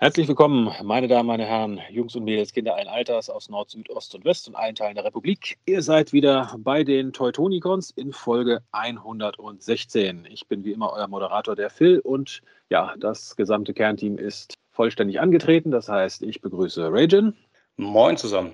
[0.00, 3.90] Herzlich willkommen, meine Damen, meine Herren, Jungs und Mädels, Kinder allen Alters aus Nord, Süd,
[3.90, 5.58] Ost und West und allen Teilen der Republik.
[5.66, 10.24] Ihr seid wieder bei den Teutonicons in Folge 116.
[10.30, 15.18] Ich bin wie immer euer Moderator, der Phil, und ja, das gesamte Kernteam ist vollständig
[15.18, 15.72] angetreten.
[15.72, 17.34] Das heißt, ich begrüße Ragin.
[17.76, 18.52] Moin zusammen.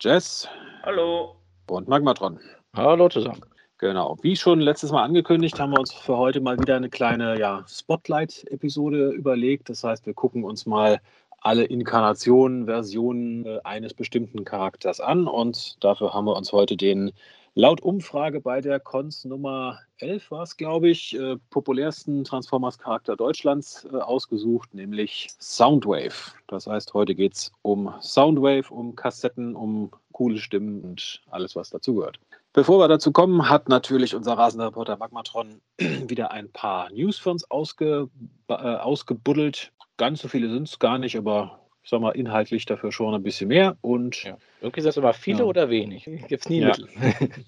[0.00, 0.48] Jess.
[0.84, 1.34] Hallo.
[1.66, 2.38] Und Magmatron.
[2.72, 3.40] Hallo zusammen.
[3.84, 4.16] Genau.
[4.22, 7.66] Wie schon letztes Mal angekündigt, haben wir uns für heute mal wieder eine kleine ja,
[7.68, 9.68] Spotlight-Episode überlegt.
[9.68, 11.02] Das heißt, wir gucken uns mal
[11.42, 17.12] alle Inkarnationen, Versionen äh, eines bestimmten Charakters an und dafür haben wir uns heute den
[17.52, 23.86] laut Umfrage bei der Cons Nummer 11 war es, glaube ich, äh, populärsten Transformers-Charakter Deutschlands
[23.92, 26.32] äh, ausgesucht, nämlich Soundwave.
[26.46, 31.68] Das heißt, heute geht es um Soundwave, um Kassetten, um coole Stimmen und alles, was
[31.68, 32.18] dazugehört.
[32.54, 37.32] Bevor wir dazu kommen, hat natürlich unser rasender Reporter Magmatron wieder ein paar News für
[37.32, 38.08] uns ausge,
[38.48, 39.72] äh, ausgebuddelt.
[39.96, 43.24] Ganz so viele sind es gar nicht, aber ich sag mal, inhaltlich dafür schon ein
[43.24, 43.76] bisschen mehr.
[43.80, 44.38] Und ja.
[44.60, 45.44] irgendwie sind es immer viele ja.
[45.44, 46.04] oder wenig.
[46.28, 46.68] Gibt es nie ja.
[46.68, 46.88] Mittel.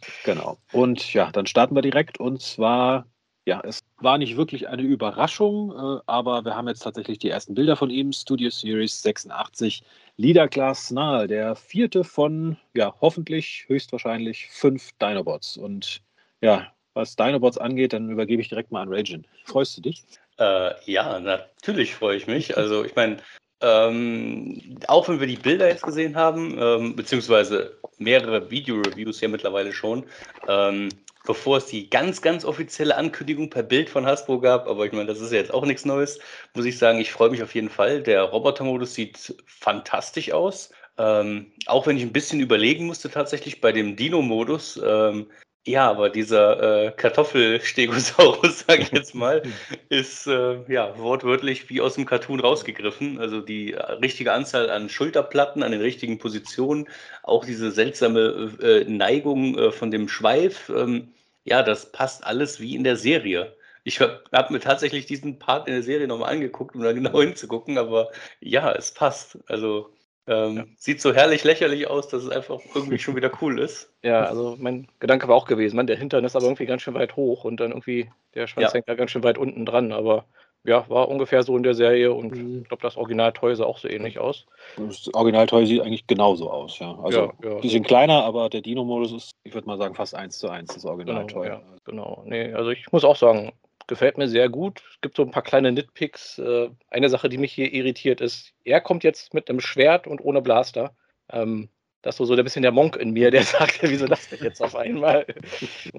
[0.24, 0.58] genau.
[0.72, 2.18] Und ja, dann starten wir direkt.
[2.18, 3.06] Und zwar,
[3.46, 7.54] ja, es war nicht wirklich eine Überraschung, äh, aber wir haben jetzt tatsächlich die ersten
[7.54, 8.12] Bilder von ihm.
[8.12, 9.84] Studio Series 86
[10.18, 15.56] Leader Class Snarl, der vierte von, ja, hoffentlich, höchstwahrscheinlich fünf Dinobots.
[15.56, 16.00] Und
[16.40, 19.26] ja, was Dinobots angeht, dann übergebe ich direkt mal an Ragin.
[19.44, 20.04] Freust du dich?
[20.38, 22.56] Äh, ja, natürlich freue ich mich.
[22.56, 23.18] Also, ich meine,
[23.60, 29.72] ähm, auch wenn wir die Bilder jetzt gesehen haben, ähm, beziehungsweise mehrere Video-Reviews ja mittlerweile
[29.72, 30.04] schon,
[30.48, 30.88] ähm,
[31.26, 35.06] bevor es die ganz, ganz offizielle Ankündigung per Bild von Hasbro gab, aber ich meine,
[35.06, 36.18] das ist ja jetzt auch nichts Neues,
[36.54, 38.02] muss ich sagen, ich freue mich auf jeden Fall.
[38.02, 40.70] Der Roboter-Modus sieht fantastisch aus.
[40.98, 45.26] Ähm, auch wenn ich ein bisschen überlegen musste tatsächlich bei dem Dino-Modus, ähm,
[45.66, 49.42] ja, aber dieser äh, Kartoffelstegosaurus, sage ich jetzt mal,
[49.88, 53.18] ist äh, ja wortwörtlich wie aus dem Cartoon rausgegriffen.
[53.18, 56.88] Also die äh, richtige Anzahl an Schulterplatten an den richtigen Positionen,
[57.24, 60.68] auch diese seltsame äh, Neigung äh, von dem Schweif.
[60.70, 61.12] Ähm,
[61.46, 63.56] ja, das passt alles wie in der Serie.
[63.84, 67.20] Ich habe hab mir tatsächlich diesen Part in der Serie nochmal angeguckt, um da genau
[67.22, 69.38] hinzugucken, aber ja, es passt.
[69.46, 69.90] Also
[70.26, 70.64] ähm, ja.
[70.76, 73.92] Sieht so herrlich lächerlich aus, dass es einfach irgendwie schon wieder cool ist.
[74.02, 76.94] Ja, also mein Gedanke war auch gewesen, man, der Hintern ist aber irgendwie ganz schön
[76.94, 78.74] weit hoch und dann irgendwie der Schwanz ja.
[78.74, 80.26] hängt da ganz schön weit unten dran, aber
[80.66, 82.62] ja, war ungefähr so in der Serie und mhm.
[82.62, 84.46] ich glaube, das Original Toy sah auch so ähnlich aus.
[84.76, 86.98] Das Original Toy sieht eigentlich genauso aus, ja.
[87.02, 87.54] Also ja, ja.
[87.60, 90.84] bisschen kleiner, aber der Dino-Modus ist, ich würde mal sagen, fast eins zu eins das
[90.84, 91.46] Original Toy.
[91.46, 92.22] Genau, ja, genau.
[92.26, 93.52] Nee, also ich muss auch sagen,
[93.86, 94.82] gefällt mir sehr gut.
[94.90, 96.38] Es gibt so ein paar kleine Nitpicks.
[96.38, 100.20] Äh, eine Sache, die mich hier irritiert, ist, er kommt jetzt mit einem Schwert und
[100.20, 100.94] ohne Blaster.
[101.30, 101.68] Ähm,
[102.06, 104.62] das ist so, ein bisschen der Monk in mir, der sagt, wieso das denn jetzt
[104.62, 105.26] auf einmal?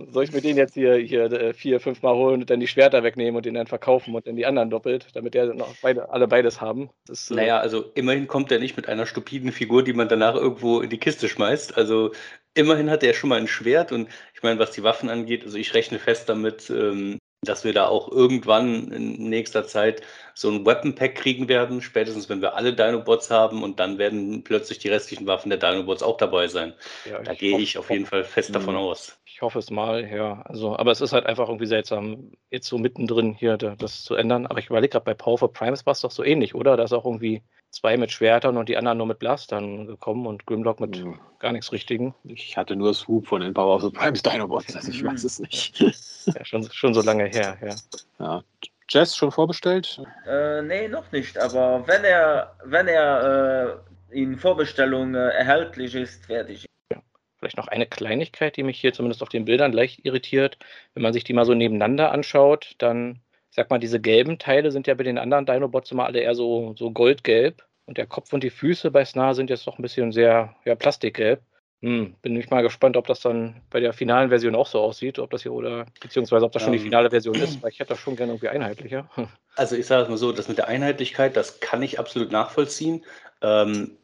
[0.09, 2.67] Soll ich mir den jetzt hier, hier äh, vier, fünf Mal holen und dann die
[2.67, 6.09] Schwerter wegnehmen und den dann verkaufen und dann die anderen doppelt, damit der noch beide,
[6.09, 6.89] alle beides haben?
[7.05, 10.35] Das, äh, naja, also immerhin kommt er nicht mit einer stupiden Figur, die man danach
[10.35, 11.77] irgendwo in die Kiste schmeißt.
[11.77, 12.13] Also
[12.53, 15.57] immerhin hat er schon mal ein Schwert und ich meine, was die Waffen angeht, also
[15.57, 20.01] ich rechne fest damit, ähm, dass wir da auch irgendwann in nächster Zeit
[20.33, 24.43] so ein Weapon Pack kriegen werden, spätestens wenn wir alle Dinobots haben und dann werden
[24.43, 26.73] plötzlich die restlichen Waffen der Dinobots auch dabei sein.
[27.09, 28.81] Ja, da gehe ich auf jeden Fall fest davon mhm.
[28.81, 29.17] aus.
[29.25, 30.41] Ich hoffe es mal, ja.
[30.45, 34.47] Also, aber es ist halt einfach irgendwie seltsam, jetzt so mittendrin hier das zu ändern.
[34.47, 36.75] Aber ich überlege gerade, bei Powerful Primes war es doch so ähnlich, oder?
[36.75, 40.45] Da ist auch irgendwie zwei mit Schwertern und die anderen nur mit Blastern gekommen und
[40.45, 41.19] Grimlock mit mhm.
[41.39, 42.15] gar nichts Richtigen.
[42.23, 45.39] Ich hatte nur Swoop von den Power of the Primes Dinobots, also ich weiß es
[45.39, 45.83] nicht.
[46.27, 47.75] ja, schon, schon so lange her, ja.
[48.19, 48.43] ja.
[48.89, 50.01] Jess schon vorbestellt?
[50.25, 56.29] Äh, nee, noch nicht, aber wenn er, wenn er äh, in Vorbestellung äh, erhältlich ist,
[56.29, 56.65] werde ich.
[56.91, 57.01] Ja.
[57.37, 60.57] Vielleicht noch eine Kleinigkeit, die mich hier zumindest auf den Bildern leicht irritiert.
[60.93, 63.21] Wenn man sich die mal so nebeneinander anschaut, dann
[63.57, 66.73] sag mal, diese gelben Teile sind ja bei den anderen Dinobots immer alle eher so,
[66.77, 67.65] so goldgelb.
[67.85, 70.75] Und der Kopf und die Füße bei Snar sind jetzt doch ein bisschen sehr ja,
[70.75, 71.41] plastikgelb.
[71.81, 75.19] Hm, bin ich mal gespannt, ob das dann bei der finalen Version auch so aussieht,
[75.19, 76.85] ob das hier oder beziehungsweise ob das schon die ähm.
[76.85, 79.09] finale Version ist, weil ich hätte das schon gerne irgendwie einheitlicher.
[79.55, 83.03] Also ich sage es mal so, das mit der Einheitlichkeit, das kann ich absolut nachvollziehen.
[83.41, 83.97] Ähm,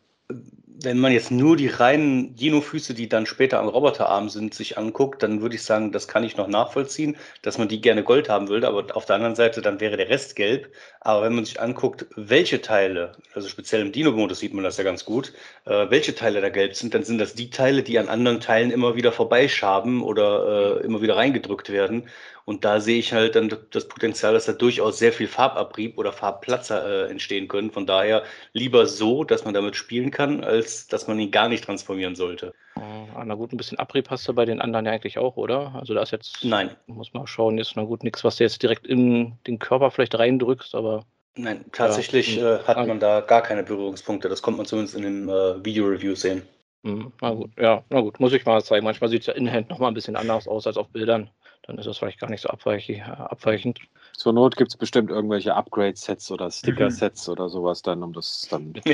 [0.83, 5.23] wenn man jetzt nur die reinen Dino-Füße, die dann später am Roboterarm sind, sich anguckt,
[5.23, 8.49] dann würde ich sagen, das kann ich noch nachvollziehen, dass man die gerne Gold haben
[8.49, 10.73] würde, aber auf der anderen Seite, dann wäre der Rest gelb.
[10.99, 14.83] Aber wenn man sich anguckt, welche Teile, also speziell im Dino-Modus sieht man das ja
[14.83, 15.33] ganz gut,
[15.65, 18.71] äh, welche Teile da gelb sind, dann sind das die Teile, die an anderen Teilen
[18.71, 22.09] immer wieder vorbeischaben oder äh, immer wieder reingedrückt werden.
[22.45, 26.11] Und da sehe ich halt dann das Potenzial, dass da durchaus sehr viel Farbabrieb oder
[26.11, 27.71] Farbplatzer äh, entstehen können.
[27.71, 31.63] Von daher lieber so, dass man damit spielen kann, als dass man ihn gar nicht
[31.63, 32.53] transformieren sollte.
[32.75, 35.75] Ah, na gut, ein bisschen Abrieb hast du bei den anderen ja eigentlich auch, oder?
[35.75, 36.71] Also da ist jetzt, Nein.
[36.87, 40.17] muss man schauen, ist na gut nichts, was du jetzt direkt in den Körper vielleicht
[40.17, 41.05] reindrückst, aber
[41.35, 42.57] Nein, tatsächlich Ja.
[42.57, 42.85] äh, hat Ah.
[42.85, 44.29] man da gar keine Berührungspunkte.
[44.29, 46.43] Das kommt man zumindest in den äh, Video-Reviews sehen.
[46.83, 48.83] Mhm, Na gut, ja, na gut, muss ich mal zeigen.
[48.85, 51.29] Manchmal sieht es ja in-hand noch mal ein bisschen anders aus als auf Bildern.
[51.63, 53.79] Dann ist das vielleicht gar nicht so äh, abweichend.
[54.13, 58.73] Zur Not gibt es bestimmt irgendwelche Upgrade-Sets oder Sticker-Sets oder sowas dann, um das dann.
[58.73, 58.85] Mit,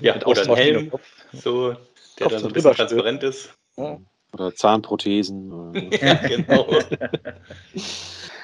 [0.00, 0.90] Ja, mit oder ein austauschendem Helm.
[0.90, 1.10] Kopf.
[1.32, 3.54] So, der Kopf dann so ein bisschen transparent ist.
[3.76, 3.98] Ja.
[4.32, 5.52] Oder Zahnprothesen.
[5.52, 6.68] Oder, Ja, genau.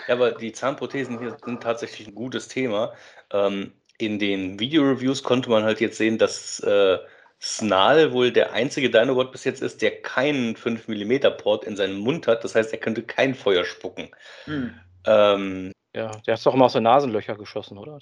[0.08, 2.92] ja, aber die Zahnprothesen hier sind tatsächlich ein gutes Thema.
[3.32, 6.98] Ähm, in den Video-Reviews konnte man halt jetzt sehen, dass äh,
[7.40, 11.98] Snarl wohl der einzige Dinobot bis jetzt ist, der keinen 5 mm Port in seinem
[11.98, 12.44] Mund hat.
[12.44, 14.10] Das heißt, er könnte kein Feuer spucken.
[14.44, 14.74] Hm.
[15.06, 17.98] Ähm, Ja, der ist doch immer aus den Nasenlöcher geschossen, oder?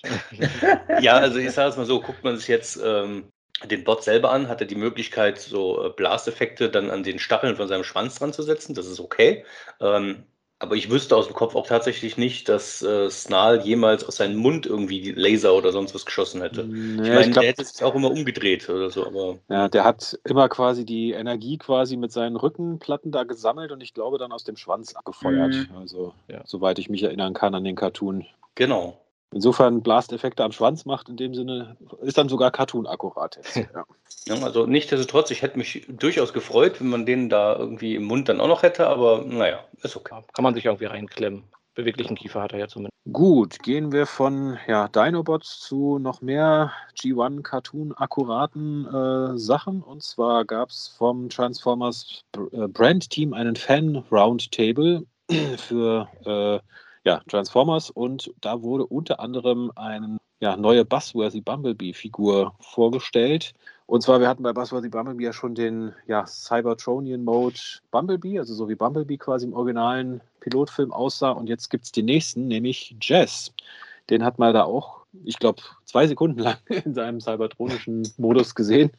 [1.00, 3.32] ja, also ich sage es mal so, guckt man sich jetzt ähm,
[3.64, 7.56] den Bot selber an, hat er die Möglichkeit, so äh, Blasteffekte dann an den Stacheln
[7.56, 8.74] von seinem Schwanz dran zu setzen.
[8.74, 9.44] Das ist okay.
[9.80, 10.26] Ähm,
[10.60, 14.36] aber ich wüsste aus dem Kopf auch tatsächlich nicht, dass äh, Snarl jemals aus seinem
[14.36, 16.64] Mund irgendwie die Laser oder sonst was geschossen hätte.
[16.64, 19.68] Nee, ich meine, ich glaub, der hätte sich auch immer umgedreht oder so, aber ja,
[19.68, 24.18] der hat immer quasi die Energie quasi mit seinen Rückenplatten da gesammelt und ich glaube
[24.18, 25.68] dann aus dem Schwanz abgefeuert.
[25.70, 25.76] Mhm.
[25.76, 26.42] Also, Ja.
[26.44, 28.26] soweit ich mich erinnern kann an den Cartoon.
[28.54, 28.98] genau.
[29.30, 33.56] Insofern Blasteffekte am Schwanz macht in dem Sinne, ist dann sogar Cartoon-akkurat jetzt.
[33.74, 33.84] Ja.
[34.26, 38.28] Ja, also nichtsdestotrotz, ich hätte mich durchaus gefreut, wenn man den da irgendwie im Mund
[38.28, 40.22] dann auch noch hätte, aber naja, ist okay.
[40.34, 41.44] Kann man sich irgendwie reinklemmen.
[41.74, 42.92] Beweglichen Kiefer hat er ja zumindest.
[43.12, 49.82] Gut, gehen wir von ja, Dinobots zu noch mehr G1-Cartoon-akkuraten äh, Sachen.
[49.82, 55.06] Und zwar gab es vom Transformers äh, Brand-Team einen Fan-Roundtable
[55.56, 56.58] für äh,
[57.08, 63.54] ja, Transformers und da wurde unter anderem eine ja, neue Buzzworthy Bumblebee-Figur vorgestellt.
[63.86, 67.58] Und zwar, wir hatten bei Buzzworthy Bumblebee ja schon den ja, Cybertronian-Mode
[67.90, 71.30] Bumblebee, also so wie Bumblebee quasi im originalen Pilotfilm aussah.
[71.30, 73.54] Und jetzt gibt es den nächsten, nämlich Jazz.
[74.10, 78.90] Den hat man da auch, ich glaube, zwei Sekunden lang in seinem cybertronischen Modus gesehen.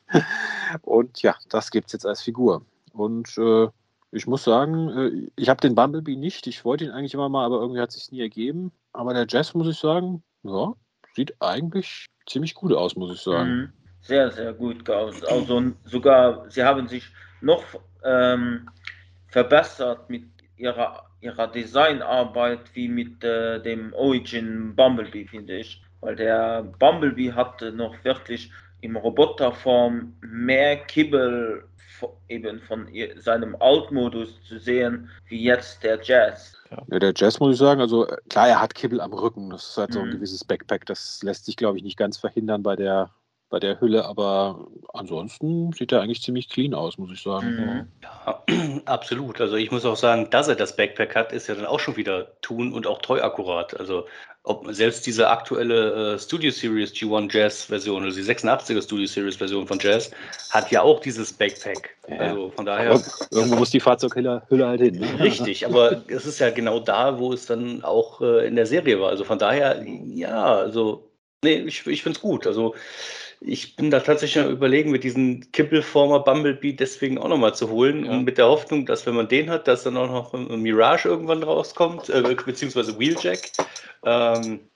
[0.82, 2.64] Und ja, das gibt es jetzt als Figur.
[2.92, 3.68] Und äh,
[4.12, 6.48] ich muss sagen, äh, ich habe den Bumblebee nicht.
[6.48, 8.72] Ich wollte ihn eigentlich immer mal, aber irgendwie hat es sich nie ergeben.
[8.94, 10.74] Aber der Jazz, muss ich sagen, ja,
[11.14, 13.50] sieht eigentlich ziemlich gut aus, muss ich sagen.
[13.50, 13.74] Mhm.
[14.02, 15.24] Sehr, sehr gut aus.
[15.26, 17.04] Also sogar, sie haben sich
[17.42, 17.64] noch
[18.04, 18.70] ähm,
[19.28, 20.24] verbessert mit
[20.56, 25.82] ihrer, ihrer Designarbeit wie mit äh, dem Origin Bumblebee, finde ich.
[26.00, 28.52] Weil der Bumblebee hatte noch wirklich
[28.82, 31.68] im Roboterform mehr Kibbel
[32.28, 32.88] eben von
[33.18, 36.56] seinem Altmodus zu sehen, wie jetzt der Jazz.
[36.72, 39.50] Ja, der Jazz muss ich sagen, also äh, klar, er hat Kibbel am Rücken.
[39.50, 40.12] Das ist halt so ein Mhm.
[40.12, 40.86] gewisses Backpack.
[40.86, 43.12] Das lässt sich, glaube ich, nicht ganz verhindern bei der,
[43.50, 47.56] bei der Hülle, aber ansonsten sieht er eigentlich ziemlich clean aus, muss ich sagen.
[47.56, 47.88] Mhm.
[48.04, 48.44] Ja,
[48.86, 49.42] absolut.
[49.42, 51.98] Also ich muss auch sagen, dass er das Backpack hat, ist ja dann auch schon
[51.98, 53.80] wieder tun und auch treu akkurat.
[53.80, 54.06] Also
[54.44, 59.36] ob selbst diese aktuelle äh, Studio Series G1 Jazz Version, also die 86er Studio Series
[59.36, 60.12] Version von Jazz,
[60.51, 61.98] hat ja auch dieses Backpack.
[62.07, 62.18] Ja.
[62.18, 62.92] Also von daher.
[62.92, 63.01] Aber
[63.31, 65.00] irgendwo muss die Fahrzeughülle Hülle halt hin.
[65.00, 65.19] Ne?
[65.19, 69.00] Richtig, aber es ist ja genau da, wo es dann auch äh, in der Serie
[69.00, 69.10] war.
[69.10, 71.12] Also von daher, ja, also,
[71.44, 72.48] nee, ich, ich finde es gut.
[72.48, 72.75] Also
[73.41, 78.05] ich bin da tatsächlich am überlegen, mit diesem Kippelformer Bumblebee deswegen auch nochmal zu holen
[78.05, 78.12] Ja.
[78.12, 81.08] und mit der Hoffnung, dass wenn man den hat, dass dann auch noch ein Mirage
[81.08, 83.51] irgendwann rauskommt, äh, beziehungsweise Wheeljack.
[84.05, 84.69] Ähm,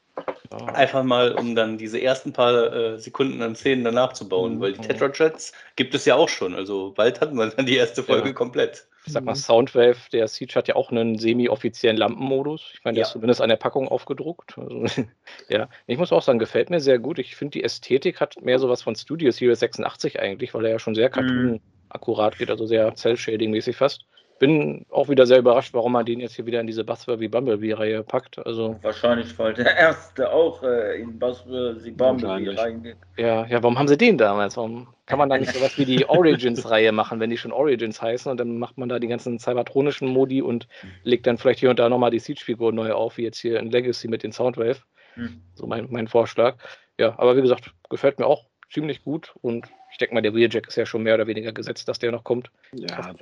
[0.51, 0.65] Ja.
[0.67, 4.61] einfach mal, um dann diese ersten paar äh, Sekunden an Szenen danach zu bauen, Mhm.
[4.61, 6.53] weil die Tetrajets gibt es ja auch schon.
[6.53, 8.33] Also bald hatten wir dann die erste Folge Ja.
[8.33, 8.87] komplett.
[9.05, 12.69] Ich sag mal, Soundwave, der Siege hat ja auch einen semi-offiziellen Lampenmodus.
[12.73, 13.07] Ich meine, der Ja.
[13.07, 14.57] ist zumindest an der Packung aufgedruckt.
[14.57, 14.85] Also,
[15.49, 17.17] ja, ich muss auch sagen, gefällt mir sehr gut.
[17.19, 20.79] Ich finde, die Ästhetik hat mehr sowas von Studio Series 86 eigentlich, weil er ja
[20.79, 24.05] schon sehr cartoon-akkurat geht, also sehr Cell-Shading-mäßig fast.
[24.43, 28.03] Bin auch wieder sehr überrascht, warum man den jetzt hier wieder in diese Buzzworthy Bumblebee-Reihe
[28.03, 28.45] packt.
[28.45, 32.97] Also, Wahrscheinlich, weil der erste auch äh, in Buzzworthy Bumblebee reingeht.
[33.15, 34.57] ja, ja, warum haben sie den damals?
[34.57, 38.29] Warum kann man da nicht sowas wie die Origins-Reihe machen, wenn die schon Origins heißen
[38.29, 40.67] und dann macht man da die ganzen cybertronischen Modi und
[41.03, 43.71] legt dann vielleicht hier und da nochmal die Siege-Figur neu auf, wie jetzt hier in
[43.71, 44.81] Legacy mit den Soundwave.
[45.13, 45.41] Hm.
[45.53, 46.57] So mein, mein Vorschlag.
[46.99, 50.67] Ja, aber wie gesagt, gefällt mir auch ziemlich gut und ich denke mal, der Wheeljack
[50.67, 52.49] ist ja schon mehr oder weniger gesetzt, dass der noch kommt.
[52.73, 53.13] Ja,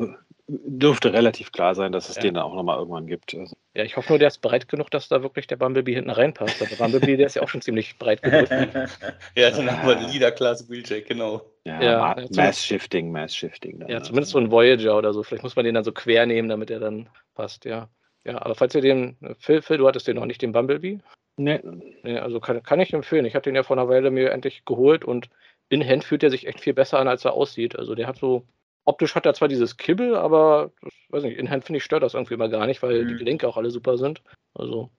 [0.47, 2.21] dürfte relativ klar sein, dass es Ja.
[2.23, 3.35] den dann auch nochmal irgendwann gibt.
[3.35, 6.09] Also, Ja, ich hoffe nur, der ist breit genug, dass da wirklich der Bumblebee hinten
[6.09, 6.59] reinpasst.
[6.61, 8.49] Der Bumblebee, der ist ja auch schon ziemlich breit genug.
[9.35, 11.41] Ja, dann haben wir den Leader-Class Wheeljack, genau.
[11.65, 13.79] ja, Ja, Ma- ja, zum- Mass-Shifting, Mass-Shifting.
[13.79, 14.07] dann, Ja, also.
[14.07, 15.23] zumindest so ein Voyager oder so.
[15.23, 17.89] Vielleicht muss man den dann so quer nehmen, damit er dann passt, ja.
[18.23, 20.99] Ja, aber falls ihr den, Phil, Phil, du hattest den noch nicht, den Bumblebee?
[21.37, 21.59] Nee,
[22.03, 23.25] Nee, also kann, kann ich empfehlen.
[23.25, 25.29] Ich habe den ja vor einer Weile mir endlich geholt und
[25.71, 27.79] in Hand fühlt er sich echt viel besser an, als er aussieht.
[27.79, 28.45] Also der hat so,
[28.83, 30.71] optisch hat er zwar dieses Kibbel, aber
[31.09, 33.19] weiß nicht, in Hand finde ich stört das irgendwie immer gar nicht, weil die Mhm.
[33.19, 34.21] Gelenke auch alle super sind.
[34.53, 34.89] Also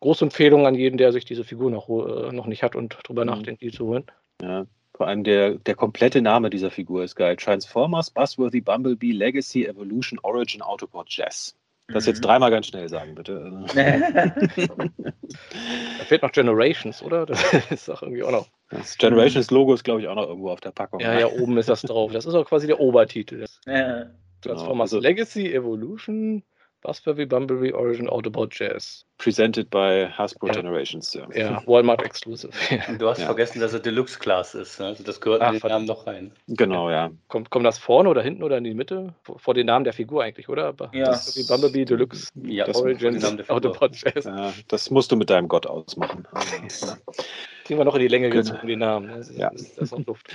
[0.00, 3.24] große Empfehlung an jeden, der sich diese Figur noch, äh, noch nicht hat und drüber
[3.24, 3.30] mhm.
[3.30, 4.04] nachdenkt, die zu holen.
[4.40, 7.36] Ja, vor allem der, der komplette Name dieser Figur ist geil.
[7.36, 11.54] Transformers, Buzzworthy, Bumblebee, Legacy, Evolution, Origin, Autobot, Jazz.
[11.88, 12.28] Das jetzt mhm.
[12.28, 13.66] dreimal ganz schnell sagen, bitte.
[15.98, 17.26] da fehlt noch Generations, oder?
[17.26, 18.48] Das ist doch irgendwie auch noch.
[18.70, 21.00] Das Generations-Logo ist, glaube ich, auch noch irgendwo auf der Packung.
[21.00, 22.12] Ja, ja, oben ist das drauf.
[22.12, 23.46] Das ist auch quasi der Obertitel.
[23.64, 24.06] Ja.
[24.40, 26.42] Transformers genau, also, Legacy, Evolution,
[26.82, 29.05] Buzzworthy, Bumblebee, Origin, Autobot, Jazz.
[29.18, 30.54] Presented by Hasbro ja.
[30.54, 31.14] Generations.
[31.14, 32.52] Ja, ja Walmart Exclusive.
[32.88, 33.26] Und du hast ja.
[33.26, 34.78] vergessen, dass er Deluxe Class ist.
[34.78, 34.86] Ne?
[34.86, 36.32] Also das gehört Ach, in den Namen noch rein.
[36.48, 37.10] Genau, ja.
[37.28, 39.14] Kommt, kommt das vorne oder hinten oder in die Mitte?
[39.22, 40.74] Vor den Namen der Figur eigentlich, oder?
[40.92, 41.06] Ja.
[41.06, 44.24] Das, wie Bumblebee, Deluxe, ja, Origin, Autobot, Jazz.
[44.24, 46.26] Ja, das musst du mit deinem Gott ausmachen.
[47.66, 49.08] Kriegen wir noch in die Länge gezogen, die Namen.
[49.08, 49.50] Das ist, ja.
[49.50, 50.32] Das ist noch Luft.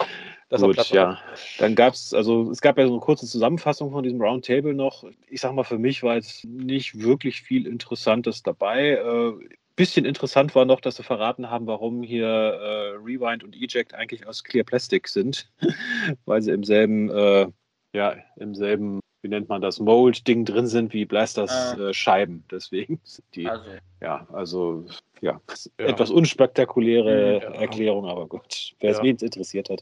[0.50, 1.18] Das Gut, ja.
[1.60, 5.06] Dann gab es, also es gab ja so eine kurze Zusammenfassung von diesem Roundtable noch.
[5.30, 8.71] Ich sag mal, für mich war jetzt nicht wirklich viel Interessantes dabei.
[8.78, 9.34] Äh,
[9.76, 14.28] bisschen interessant war noch, dass sie verraten haben, warum hier äh, Rewind und Eject eigentlich
[14.28, 15.50] aus Clear Plastic sind,
[16.26, 17.48] weil sie im selben, äh,
[17.94, 21.90] ja, im selben, wie nennt man das, Mold-Ding drin sind wie Blasters ah.
[21.90, 22.44] äh, Scheiben.
[22.52, 23.72] Deswegen sind die, also.
[24.02, 24.86] ja, also
[25.22, 25.42] ja,
[25.80, 25.86] ja.
[25.86, 27.50] etwas unspektakuläre ja.
[27.54, 29.82] Erklärung, aber gut, wer es wen interessiert hat.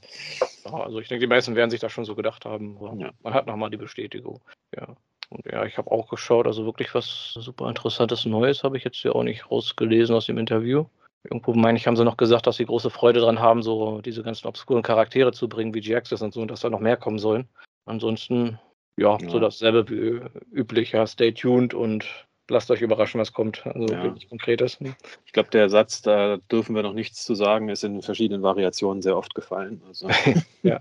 [0.64, 2.78] also ich denke, die meisten werden sich das schon so gedacht haben.
[3.22, 4.40] Man hat nochmal die Bestätigung.
[4.76, 4.96] Ja.
[5.30, 9.04] Und ja, ich habe auch geschaut, also wirklich was super interessantes Neues habe ich jetzt
[9.04, 10.86] ja auch nicht rausgelesen aus dem Interview.
[11.24, 14.24] Irgendwo meine ich, haben sie noch gesagt, dass sie große Freude dran haben, so diese
[14.24, 17.20] ganzen obskuren Charaktere zu bringen, wie G-Axis und so, und dass da noch mehr kommen
[17.20, 17.48] sollen.
[17.86, 18.58] Ansonsten,
[18.98, 19.30] ja, ja.
[19.30, 20.22] so dasselbe wie
[20.58, 22.08] üblich, ja, stay tuned und
[22.50, 23.66] lasst euch überraschen, was kommt.
[23.66, 24.04] Also ja.
[24.04, 24.80] wirklich konkretes.
[25.26, 29.02] Ich glaube, der Satz, da dürfen wir noch nichts zu sagen, ist in verschiedenen Variationen
[29.02, 29.82] sehr oft gefallen.
[29.88, 30.08] Also.
[30.64, 30.80] ja.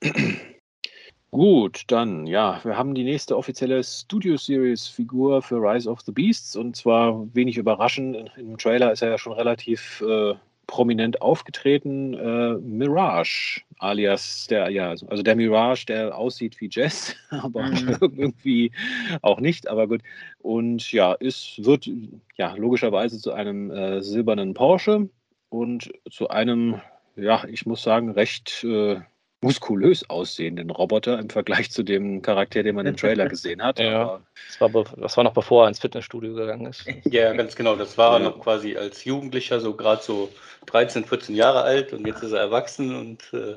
[1.34, 6.12] Gut, dann, ja, wir haben die nächste offizielle Studio Series Figur für Rise of the
[6.12, 8.30] Beasts und zwar wenig überraschend.
[8.36, 10.34] Im Trailer ist er ja schon relativ äh,
[10.68, 12.14] prominent aufgetreten.
[12.14, 17.96] Äh, Mirage, alias der, ja, also der Mirage, der aussieht wie Jess, aber mhm.
[18.16, 18.70] irgendwie
[19.22, 20.02] auch nicht, aber gut.
[20.38, 21.90] Und ja, es wird
[22.36, 25.08] ja logischerweise zu einem äh, silbernen Porsche
[25.48, 26.80] und zu einem,
[27.16, 29.00] ja, ich muss sagen, recht äh,
[29.44, 33.78] muskulös aussehenden Roboter im Vergleich zu dem Charakter, den man im Trailer gesehen hat.
[33.78, 36.86] ja, das war, das war, noch bevor er ins Fitnessstudio gegangen ist.
[37.04, 37.76] Ja, ganz genau.
[37.76, 38.24] Das war ja.
[38.24, 40.30] noch quasi als Jugendlicher, so gerade so
[40.66, 43.56] 13, 14 Jahre alt und jetzt ist er erwachsen und, äh,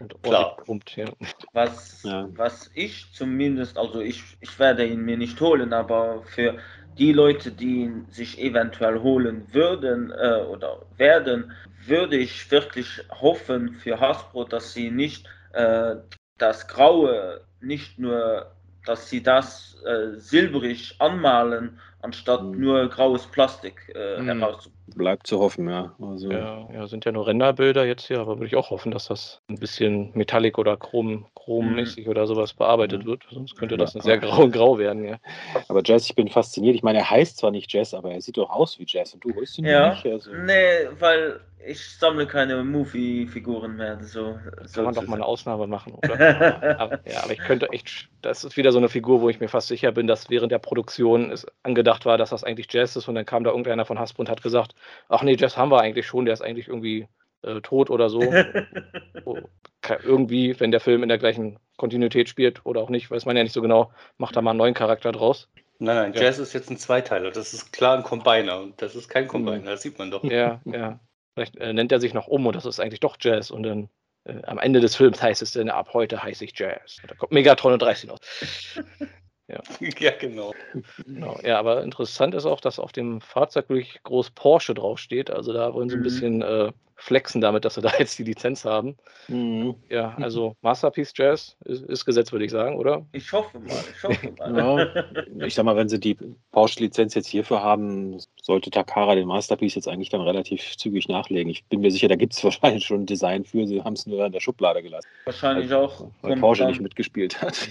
[0.00, 0.56] und klar.
[0.56, 1.06] Pumpt, ja.
[1.52, 2.28] Was, ja.
[2.32, 6.58] was ich zumindest, also ich, ich werde ihn mir nicht holen, aber für
[6.98, 11.52] die Leute, die ihn sich eventuell holen würden äh, oder werden,
[11.86, 15.96] würde ich wirklich hoffen für Hasbro, dass sie nicht äh,
[16.38, 18.52] das Graue, nicht nur,
[18.84, 22.60] dass sie das äh, silbrig anmalen, anstatt mhm.
[22.60, 24.26] nur graues Plastik äh, mhm.
[24.26, 24.79] herauszubringen.
[24.94, 25.94] Bleibt zu hoffen, ja.
[26.00, 26.30] Also.
[26.30, 26.68] ja.
[26.72, 29.58] Ja, sind ja nur Renderbilder jetzt hier, aber würde ich auch hoffen, dass das ein
[29.58, 32.10] bisschen Metallic oder Chrom, chrommäßig mhm.
[32.10, 33.24] oder sowas bearbeitet wird.
[33.30, 35.18] Sonst könnte das ein sehr grau grau werden, ja.
[35.68, 36.74] Aber Jazz, ich bin fasziniert.
[36.74, 39.24] Ich meine, er heißt zwar nicht Jazz, aber er sieht doch aus wie Jazz und
[39.24, 39.90] du holst ihn ja.
[39.90, 40.06] nicht.
[40.06, 40.30] Also.
[40.32, 44.02] Nee, weil ich sammle keine Movie-Figuren mehr.
[44.02, 46.14] So, Kann so man doch mal eine Ausnahme machen, oder?
[46.78, 49.48] aber, ja, aber ich könnte echt, das ist wieder so eine Figur, wo ich mir
[49.48, 53.08] fast sicher bin, dass während der Produktion es angedacht war, dass das eigentlich Jazz ist
[53.08, 54.74] und dann kam da irgendeiner von Hasbro und hat gesagt,
[55.08, 57.08] ach nee, Jazz haben wir eigentlich schon, der ist eigentlich irgendwie
[57.42, 58.20] äh, tot oder so.
[60.04, 63.42] irgendwie, wenn der Film in der gleichen Kontinuität spielt oder auch nicht, weiß man ja
[63.42, 65.48] nicht so genau, macht da mal einen neuen Charakter draus.
[65.78, 66.42] Nein, nein, Jazz ja.
[66.42, 67.30] ist jetzt ein Zweiteiler.
[67.30, 70.22] Das ist klar ein Combiner und das ist kein Combiner, das sieht man doch.
[70.24, 71.00] Ja, ja.
[71.34, 73.88] Vielleicht äh, nennt er sich noch um und das ist eigentlich doch Jazz und dann
[74.24, 76.98] äh, am Ende des Films heißt es dann, ab heute heiße ich Jazz.
[77.08, 78.18] Da kommt Megatron und 30 aus.
[79.50, 79.60] Ja.
[79.98, 80.54] ja, genau.
[81.04, 81.38] genau.
[81.42, 85.30] Ja, aber interessant ist auch, dass auf dem Fahrzeug wirklich groß Porsche draufsteht.
[85.30, 86.04] Also da wollen sie ein mhm.
[86.04, 88.96] bisschen äh, flexen damit, dass sie da jetzt die Lizenz haben.
[89.28, 89.74] Mhm.
[89.88, 93.04] Ja, also Masterpiece Jazz ist, ist, Gesetz, würde ich sagen, oder?
[93.12, 95.12] Ich hoffe mal, ich hoffe mal.
[95.36, 96.16] ja, ich sag mal, wenn sie die
[96.52, 101.50] Porsche-Lizenz jetzt hierfür haben, sollte Takara den Masterpiece jetzt eigentlich dann relativ zügig nachlegen.
[101.50, 104.06] Ich bin mir sicher, da gibt es wahrscheinlich schon ein Design für, sie haben es
[104.06, 105.08] nur in der Schublade gelassen.
[105.24, 106.10] Wahrscheinlich also, auch.
[106.22, 107.70] Weil Porsche nicht mitgespielt hat.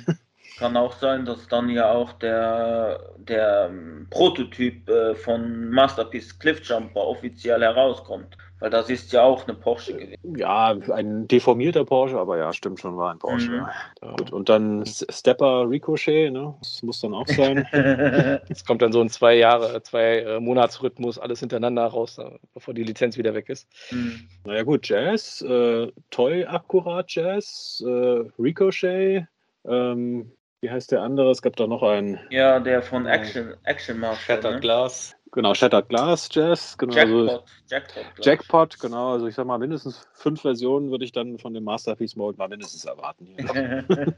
[0.60, 3.72] Kann auch sein, dass dann ja auch der, der
[4.10, 8.38] Prototyp äh, von Masterpiece Cliffjumper offiziell herauskommt.
[8.60, 10.36] Weil das ist ja auch eine Porsche gewesen.
[10.36, 13.52] Ja, ein deformierter Porsche, aber ja, stimmt schon, war ein Porsche.
[13.52, 13.68] Mhm.
[14.02, 14.16] Ja.
[14.18, 16.54] Gut, und dann Stepper Ricochet, ne?
[16.60, 17.66] Das muss dann auch sein.
[18.50, 22.74] Jetzt kommt dann so ein zwei Jahre, zwei äh, Monatsrhythmus, alles hintereinander raus, äh, bevor
[22.74, 23.66] die Lizenz wieder weg ist.
[23.92, 24.28] Mhm.
[24.44, 29.26] Naja gut, Jazz, äh, Toy Akkurat Jazz, äh, Ricochet,
[29.66, 31.32] ähm, wie heißt der andere?
[31.32, 32.20] Es gab da noch einen.
[32.30, 34.36] Ja, der von Action, Action Master.
[34.36, 34.60] Shattered ne?
[34.62, 35.16] Glass.
[35.32, 36.96] Genau, Shattered Glass Jazz, genau.
[36.96, 37.30] Jackpot.
[37.30, 38.26] Also Jackpot, ich.
[38.26, 39.14] Jackpot, genau.
[39.14, 42.48] Also ich sag mal, mindestens fünf Versionen würde ich dann von dem Masterpiece Mode mal
[42.50, 43.28] mindestens erwarten.
[43.38, 43.86] Hier.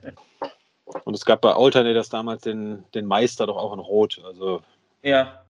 [1.05, 4.21] Und es gab bei Alternators damals den, den Meister doch auch in Rot.
[4.25, 4.62] Also
[5.03, 5.45] ja.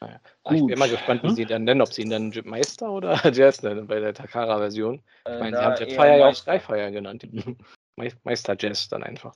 [0.00, 1.34] Ah, ich bin mal gespannt, wie Hm?
[1.36, 4.96] sie ihn dann nennen, ob sie ihn dann Meister oder Jazz nennen bei der Takara-Version.
[4.96, 6.34] Ich Äh, meine, sie haben Jetfire ja auch.
[6.34, 7.28] Skyfire genannt.
[7.96, 9.32] Me- Meister Jazz dann einfach.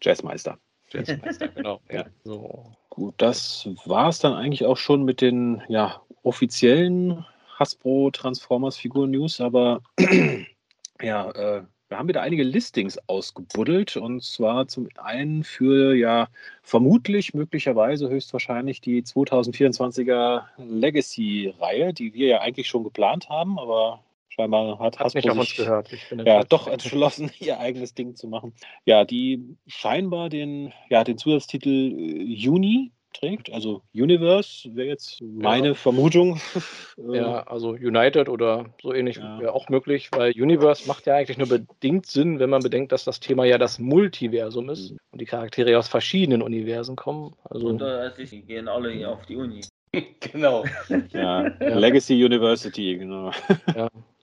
[0.00, 0.58] Jazzmeister.
[0.90, 1.80] Jazzmeister, genau.
[1.90, 2.04] Ja.
[2.24, 2.72] So.
[2.90, 7.26] Gut, das war es dann eigentlich auch schon mit den ja, offiziellen
[7.58, 9.82] Hasbro Transformers Figuren News, aber
[11.02, 16.28] ja, äh, wir haben wieder einige Listings ausgebuddelt und zwar zum einen für ja
[16.62, 24.02] vermutlich, möglicherweise, höchstwahrscheinlich die 2024er Legacy-Reihe, die wir ja eigentlich schon geplant haben, aber
[24.36, 25.92] scheinbar hat, Hat nicht auf uns sich gehört.
[25.92, 28.52] Ich bin ja, doch entschlossen, ihr eigenes Ding zu machen.
[28.84, 35.68] Ja, die scheinbar den, ja, den Zusatztitel äh, Uni trägt, also Universe wäre jetzt meine
[35.68, 35.74] Ja.
[35.74, 36.40] Vermutung.
[37.12, 39.38] Ja, also United oder so ähnlich Ja.
[39.38, 43.04] wäre auch möglich, weil Universe macht ja eigentlich nur bedingt Sinn, wenn man bedenkt, dass
[43.04, 44.98] das Thema ja das Multiversum ist Mhm.
[45.12, 47.36] und die Charaktere aus verschiedenen Universen kommen.
[47.44, 49.60] Also Und äh, die gehen alle auf die Uni.
[50.32, 50.64] Genau.
[51.12, 53.30] ja, Legacy University, genau.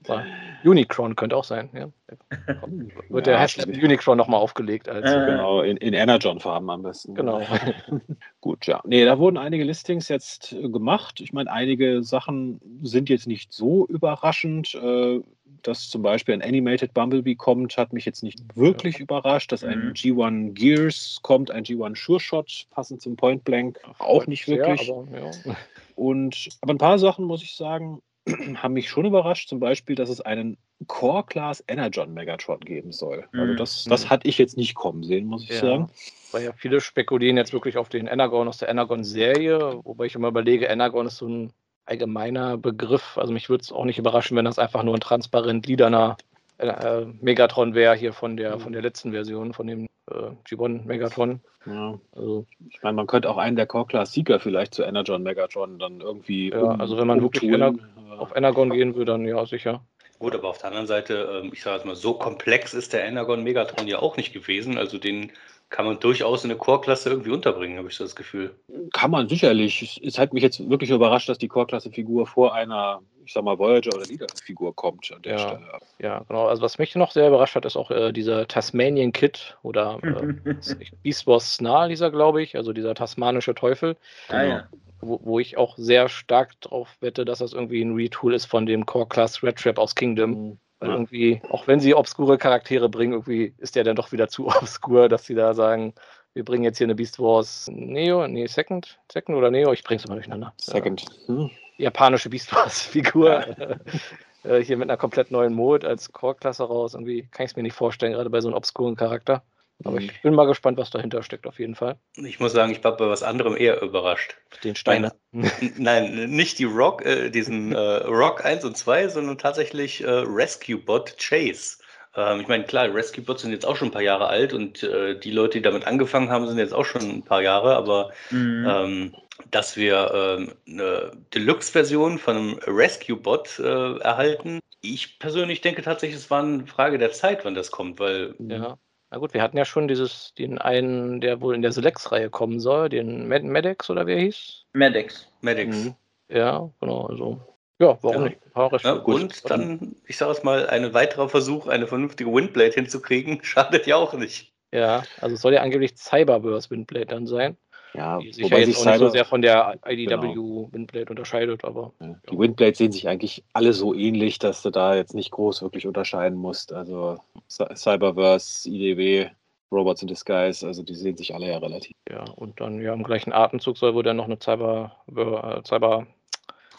[0.10, 0.26] War-
[0.64, 1.70] Unicron könnte auch sein.
[1.74, 1.90] Ja.
[3.10, 5.26] Wird der Ja, Hashtag Unicron nochmal aufgelegt als Äh.
[5.26, 7.16] Genau, in, in Energon-Farben am besten.
[7.16, 7.42] genau.
[8.42, 8.82] Gut, ja.
[8.86, 11.20] Nee, da wurden einige Listings jetzt äh, gemacht.
[11.20, 14.74] Ich meine, einige Sachen sind jetzt nicht so überraschend.
[14.76, 15.22] Äh,
[15.62, 19.52] dass zum Beispiel ein Animated Bumblebee kommt, hat mich jetzt nicht wirklich überrascht.
[19.52, 19.92] Dass ein Mhm.
[19.94, 24.92] G1 Gears kommt, ein G1 Sure Shot, passend zum Point Blank, auch nicht Sehr, wirklich.
[24.92, 25.56] aber, ja.
[25.96, 28.02] Und aber ein paar Sachen, muss ich sagen,
[28.56, 29.50] haben mich schon überrascht.
[29.50, 33.28] Zum Beispiel, dass es einen Core Class Energon Megatron geben soll.
[33.34, 33.58] Also Mhm.
[33.58, 34.10] das, das Mhm.
[34.10, 35.56] hatte ich jetzt nicht kommen sehen, muss ich Ja.
[35.62, 35.90] sagen.
[36.32, 40.30] Weil ja viele spekulieren jetzt wirklich auf den Energon aus der Energon-Serie, wobei ich immer
[40.30, 41.54] überlege, Energon ist so ein
[41.86, 43.18] allgemeiner Begriff.
[43.18, 46.18] Also mich würde es auch nicht überraschen, wenn das einfach nur ein transparent liederner
[46.58, 50.86] äh, äh, Megatron wäre hier von der, von der letzten Version, von dem äh, G1
[50.86, 51.42] Megatron.
[51.66, 52.00] Ja.
[52.12, 55.80] Also, Ich meine, man könnte auch einen der Core Class Sieger vielleicht zu Energon Megatron
[55.80, 56.52] dann irgendwie.
[56.52, 57.86] Ja, also wenn man wirklich umtoolen.
[58.18, 59.84] auf Energon gehen will, dann ja, sicher.
[60.20, 63.04] Gut, aber auf der anderen Seite, ähm, ich sage jetzt mal, so komplex ist der
[63.06, 64.78] Energon Megatron ja auch nicht gewesen.
[64.78, 65.32] Also den
[65.74, 68.54] kann man durchaus in eine Core-Klasse irgendwie unterbringen, habe ich so das Gefühl.
[68.94, 70.00] Kann man sicherlich.
[70.06, 73.96] Es, hat mich jetzt wirklich überrascht, dass die Core-Klasse-Figur vor einer, ich sag mal, Voyager
[73.96, 75.40] oder Leader-Figur kommt an der Ja.
[75.40, 75.66] Stelle.
[75.98, 76.46] Ja, genau.
[76.46, 80.54] Also was mich noch sehr überrascht hat, ist auch äh, dieser Tasmanian Kid oder äh,
[81.02, 83.98] Beast Wars Snarl, dieser, glaube ich, also dieser tasmanische Teufel.
[84.30, 84.68] Ah, ja.
[85.02, 88.68] wo, wo ich auch sehr stark drauf wette, dass das irgendwie ein Retool ist von
[88.68, 90.60] dem Core Class Red Trap aus Kingdom.
[90.84, 90.96] Weil Ja.
[90.96, 95.08] irgendwie, auch wenn sie obskure Charaktere bringen, irgendwie ist der dann doch wieder zu obskur,
[95.08, 95.94] dass sie da sagen,
[96.34, 100.04] wir bringen jetzt hier eine Beast Wars Neo, nee, Second, Second oder Neo, ich bring's
[100.04, 100.54] immer durcheinander.
[100.60, 101.06] Second.
[101.28, 101.50] Hm.
[101.78, 103.46] Japanische Beast Wars Figur.
[104.44, 106.96] äh, hier mit einer komplett neuen Mode als Core-Klasse raus.
[106.96, 109.42] Irgendwie kann ich es mir nicht vorstellen, gerade bei so einem obskuren Charakter.
[109.84, 110.10] Aber Mhm.
[110.10, 111.98] ich bin mal gespannt, was dahinter steckt, auf jeden Fall.
[112.16, 114.38] Ich muss sagen, ich war bei was anderem eher überrascht.
[114.64, 115.14] Den Steiner.
[115.32, 120.78] Nein, nicht die Rock, äh, diesen äh, Rock 1 und 2, sondern tatsächlich äh, Rescue
[120.78, 121.78] Bot Chase.
[122.16, 124.84] Ähm, ich meine, klar, Rescue Bots sind jetzt auch schon ein paar Jahre alt und
[124.84, 128.12] äh, die Leute, die damit angefangen haben, sind jetzt auch schon ein paar Jahre, aber
[128.30, 128.66] Mhm.
[128.68, 129.16] ähm,
[129.50, 134.60] dass wir ähm, eine Deluxe-Version von einem Rescue-Bot äh, erhalten.
[134.82, 138.78] Ich persönlich denke tatsächlich, es war eine Frage der Zeit, wann das kommt, weil Ja.
[139.14, 142.60] Na gut, wir hatten ja schon dieses, den einen, der wohl in der Selects-Reihe kommen
[142.60, 144.66] soll, den Med Medex oder wie er hieß.
[144.74, 145.32] Medics.
[145.42, 145.78] Medics.
[145.78, 145.96] Mhm.
[146.30, 147.40] Ja, genau, also.
[147.78, 148.30] Ja, warum Ja.
[148.30, 148.40] nicht?
[148.56, 149.06] Ja, Bots.
[149.06, 153.98] und dann, ich sage es mal, ein weiterer Versuch, eine vernünftige Windblade hinzukriegen, schadet ja
[153.98, 154.52] auch nicht.
[154.72, 157.56] Ja, also es soll ja angeblich Cyberverse Windblade dann sein,
[157.96, 160.36] Ja, die sich ja jetzt auch nicht so sehr von der IDW
[160.72, 164.96] Windblade unterscheidet, aber Ja, Die Windblades sehen sich eigentlich alle so ähnlich, dass du da
[164.96, 166.74] jetzt nicht groß wirklich unterscheiden musst.
[166.74, 167.18] Also
[167.50, 169.30] Cy- Cyberverse, IDW,
[169.72, 171.92] Robots in Disguise, also die sehen sich alle ja relativ.
[172.10, 176.08] ja, und dann ja im gleichen Atemzug soll wohl dann noch eine Cyber, äh, Cyber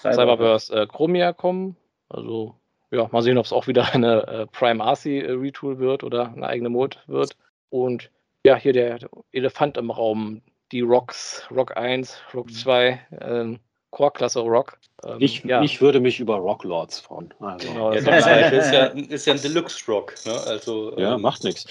[0.00, 1.77] Cyber- Cyberverse äh, Chromia kommen.
[2.09, 2.55] Also
[2.90, 6.33] ja, mal sehen, ob es auch wieder eine äh, Prime RC äh, Retool wird oder
[6.33, 7.37] eine eigene Mode wird.
[7.70, 8.11] Und
[8.44, 8.98] ja, hier der
[9.33, 10.42] Elefant im Raum,
[10.75, 13.61] die Rocks, Rock 1, Rock 2, ähm,
[13.91, 14.77] Core-Klasse Rock.
[15.05, 17.33] Ähm, Ich, ja, ich würde mich über Rocklords freuen.
[17.39, 20.15] Also, genau, Ja, das ist ja, ist ja ein Deluxe-Rock.
[20.27, 20.33] Ne?
[20.47, 21.65] Also, ja, ähm, macht nichts.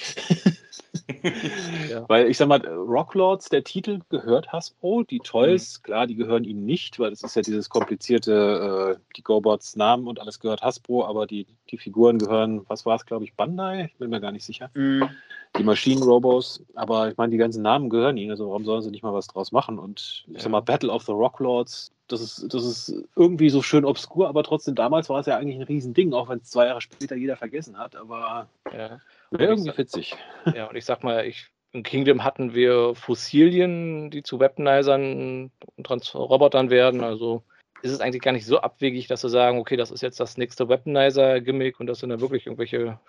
[1.90, 2.06] ja.
[2.08, 5.04] Weil ich sag mal, Rocklords, der Titel gehört Hasbro.
[5.04, 9.24] Die Toys, klar, die gehören ihnen nicht, weil das ist ja dieses komplizierte, äh, die
[9.24, 13.26] GoBots Namen und alles gehört Hasbro, aber die, die Figuren gehören, was war es, glaube
[13.26, 13.90] ich, Bandai?
[13.92, 14.70] Ich bin mir gar nicht sicher.
[14.76, 15.10] Mhm.
[15.58, 19.04] Die Maschinen-Robos, aber ich meine, die ganzen Namen gehören ihnen, also warum sollen sie nicht
[19.04, 19.78] mal was draus machen?
[19.78, 20.40] Und ich Ja.
[20.42, 24.44] sag mal, Battle of the Rocklords das ist, das ist irgendwie so schön obskur, aber
[24.44, 27.38] trotzdem damals war es ja eigentlich ein Riesending, auch wenn es zwei Jahre später jeder
[27.38, 27.96] vergessen hat.
[27.96, 29.00] Aber Ja.
[29.32, 30.16] irgendwie witzig.
[30.56, 35.88] Ja, und ich sag mal, ich, im Kingdom hatten wir Fossilien, die zu Weaponizern und
[35.88, 37.04] Trans Robotern werden.
[37.04, 37.44] Also
[37.82, 40.38] ist es eigentlich gar nicht so abwegig, dass sie sagen, okay, das ist jetzt das
[40.38, 43.00] nächste Weaponizer-Gimmick und das sind dann wirklich irgendwelche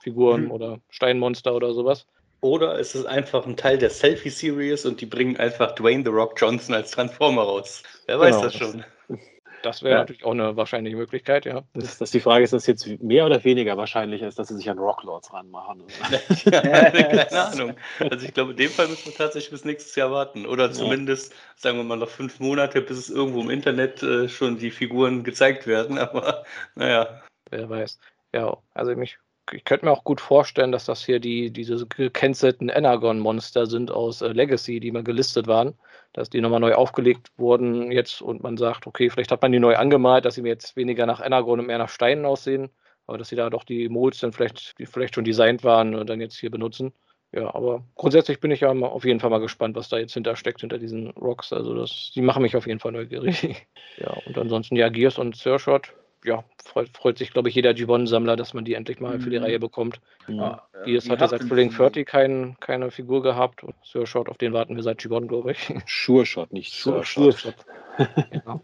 [0.00, 0.50] Steinfiguren Mhm.
[0.50, 2.06] oder Steinmonster oder sowas.
[2.42, 6.40] Oder ist es einfach ein Teil der Selfie-Series und die bringen einfach Dwayne The Rock
[6.40, 7.82] Johnson als Transformer raus?
[8.06, 8.84] Wer weiß Genau, das schon.
[9.62, 9.98] Das wäre Ja.
[9.98, 11.64] natürlich auch eine wahrscheinliche Möglichkeit, ja.
[11.74, 14.70] Das, das die Frage ist, dass jetzt mehr oder weniger wahrscheinlich ist, dass sie sich
[14.70, 15.82] an Rocklords ranmachen.
[16.50, 17.74] ja, keine Ahnung.
[17.98, 20.46] Also ich glaube, in dem Fall müssen wir tatsächlich bis nächstes Jahr warten.
[20.46, 24.56] Oder zumindest, sagen wir mal, noch fünf Monate, bis es irgendwo im Internet äh, schon
[24.56, 25.98] die Figuren gezeigt werden.
[25.98, 26.42] Aber
[26.74, 27.20] naja.
[27.50, 27.98] Wer weiß.
[28.32, 29.18] Ja, also mich,
[29.52, 34.22] ich könnte mir auch gut vorstellen, dass das hier die, diese gekennzelten Energon-Monster sind aus
[34.22, 35.74] äh, Legacy, die mal gelistet waren,
[36.12, 39.58] dass die nochmal neu aufgelegt wurden jetzt und man sagt, okay, vielleicht hat man die
[39.58, 42.70] neu angemalt, dass sie mir jetzt weniger nach Energon und mehr nach Steinen aussehen,
[43.06, 46.08] aber dass sie da doch die Molds dann vielleicht, die vielleicht schon designt waren und
[46.08, 46.92] dann jetzt hier benutzen.
[47.32, 50.34] Ja, aber grundsätzlich bin ich ja auf jeden Fall mal gespannt, was da jetzt hinter
[50.34, 51.52] steckt, hinter diesen Rocks.
[51.52, 53.66] Also das, die machen mich auf jeden Fall neugierig.
[53.98, 58.36] ja, und ansonsten ja, Gears und Surshot, ja, freut, freut sich, glaube ich, jeder G1-Sammler,
[58.36, 59.44] dass man die endlich mal für die Mhm.
[59.44, 60.00] Reihe bekommt.
[60.28, 63.74] Ah, äh, Gears wie hatte seit hatten Thrilling Sie- 30 kein, keine Figur gehabt und
[63.82, 65.58] Surshot, auf den warten wir seit G1, glaube ich.
[65.88, 67.54] Sure Shot, nicht Sure Sure Shot.
[68.32, 68.60] ja.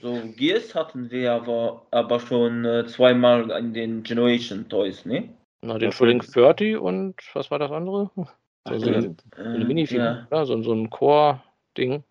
[0.00, 5.28] So, Gears hatten wir aber, aber schon äh, zweimal in den Generation Toys, ne?
[5.62, 8.10] Na, den Ja, Thrilling Thrilling- 30 und was war das andere?
[8.16, 8.26] So,
[8.64, 10.26] Also, so eine, so eine Minifigur, Ja.
[10.30, 10.46] ja.
[10.46, 12.02] so, so ein Core-Ding.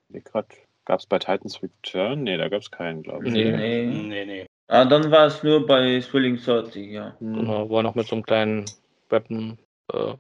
[0.86, 2.24] Gab es bei Titans Return?
[2.24, 3.34] Nee, da gab es keinen, glaube ich.
[3.34, 3.52] Nee.
[3.52, 3.86] Nee.
[3.86, 4.46] Nee, nee.
[4.74, 7.16] Ah, dann war es nur bei Thrilling 30, ja.
[7.20, 7.36] Hm.
[7.36, 8.66] Genau, wo er noch mit so einem kleinen
[9.10, 9.60] Weapon,
[9.94, 10.16] äh,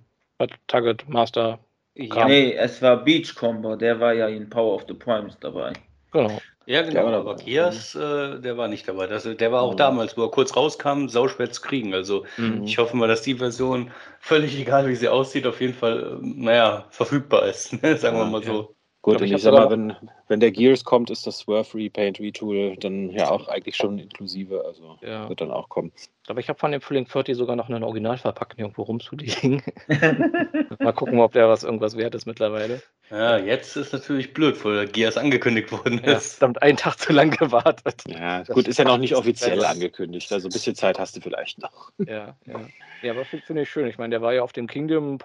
[0.68, 1.58] Target Master,
[1.96, 5.74] Ja, Nee, es war Beach Combo, der war ja in Power of the Primes dabei.
[6.12, 6.40] genau.
[6.68, 7.06] ja genau.
[7.06, 7.36] war aber.
[7.38, 9.08] Gears, äh, der war nicht dabei.
[9.08, 9.78] Das, der war auch Mhm.
[9.78, 11.96] damals, wo er kurz rauskam, sauschwer zu kriegen.
[11.96, 12.64] Also Mhm.
[12.66, 16.26] ich hoffe mal, dass die Version, völlig egal wie sie aussieht, auf jeden Fall, äh,
[16.26, 17.70] naja, verfügbar ist.
[17.82, 18.76] Sagen wir Ja, mal so.
[19.04, 19.98] Gut, glaub, und ich ich sag mal, wenn,
[20.30, 24.64] wenn der Gears kommt, ist das Swerve Repaint Retool dann ja auch eigentlich schon inklusive.
[24.66, 25.28] Also Ja.
[25.28, 25.92] wird dann auch kommen.
[26.28, 29.62] Aber ich habe von dem Thrilling 30 sogar noch einen Originalverpackung irgendwo rumzuliegen.
[30.80, 32.82] mal gucken, ob der was irgendwas wert ist mittlerweile.
[33.10, 36.36] Ja, jetzt ist natürlich blöd, weil Gears angekündigt worden Ja, ist.
[36.38, 38.04] verdammt, einen Tag zu lang gewartet.
[38.08, 40.32] Ja, Das gut, ist ja noch nicht offiziell das- angekündigt.
[40.32, 41.92] Also ein bisschen Zeit hast du vielleicht noch.
[41.98, 42.70] Ja, ja.
[43.02, 43.86] Ja, aber finde find ich schön.
[43.88, 45.18] Ich meine, der war ja auf dem Kingdom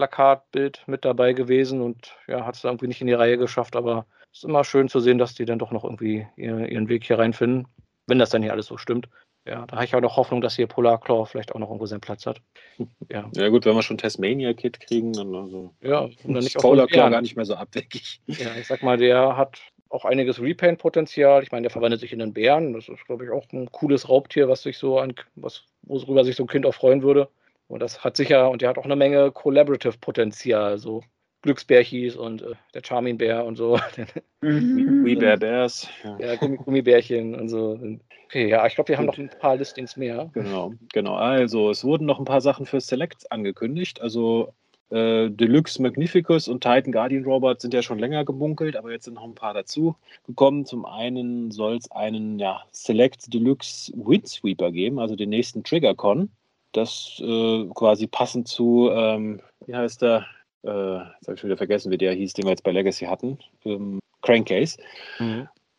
[0.00, 4.06] Promo-Plakatbild mit dabei gewesen und ja, hat es irgendwie nicht in die Reihe geschafft, aber
[4.32, 7.04] es ist immer schön zu sehen, dass die dann doch noch irgendwie ihr- ihren Weg
[7.04, 7.66] hier reinfinden,
[8.06, 9.08] wenn das dann hier alles so stimmt.
[9.46, 11.86] Ja, da habe ich auch noch Hoffnung, dass hier Polar Claw vielleicht auch noch irgendwo
[11.86, 12.40] seinen Platz hat.
[13.10, 16.60] Ja, Ja gut, wenn wir schon Tasmania-Kit kriegen, dann also ja, und dann ist auch
[16.62, 17.12] so Polar ein Claw Bären.
[17.12, 18.20] gar nicht mehr so abwegig.
[18.26, 21.42] Ja, ich sag mal, der hat auch einiges Repaint-Potenzial.
[21.42, 22.72] Ich meine, der verwandelt sich in einen Bären.
[22.74, 26.36] Das ist, glaube ich, auch ein cooles Raubtier, was sich so an, was, worüber sich
[26.36, 27.28] so ein Kind auch freuen würde.
[27.70, 31.02] Und das hat sicher, und der hat auch eine Menge Collaborative-Potenzial, so
[31.42, 33.78] Glücksbärchis und äh, der Charming-Bär und so.
[34.40, 35.88] We Bear Bears.
[36.02, 36.18] Ja.
[36.18, 37.78] ja, Gummi Gummibärchen und so.
[38.24, 40.30] Okay, ja, ich glaube, wir haben noch ein paar Listings mehr.
[40.34, 41.14] Genau, genau.
[41.14, 44.00] Also es wurden noch ein paar Sachen für Select angekündigt.
[44.00, 44.52] Also
[44.90, 49.14] äh, Deluxe Magnificus und Titan Guardian Robot sind ja schon länger gemunkelt, aber jetzt sind
[49.14, 49.94] noch ein paar dazu
[50.26, 50.66] gekommen.
[50.66, 56.30] Zum einen soll es einen ja, Select Deluxe Windsweeper geben, also den nächsten TriggerCon.
[56.72, 60.26] Das äh, quasi passend zu, ähm, wie heißt der?
[60.62, 63.06] Äh, jetzt habe ich schon wieder vergessen, wie der hieß, den wir jetzt bei Legacy
[63.06, 63.38] hatten.
[63.64, 64.78] Ähm, Crankcase.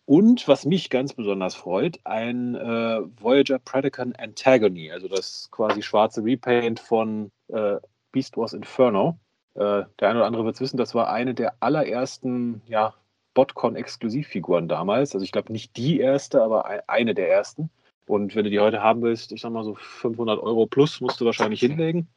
[0.06, 6.24] Und was mich ganz besonders freut, ein äh, Voyager Predacon Antagony, also das quasi schwarze
[6.24, 7.78] Repaint von äh,
[8.12, 9.18] Beast Wars Inferno.
[9.54, 12.94] Äh, der eine oder andere wird es wissen, das war eine der allerersten ja,
[13.36, 15.14] Botcon-Exklusivfiguren damals.
[15.14, 17.70] Also ich glaube nicht die erste, aber ein, eine der ersten.
[18.08, 21.22] Und wenn du die heute haben willst, ich sag mal so 500 Euro plus, musst
[21.22, 22.08] du wahrscheinlich hinlegen.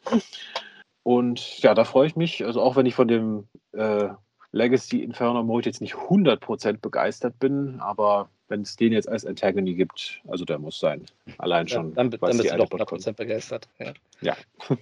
[1.02, 2.44] Und ja, da freue ich mich.
[2.44, 4.08] Also auch wenn ich von dem äh,
[4.52, 9.74] Legacy Inferno Mode jetzt nicht 100% begeistert bin, aber wenn es den jetzt als Antagony
[9.74, 11.04] gibt, also der muss sein.
[11.38, 11.94] Allein Ja, schon.
[11.94, 13.68] dann, weil dann es bist du doch Botcon- 100% begeistert.
[13.78, 14.36] Ja, Ja.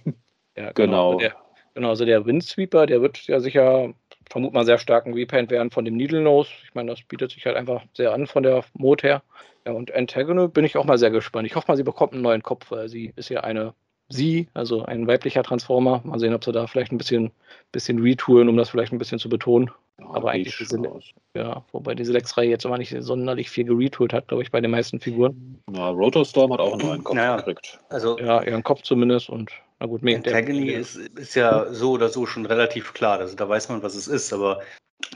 [0.55, 1.07] ja Genau.
[1.13, 1.35] Also der,
[1.73, 3.93] genau, also der Windsweeper, der wird ja sicher,
[4.29, 6.49] vermut mal, sehr starken Repaint werden von dem Needle Nose.
[6.63, 9.23] Ich meine, das bietet sich halt einfach sehr an von der Mode her.
[9.65, 11.47] Ja, und Antagonal bin ich auch mal sehr gespannt.
[11.47, 13.73] Ich hoffe mal, sie bekommt einen neuen Kopf, weil sie ist ja eine
[14.09, 16.01] sie, also ein weiblicher Transformer.
[16.03, 17.31] Mal sehen, ob sie da vielleicht ein bisschen,
[17.71, 19.71] bisschen retoolen, um das vielleicht ein bisschen zu betonen.
[19.99, 21.05] Ja, aber sieht eigentlich aus.
[21.35, 24.71] Ja, wobei diese Lex-Reihe jetzt aber nicht sonderlich viel geretoolt hat, glaube ich, bei den
[24.71, 25.61] meisten Figuren.
[25.69, 27.37] Na, Rotorstorm hat auch einen neuen Kopf Naja.
[27.37, 27.79] gekriegt.
[27.89, 30.17] Also Ja, ihren Kopf zumindest und na gut, mehr.
[30.17, 33.19] Antagony ist, ist ja so oder so schon relativ klar.
[33.19, 34.31] Also da weiß man, was es ist.
[34.33, 34.61] Aber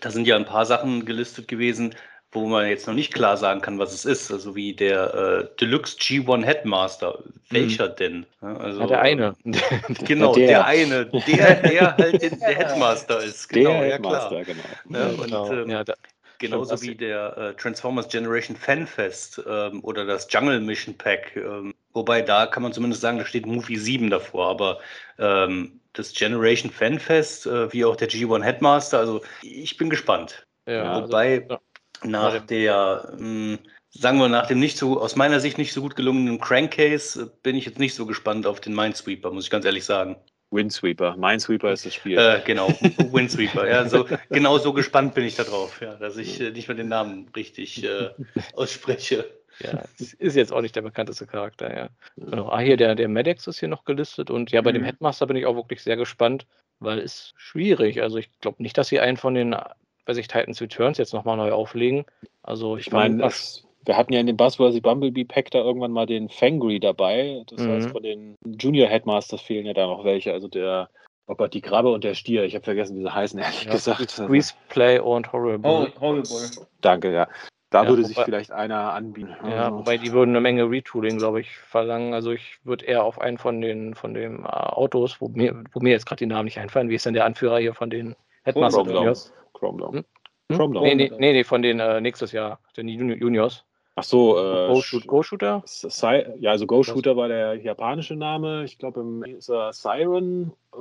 [0.01, 1.95] da sind ja ein paar Sachen gelistet gewesen,
[2.41, 5.47] wo man jetzt noch nicht klar sagen kann, was es ist, also wie der äh,
[5.59, 7.19] Deluxe G1 Headmaster.
[7.49, 7.95] Welcher mhm.
[7.95, 8.25] denn?
[8.41, 9.35] Also, ja, der eine.
[10.05, 10.47] genau, der.
[10.47, 10.65] der.
[10.65, 13.49] eine, der, der halt der Headmaster ist.
[13.49, 14.43] Genau, der ja, Headmaster, klar.
[14.43, 14.99] genau.
[14.99, 15.51] Ja, und, genau.
[15.51, 15.93] Ähm, ja, da,
[16.39, 21.35] Genauso wie der äh, Transformers Generation Fanfest ähm, oder das Jungle Mission Pack.
[21.35, 24.49] Ähm, wobei da kann man zumindest sagen, da steht Movie 7 davor.
[24.49, 24.79] Aber
[25.17, 30.45] ähm, das Generation Fanfest, äh, wie auch der G1 Headmaster, also ich bin gespannt.
[30.67, 31.57] Ja, also, wobei also.
[32.03, 33.59] Nach der, mh, hm,
[33.91, 37.29] sagen wir, nach dem nicht so, aus meiner Sicht nicht so gut gelungenen Crankcase äh,
[37.43, 40.17] bin ich jetzt nicht so gespannt auf den Minesweeper, muss ich ganz ehrlich sagen.
[40.49, 41.17] Windsweeper.
[41.17, 42.17] Minesweeper ist das Spiel.
[42.17, 42.69] Äh, genau,
[43.11, 43.67] Windsweeper.
[43.67, 46.87] ja, so, genau so gespannt bin ich darauf, ja, dass ich äh, nicht mehr den
[46.87, 48.11] Namen richtig äh,
[48.53, 49.25] ausspreche.
[49.59, 51.89] Ja, ist jetzt auch nicht der bekannteste Charakter, ja.
[52.15, 52.49] Genau.
[52.49, 54.75] Ah, hier der, der Medex ist hier noch gelistet und ja, bei mhm.
[54.75, 56.45] dem Headmaster bin ich auch wirklich sehr gespannt,
[56.79, 58.01] weil es schwierig.
[58.01, 59.55] Also ich glaube nicht, dass sie einen von den,
[60.07, 62.05] weiß ich, Titans Returns jetzt nochmal neu auflegen.
[62.43, 63.29] Also ich, ich meine,
[63.87, 67.43] wir hatten ja in dem Buzzworthy Bumblebee Pack da irgendwann mal den Fangry dabei.
[67.47, 67.71] Das mhm.
[67.71, 70.33] heißt, von den Junior Headmasters fehlen ja da noch welche.
[70.33, 70.89] Also der,
[71.27, 72.43] oh Gott, die Krabbe und der Stier.
[72.43, 74.09] Ich habe vergessen, wie sie heißen, ehrlich ja, gesagt.
[74.09, 75.91] Squeeze Play und Horrible.
[75.95, 76.67] Oh, horrible.
[76.81, 77.27] Danke, ja.
[77.69, 79.35] Da ja, würde sich vielleicht einer anbieten.
[79.43, 79.79] Ja, also.
[79.79, 82.13] wobei die würden eine Menge Retooling, glaube ich, verlangen.
[82.13, 85.81] Also ich würde eher auf einen von den von den uh, Autos, wo mir, wo
[85.81, 86.89] mir jetzt gerade die Namen nicht einfallen.
[86.89, 88.85] Wie ist denn der Anführer hier von den Headmaster
[89.57, 90.05] Chrome Hm?
[90.49, 90.71] Hm?
[90.71, 93.65] Nee, nee, nee, nee, von den äh, nächstes Jahr, den Juniors.
[93.95, 94.67] Ach so, äh,
[95.07, 95.63] Go-Shooter?
[95.63, 96.07] Go
[96.39, 98.63] ja, also Go-Shooter war der japanische Name.
[98.63, 100.77] Ich glaube, im ist er Siren äh,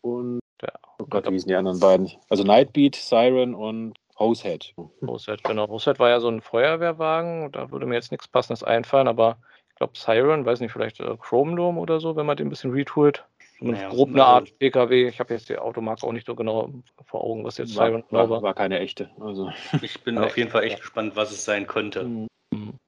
[0.00, 0.72] und ja.
[0.98, 2.10] oh Gott, wie hießen die anderen beiden?
[2.30, 4.74] Also Nightbeat, Siren und Hosehead.
[5.06, 5.68] Hosehead, genau.
[5.68, 7.52] Hosehead war ja so ein Feuerwehrwagen.
[7.52, 9.36] Da würde mir jetzt nichts Passendes einfallen, aber
[9.68, 12.50] ich glaube Siren, weiß nicht, vielleicht äh, Chrome Dome oder so, wenn man den ein
[12.50, 13.26] bisschen retoolt.
[13.58, 15.08] Naja, grob eine Art also PKW.
[15.08, 16.70] Ich habe jetzt die Automarke auch nicht so genau
[17.06, 18.30] vor Augen, was jetzt war, war.
[18.30, 19.10] War, war keine echte.
[19.18, 19.50] Also.
[19.82, 22.04] Ich bin auf jeden Fall echt gespannt, was es sein könnte.
[22.04, 22.28] Mhm.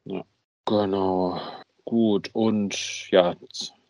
[0.04, 0.24] Ja.
[0.66, 1.40] Genau.
[1.84, 2.30] Gut.
[2.34, 3.34] Und ja,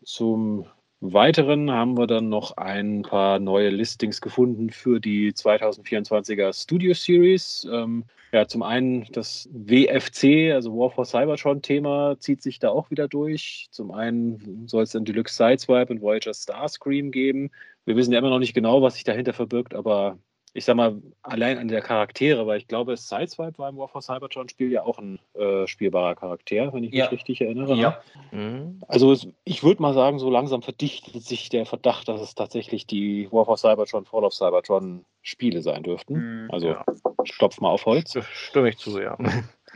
[0.04, 0.66] zum
[1.00, 7.66] Weiteren haben wir dann noch ein paar neue Listings gefunden für die 2024er Studio Series.
[7.70, 13.08] Ähm, ja, zum einen das WFC, also War for Cybertron-Thema, zieht sich da auch wieder
[13.08, 13.68] durch.
[13.70, 17.50] Zum einen soll es dann Deluxe Sideswipe und Voyager Starscream geben.
[17.84, 20.18] Wir wissen ja immer noch nicht genau, was sich dahinter verbirgt, aber
[20.58, 24.02] ich sag mal, allein an der Charaktere, weil ich glaube, Sideswipe war im War for
[24.02, 27.04] Cybertron-Spiel ja auch ein äh, spielbarer Charakter, wenn ich ja.
[27.04, 27.76] mich richtig erinnere.
[27.76, 27.82] Ne?
[27.82, 28.00] Ja.
[28.32, 28.80] Mhm.
[28.88, 32.86] Also es, ich würde mal sagen, so langsam verdichtet sich der Verdacht, dass es tatsächlich
[32.86, 36.14] die War for Cybertron, Fall of Cybertron Spiele sein dürften.
[36.42, 36.84] Mhm, also ja.
[37.24, 38.18] stopf mal auf Holz.
[38.32, 39.16] Stimme ich zu, ja.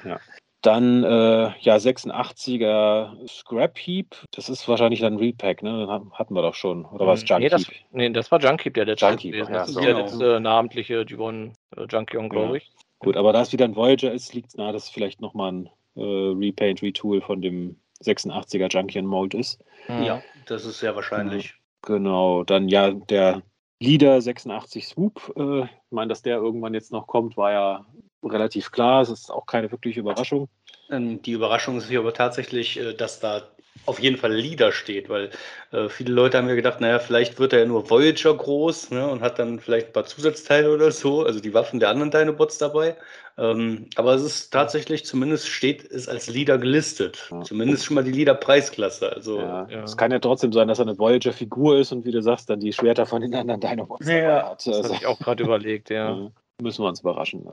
[0.04, 0.18] ja.
[0.62, 4.16] Dann äh, ja 86er Scrap Heap.
[4.30, 5.86] Das ist wahrscheinlich dann Repack, ne?
[5.86, 6.84] Den hatten wir doch schon.
[6.84, 9.06] Oder war es Junk nee, das, nee, das war Junk Heap, der letzte.
[9.06, 12.70] Junk Heap, ja, das ist der letzte namentliche G1 äh, Junkion, glaube ich.
[13.00, 15.50] Gut, aber da es wieder ein Voyager ist, liegt es nahe, dass es vielleicht nochmal
[15.50, 19.60] ein äh, Repaint, Retool von dem 86er Junkion Mold ist.
[19.88, 20.04] Mhm.
[20.04, 21.54] Ja, das ist sehr wahrscheinlich.
[21.82, 23.42] Genau, dann ja der
[23.80, 25.32] Leader 86 Swoop.
[25.36, 27.86] Äh, ich meine, dass der irgendwann jetzt noch kommt, war ja
[28.22, 29.02] relativ klar.
[29.02, 30.48] Es ist auch keine wirkliche Überraschung.
[30.90, 33.42] Ähm, die Überraschung ist hier aber tatsächlich, äh, dass da
[33.86, 35.30] auf jeden Fall Leader steht, weil
[35.72, 39.08] äh, viele Leute haben ja gedacht, naja, vielleicht wird er ja nur Voyager groß ne,
[39.08, 42.58] und hat dann vielleicht ein paar Zusatzteile oder so, also die Waffen der anderen Dinobots
[42.58, 42.96] dabei.
[43.38, 47.28] Ähm, aber es ist tatsächlich, zumindest steht es als Leader gelistet.
[47.30, 47.40] Ja.
[47.40, 49.10] Zumindest schon mal die Leader-Preisklasse.
[49.10, 49.66] Also, ja.
[49.70, 49.82] ja.
[49.82, 52.60] Es kann ja trotzdem sein, dass er eine Voyager-Figur ist und wie du sagst, dann
[52.60, 54.66] die Schwerter von den anderen Dinobots ja, hat.
[54.66, 56.30] Das also, habe ich auch gerade überlegt, ja.
[56.60, 57.48] Müssen wir uns überraschen.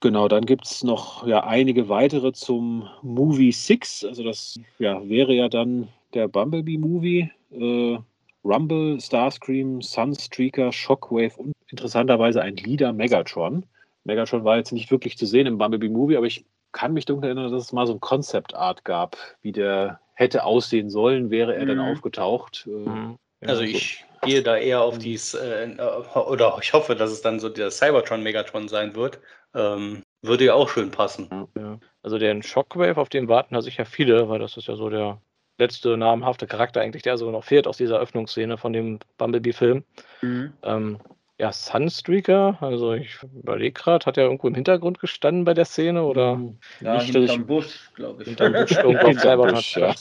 [0.00, 4.04] Genau, dann gibt es noch ja, einige weitere zum Movie 6.
[4.04, 7.30] Also das ja, wäre ja dann der Bumblebee-Movie.
[7.50, 7.98] Äh,
[8.44, 13.66] Rumble, Starscream, Sunstreaker, Shockwave und interessanterweise ein Leader Megatron.
[14.04, 17.50] Megatron war jetzt nicht wirklich zu sehen im Bumblebee-Movie, aber ich kann mich dunkel erinnern,
[17.50, 21.64] dass es mal so ein Concept Art gab, wie der hätte aussehen sollen, wäre er
[21.64, 21.68] mhm.
[21.68, 22.66] dann aufgetaucht.
[22.66, 23.18] Äh, mhm.
[23.40, 25.76] Also ich gehe da eher auf dies, äh,
[26.14, 29.20] oder ich hoffe, dass es dann so der Cybertron Megatron sein wird,
[29.54, 31.28] ähm, würde ja auch schön passen.
[31.56, 31.78] Ja.
[32.02, 35.20] Also den Shockwave, auf den warten da sicher viele, weil das ist ja so der
[35.58, 39.84] letzte namhafte Charakter eigentlich, der so noch fehlt aus dieser Öffnungsszene von dem Bumblebee-Film.
[40.22, 40.52] Mhm.
[40.62, 40.98] Ähm,
[41.40, 46.02] ja, Sunstreaker, also ich überlege gerade, hat er irgendwo im Hintergrund gestanden bei der Szene
[46.02, 46.36] oder?
[46.36, 46.58] Mhm.
[46.80, 48.28] Ja, nicht, hinterm Busch, glaube ich.
[48.28, 49.94] Hinterm Busch, irgendwo selber Busch, ja.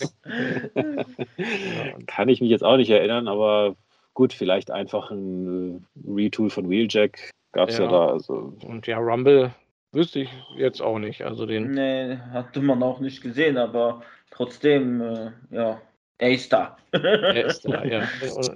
[2.07, 3.75] Kann ich mich jetzt auch nicht erinnern, aber
[4.15, 7.85] gut, vielleicht einfach ein Retool von Wheeljack Gab es ja.
[7.85, 7.91] ja.
[7.91, 8.07] da.
[8.09, 8.53] Also.
[8.67, 9.51] Und ja, Rumble
[9.91, 11.23] wüsste ich jetzt auch nicht.
[11.23, 11.71] Also den.
[11.71, 15.81] Nee, hatte man auch nicht gesehen, aber trotzdem, äh, ja,
[16.19, 16.77] er ist da.
[16.91, 18.07] er ist da, ja.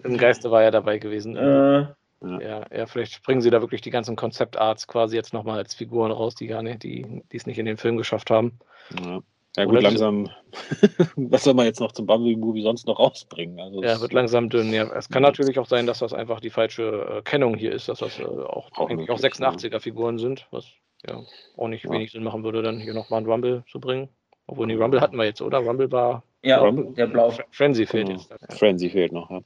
[0.03, 1.35] Im Geiste war er dabei gewesen.
[1.35, 1.87] Äh,
[2.21, 6.11] Ja, ja, vielleicht bringen sie da wirklich die ganzen Konzeptarts quasi jetzt nochmal als Figuren
[6.11, 8.59] raus, die gar nicht, die die es nicht in den Film geschafft haben.
[9.03, 9.21] Ja.
[9.57, 10.29] Ja gut, Oder langsam,
[11.17, 13.59] was soll man jetzt noch zum Bumblebee-Movie sonst noch rausbringen?
[13.59, 14.71] Also Ja, wird langsam dünn.
[14.71, 17.89] Ja, es kann natürlich auch sein, dass das einfach die falsche äh, Kennung hier ist,
[17.89, 20.65] dass das äh, auch, Auch eigentlich auch möglich, 86er-Figuren sind, was
[21.05, 21.21] ja
[21.57, 21.91] auch nicht Ja.
[21.91, 24.07] wenig Sinn machen würde, dann hier nochmal einen Rumble zu bringen.
[24.47, 25.57] Obwohl, nee, Rumble hatten wir jetzt, oder?
[25.59, 26.93] Rumble war Ja, Rumble?
[26.93, 27.29] der Blau.
[27.29, 28.19] Fre- Frenzy fehlt Genau.
[28.19, 28.31] jetzt.
[28.31, 28.55] Ja.
[28.55, 29.41] Frenzy fehlt noch, ja.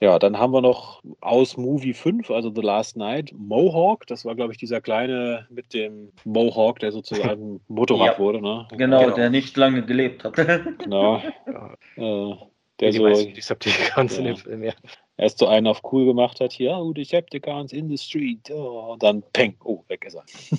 [0.00, 4.06] Ja, dann haben wir noch aus Movie 5, also The Last Night, Mohawk.
[4.06, 8.18] Das war, glaube ich, dieser kleine mit dem Mohawk, der sozusagen Motorrad Ja.
[8.18, 8.68] wurde, ne?
[8.76, 9.14] Genau, Genau.
[9.16, 10.34] der nicht lange gelebt hat.
[10.78, 11.22] Genau.
[11.46, 11.74] Ja.
[11.96, 12.36] Äh,
[12.78, 14.32] der die so meisten Decepticons in Ja.
[14.32, 14.72] dem Film, ja.
[15.16, 18.50] erst so einen auf cool gemacht hat, hier, oh, Decepticons in the street.
[18.50, 20.24] Oh, und dann peng, oh, weg ist er.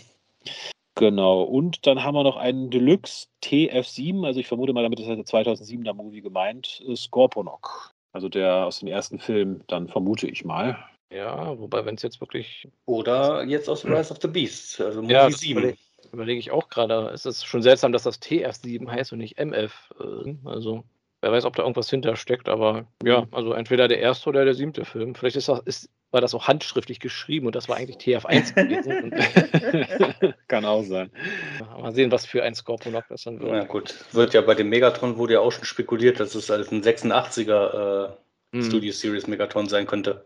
[0.96, 1.44] genau.
[1.44, 5.18] Und dann haben wir noch einen Deluxe TF7, also ich vermute mal, damit ist der
[5.18, 7.94] 2007er Movie gemeint, äh, Scorponok.
[8.18, 10.76] Also der aus dem ersten Film, dann vermute ich mal.
[11.12, 15.14] Ja, wobei, wenn es jetzt wirklich, Oder jetzt aus Rise of the Beasts, also Movie
[15.14, 15.60] Ja, das 7.
[15.60, 15.78] überleg-
[16.12, 19.94] überlege ich auch gerade, es ist schon seltsam, dass das TF7 heißt und nicht MF.
[20.00, 20.84] Äh, also,
[21.22, 24.84] wer weiß, ob da irgendwas hintersteckt, aber ja, also entweder der erste oder der siebte
[24.84, 25.14] Film.
[25.14, 30.34] Vielleicht ist das, ist, war das auch handschriftlich geschrieben und das war eigentlich TF1 gewesen.
[30.48, 31.12] Kann auch sein.
[31.80, 33.52] mal sehen, was für ein Scorponok das dann wird.
[33.52, 36.72] Ja gut, wird ja bei dem Megatron wurde ja auch schon spekuliert, dass es als
[36.72, 38.18] ein 86er äh,
[38.54, 40.26] Hm, Studio Series Megatron sein könnte.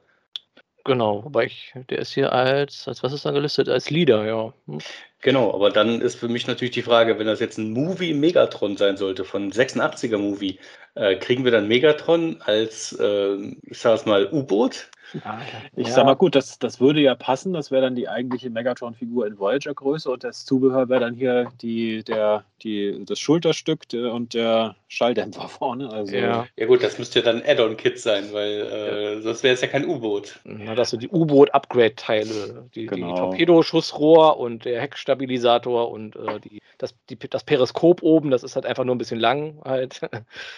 [0.83, 3.69] Genau, wobei ich, der ist hier als, als was ist da gelistet?
[3.69, 4.53] Als Leader, ja.
[4.65, 4.79] Hm.
[5.21, 8.77] Genau, aber dann ist für mich natürlich die Frage, wenn das jetzt ein Movie Megatron
[8.77, 10.59] sein sollte, von 86er Movie,
[10.95, 14.89] äh, kriegen wir dann Megatron als, äh, ich sag's mal, U-Boot?
[15.75, 15.93] Ich Ja.
[15.93, 17.53] sag mal gut, das, das würde ja passen.
[17.53, 22.03] Das wäre dann die eigentliche Megatron-Figur in Voyager-Größe und das Zubehör wäre dann hier die,
[22.03, 25.89] der, die, das Schulterstück der, und der Schalldämpfer vorne.
[25.91, 29.61] Also, Ja, Ja gut, das müsste ja dann Add-on-Kit sein, weil äh, sonst wäre es
[29.61, 30.39] ja kein U-Boot.
[30.43, 33.15] na, das sind die U-Boot-Upgrade-Teile, die, die Genau.
[33.15, 38.65] Torpedoschussrohr und der Heckstabilisator und äh, die, das, die, das Periskop oben, das ist halt
[38.65, 40.01] einfach nur ein bisschen lang halt.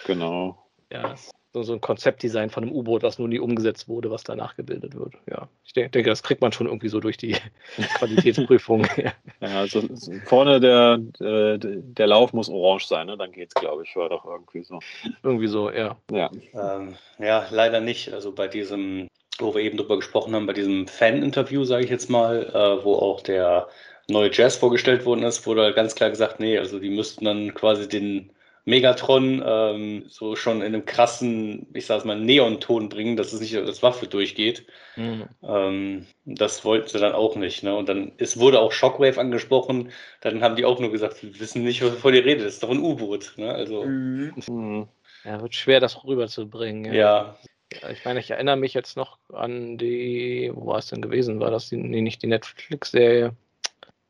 [0.06, 0.58] Genau.
[0.92, 4.24] ja, ist so, so ein Konzeptdesign von einem U-Boot, was nur nie umgesetzt wurde, was
[4.24, 5.14] danach gebildet wird.
[5.30, 7.36] Ja, ich denke, denke, das kriegt man schon irgendwie so durch die
[7.98, 8.86] Qualitätsprüfung.
[9.40, 13.16] Ja, also so vorne der, äh, der Lauf muss orange sein, ne?
[13.16, 13.94] dann geht's, glaube ich.
[13.94, 14.80] War doch irgendwie so.
[15.22, 15.96] irgendwie so, ja.
[16.10, 16.30] Ja.
[16.54, 18.12] Ähm, ja, leider nicht.
[18.12, 22.08] Also bei diesem, wo wir eben drüber gesprochen haben, bei diesem Fan-Interview, sage ich jetzt
[22.08, 23.68] mal, äh, wo auch der
[24.08, 27.88] neue Jazz vorgestellt worden ist, wurde ganz klar gesagt, nee, also die müssten dann quasi
[27.88, 28.30] den
[28.66, 33.54] Megatron ähm, so schon in einem krassen, ich sag's mal, Neonton bringen, dass es nicht
[33.56, 34.66] als Waffe durchgeht.
[34.96, 35.24] Mhm.
[35.42, 37.62] Ähm, das wollten sie dann auch nicht.
[37.62, 37.74] Ne?
[37.76, 39.90] Und dann es wurde auch Shockwave angesprochen.
[40.22, 42.46] Dann haben die auch nur gesagt, wir wissen nicht, wovon ihr redet.
[42.46, 43.34] Das ist doch ein U-Boot.
[43.36, 43.52] Ne?
[43.52, 44.32] Also, Mhm.
[44.46, 44.88] Hm.
[45.24, 46.92] Ja, wird schwer, das rüberzubringen.
[46.94, 47.36] ja.
[47.82, 51.40] Ja, Ich meine, ich erinnere mich jetzt noch an die, wo war es denn gewesen?
[51.40, 53.34] War das die, nee, nicht die Netflix-Serie?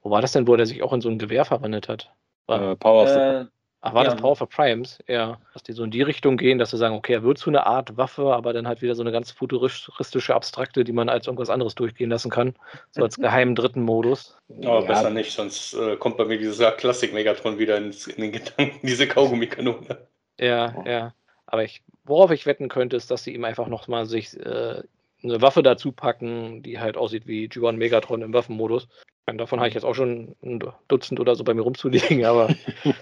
[0.02, 2.12] Wo war das denn, wo der sich auch in so ein Gewehr verwandelt hat?
[2.46, 3.44] War, Äh, Power of the Äh,
[3.85, 4.20] ach, war das ja.
[4.20, 4.99] Power for Primes?
[5.07, 5.38] Ja.
[5.53, 7.66] Dass die so in die Richtung gehen, dass sie sagen, okay, er wird zu einer
[7.66, 11.51] Art Waffe, aber dann halt wieder so eine ganz futuristische, abstrakte, die man als irgendwas
[11.51, 12.55] anderes durchgehen lassen kann.
[12.90, 14.37] So als geheimen dritten Modus.
[14.49, 14.87] Aber Ja.
[14.87, 18.79] besser nicht, sonst äh, kommt bei mir dieses ja, Klassik-Megatron wieder ins, in den Gedanken,
[18.87, 19.99] diese Kaugummi-Kanone.
[20.40, 20.85] Ja, Oh.
[20.88, 21.14] ja.
[21.47, 24.83] Aber ich, worauf ich wetten könnte, ist, dass sie ihm einfach nochmal sich äh,
[25.23, 28.88] eine Waffe dazu packen, die halt aussieht wie G1 Megatron im Waffenmodus.
[29.26, 32.48] Davon habe ich jetzt auch schon ein Dutzend oder so bei mir rumzuliegen, aber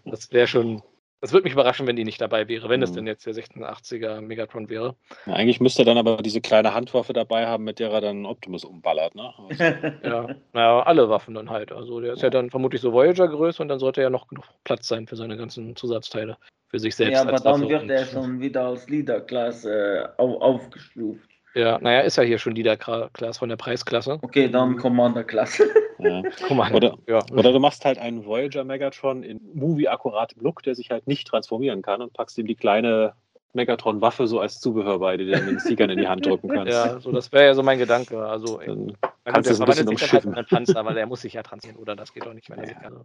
[0.04, 0.82] das wäre schon.
[1.20, 2.94] Das würde mich überraschen, wenn die nicht dabei wäre, wenn es Mhm.
[2.96, 4.96] denn jetzt der 1680er Megatron wäre.
[5.26, 8.26] Ja, eigentlich müsste er dann aber diese kleine Handwaffe dabei haben, mit der er dann
[8.26, 9.14] Optimus umballert.
[9.14, 9.32] Ne?
[9.38, 9.64] Also,
[10.02, 11.70] Ja, naja, alle Waffen dann halt.
[11.70, 14.88] Also der ist ja dann vermutlich so Voyager-Größe und dann sollte ja noch genug Platz
[14.88, 16.38] sein für seine ganzen Zusatzteile.
[16.66, 17.12] Für sich selbst.
[17.12, 21.28] ja, aber als dann Waffe wird er schon wieder als Leader-Klasse äh, au aufgestuft.
[21.54, 24.18] Ja, naja, ist ja hier schon Leader-Class von der Preisklasse.
[24.22, 25.68] Okay, dann Commander-Klasse.
[25.98, 26.22] ja.
[26.48, 26.72] Guck mal.
[26.72, 27.20] Oder- ja.
[27.32, 31.82] Oder du machst halt einen Voyager Megatron in Movie-akkuratem Look, der sich halt nicht transformieren
[31.82, 33.12] kann und packst ihm die kleine
[33.54, 36.72] Megatron-Waffe so als Zubehör bei, die du den Seekern in die Hand drücken kannst.
[36.72, 38.24] Ja, so das wäre ja so mein Gedanke.
[38.24, 38.94] Also, Dann
[39.24, 40.34] kannst du es ein bisschen halt umschiffen.
[40.34, 41.94] einen Panzer, weil der muss sich ja transportieren, oder?
[41.96, 43.04] Das geht doch nicht, wenn er sich also,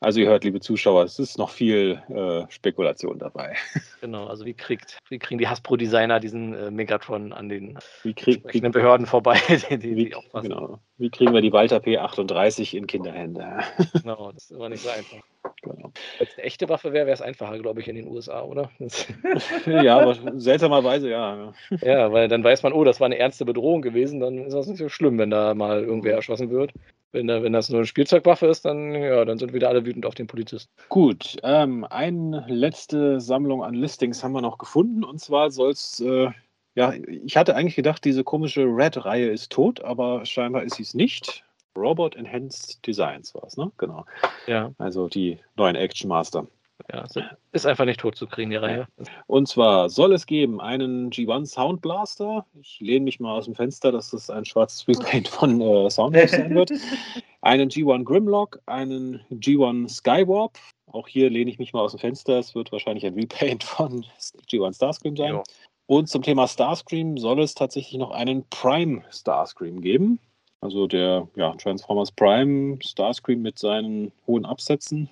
[0.00, 3.56] Also ihr hört, liebe Zuschauer, es ist noch viel äh, Spekulation dabei.
[4.00, 8.36] Genau, also wie kriegt, wie kriegen die Hasbro-Designer diesen äh, Megatron an den Wie, krieg,
[8.36, 9.38] entsprechenden Behörden vorbei,
[9.70, 10.48] die, die, die aufpassen?
[10.48, 10.78] genau.
[11.00, 13.60] Wie kriegen wir die Walter P38 in Kinderhände?
[13.94, 15.16] Genau, das ist aber nicht so einfach.
[15.62, 15.92] genau.
[16.18, 18.70] Wenn es eine echte Waffe wäre, wäre es einfacher, glaube ich, in den USA, oder?
[19.66, 21.52] Ja, aber seltsamerweise ja.
[21.80, 24.66] ja, weil dann weiß man, oh, das war eine ernste Bedrohung gewesen, dann ist das
[24.66, 26.72] nicht so schlimm, wenn da mal irgendwer erschossen wird.
[27.12, 30.06] Wenn, da, wenn das nur eine Spielzeugwaffe ist, dann, ja, dann sind wieder alle wütend
[30.06, 30.70] auf den Polizisten.
[30.90, 35.02] Gut, ähm, eine letzte Sammlung an Listings haben wir noch gefunden.
[35.02, 36.28] Und zwar soll es äh,
[36.74, 40.94] ja, ich hatte eigentlich gedacht, diese komische Red-Reihe ist tot, aber scheinbar ist sie es
[40.94, 41.44] nicht.
[41.76, 43.70] Robot Enhanced Designs war es, ne?
[43.78, 44.04] Genau.
[44.46, 44.72] Ja.
[44.78, 46.46] Also die neuen Action Master.
[46.92, 47.04] Ja,
[47.52, 48.88] ist einfach nicht tot zu kriegen, die Reihe.
[49.26, 52.46] Und zwar soll es geben einen G1 Sound Blaster.
[52.60, 56.28] Ich lehne mich mal aus dem Fenster, dass das ein schwarzes Repaint von äh, Soundwave
[56.28, 56.72] sein wird.
[57.42, 60.58] Einen G1 Grimlock, einen G1 Skywarp.
[60.86, 62.38] Auch hier lehne ich mich mal aus dem Fenster.
[62.38, 64.04] Es wird wahrscheinlich ein Repaint von
[64.50, 65.32] G1 Starscream sein.
[65.32, 65.42] Jo.
[65.90, 70.20] Und zum Thema Starscream soll es tatsächlich noch einen Prime Starscream geben.
[70.60, 75.10] Also der ja, Transformers Prime Starscream mit seinen hohen Absätzen.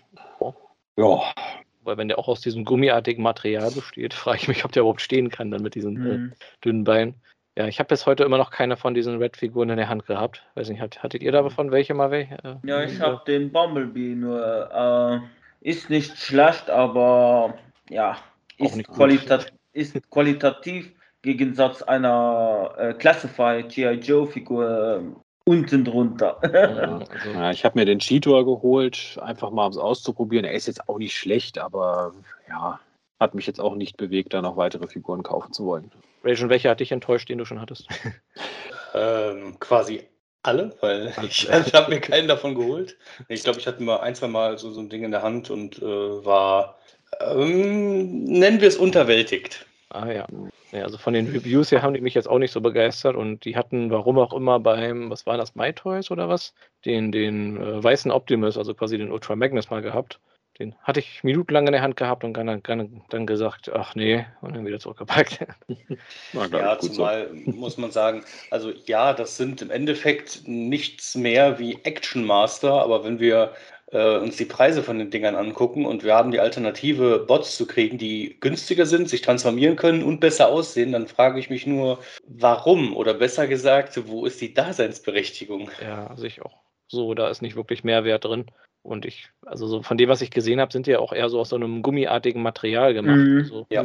[0.97, 1.21] Ja.
[1.83, 5.01] Weil wenn der auch aus diesem gummiartigen Material besteht, frage ich mich, ob der überhaupt
[5.01, 6.33] stehen kann dann mit diesen äh, mhm.
[6.33, 7.17] äh, dünnen Beinen.
[7.57, 10.45] Ja, ich habe bis heute immer noch keine von diesen Red-Figuren in der Hand gehabt.
[10.55, 12.35] Weiß nicht, hattet ihr davon welche mal welche?
[12.45, 14.71] Äh, ja, ich habe den Bumblebee nur.
[14.73, 17.59] Äh, ist nicht schlecht, aber
[17.91, 18.17] ja,
[18.59, 19.41] ist, qualita
[19.79, 23.95] ist qualitativ Gegensatz einer äh, Classified G.I.
[23.95, 26.39] Joe-Figur unten drunter.
[26.43, 30.45] also, ja, ich habe mir den Cheetor geholt, einfach mal um es auszuprobieren.
[30.45, 32.15] Er ist jetzt auch nicht schlecht, aber
[32.49, 32.79] ja,
[33.19, 35.91] hat mich jetzt auch nicht bewegt, da noch weitere Figuren kaufen zu wollen.
[36.23, 37.89] Rachel, welche hat dich enttäuscht, den du schon hattest?
[38.95, 40.07] ähm, quasi
[40.43, 42.97] alle, weil ich, ich habe mir keinen davon geholt.
[43.29, 45.51] Ich glaube, ich hatte mal ein, zwei Mal so, so ein Ding in der Hand
[45.51, 46.79] und äh, war,
[47.21, 49.67] ähm, nennen wir es unterwältigt.
[49.91, 50.27] Ah ja.
[50.73, 50.83] ja.
[50.83, 53.57] Also von den Reviews her haben die mich jetzt auch nicht so begeistert und die
[53.57, 56.53] hatten, warum auch immer, beim, was war das, MyToys oder was?
[56.85, 60.21] Den, den äh, weißen Optimus, also quasi den Ultra Magnus mal gehabt.
[60.59, 64.27] Den hatte ich minutenlang in der Hand gehabt und dann, dann, dann gesagt, ach nee,
[64.41, 65.47] und dann wieder zurückgepackt.
[66.33, 67.53] ja, zumal so.
[67.53, 73.05] muss man sagen, also ja, das sind im Endeffekt nichts mehr wie Action Master, aber
[73.05, 73.53] wenn wir
[73.91, 77.67] äh, uns die Preise von den Dingern angucken und wir haben die Alternative, Bots zu
[77.67, 81.99] kriegen, die günstiger sind, sich transformieren können und besser aussehen, dann frage ich mich nur,
[82.27, 82.97] warum?
[82.97, 85.71] Oder besser gesagt, wo ist die Daseinsberechtigung?
[85.83, 86.59] Ja, also ich auch
[86.89, 88.47] so, da ist nicht wirklich Mehrwert drin.
[88.83, 91.29] Und ich, also so von dem, was ich gesehen habe, sind die ja auch eher
[91.29, 93.17] so aus so einem gummiartigen Material gemacht.
[93.17, 93.39] Mhm.
[93.41, 93.85] Also, ja.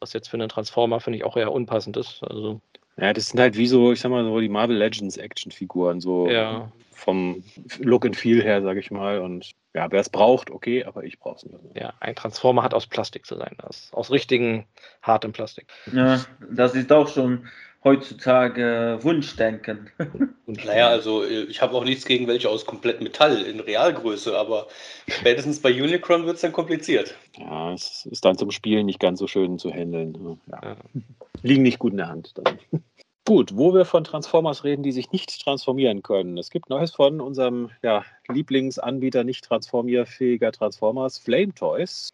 [0.00, 2.22] Was jetzt für einen Transformer finde ich auch eher unpassend ist.
[2.24, 2.60] Also.
[2.96, 6.28] Ja, das sind halt wie so, ich sag mal, so die Marvel Legends Actionfiguren, so
[6.28, 6.70] ja.
[7.00, 7.42] Vom
[7.78, 9.20] Look and Feel her, sage ich mal.
[9.20, 11.58] Und ja, wer es braucht, okay, aber ich brauche es nicht.
[11.74, 14.66] Ja, ein Transformer hat aus Plastik zu sein, das aus richtigen
[15.02, 15.66] hartem Plastik.
[15.92, 17.48] Ja, das ist auch schon
[17.82, 19.90] heutzutage Wunschdenken.
[20.46, 24.68] naja, also ich habe auch nichts gegen welche aus komplett Metall in Realgröße, aber
[25.08, 27.14] spätestens bei Unicron wird es dann kompliziert.
[27.38, 30.38] Ja, es ist dann zum Spielen nicht ganz so schön zu handeln.
[30.50, 30.76] Ja.
[31.42, 32.32] Liegen nicht gut in der Hand.
[32.34, 32.58] Dann.
[33.26, 36.38] Gut, wo wir von Transformers reden, die sich nicht transformieren können.
[36.38, 42.12] Es gibt Neues von unserem ja, Lieblingsanbieter nicht transformierfähiger Transformers, Flame Toys.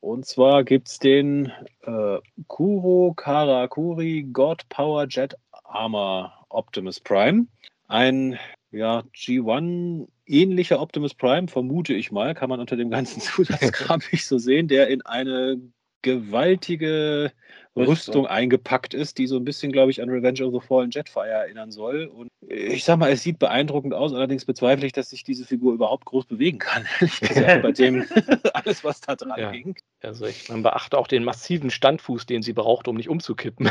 [0.00, 7.46] Und zwar gibt es den äh, Kuro Karakuri God Power Jet Armor Optimus Prime.
[7.88, 8.38] Ein
[8.70, 14.26] ja, G1 ähnlicher Optimus Prime, vermute ich mal, kann man unter dem ganzen Zusatzkram nicht
[14.26, 15.60] so sehen, der in eine
[16.02, 17.32] gewaltige
[17.76, 21.28] Rüstung eingepackt ist, die so ein bisschen, glaube ich, an Revenge of the Fallen Jetfire
[21.28, 22.06] erinnern soll.
[22.06, 25.74] Und ich sag mal, es sieht beeindruckend aus, allerdings bezweifle ich, dass sich diese Figur
[25.74, 26.86] überhaupt groß bewegen kann.
[27.62, 28.06] bei dem
[28.54, 29.50] alles, was da dran ja.
[29.50, 29.80] hängt.
[30.02, 33.68] Also ich man beachte auch den massiven Standfuß, den sie braucht, um nicht umzukippen.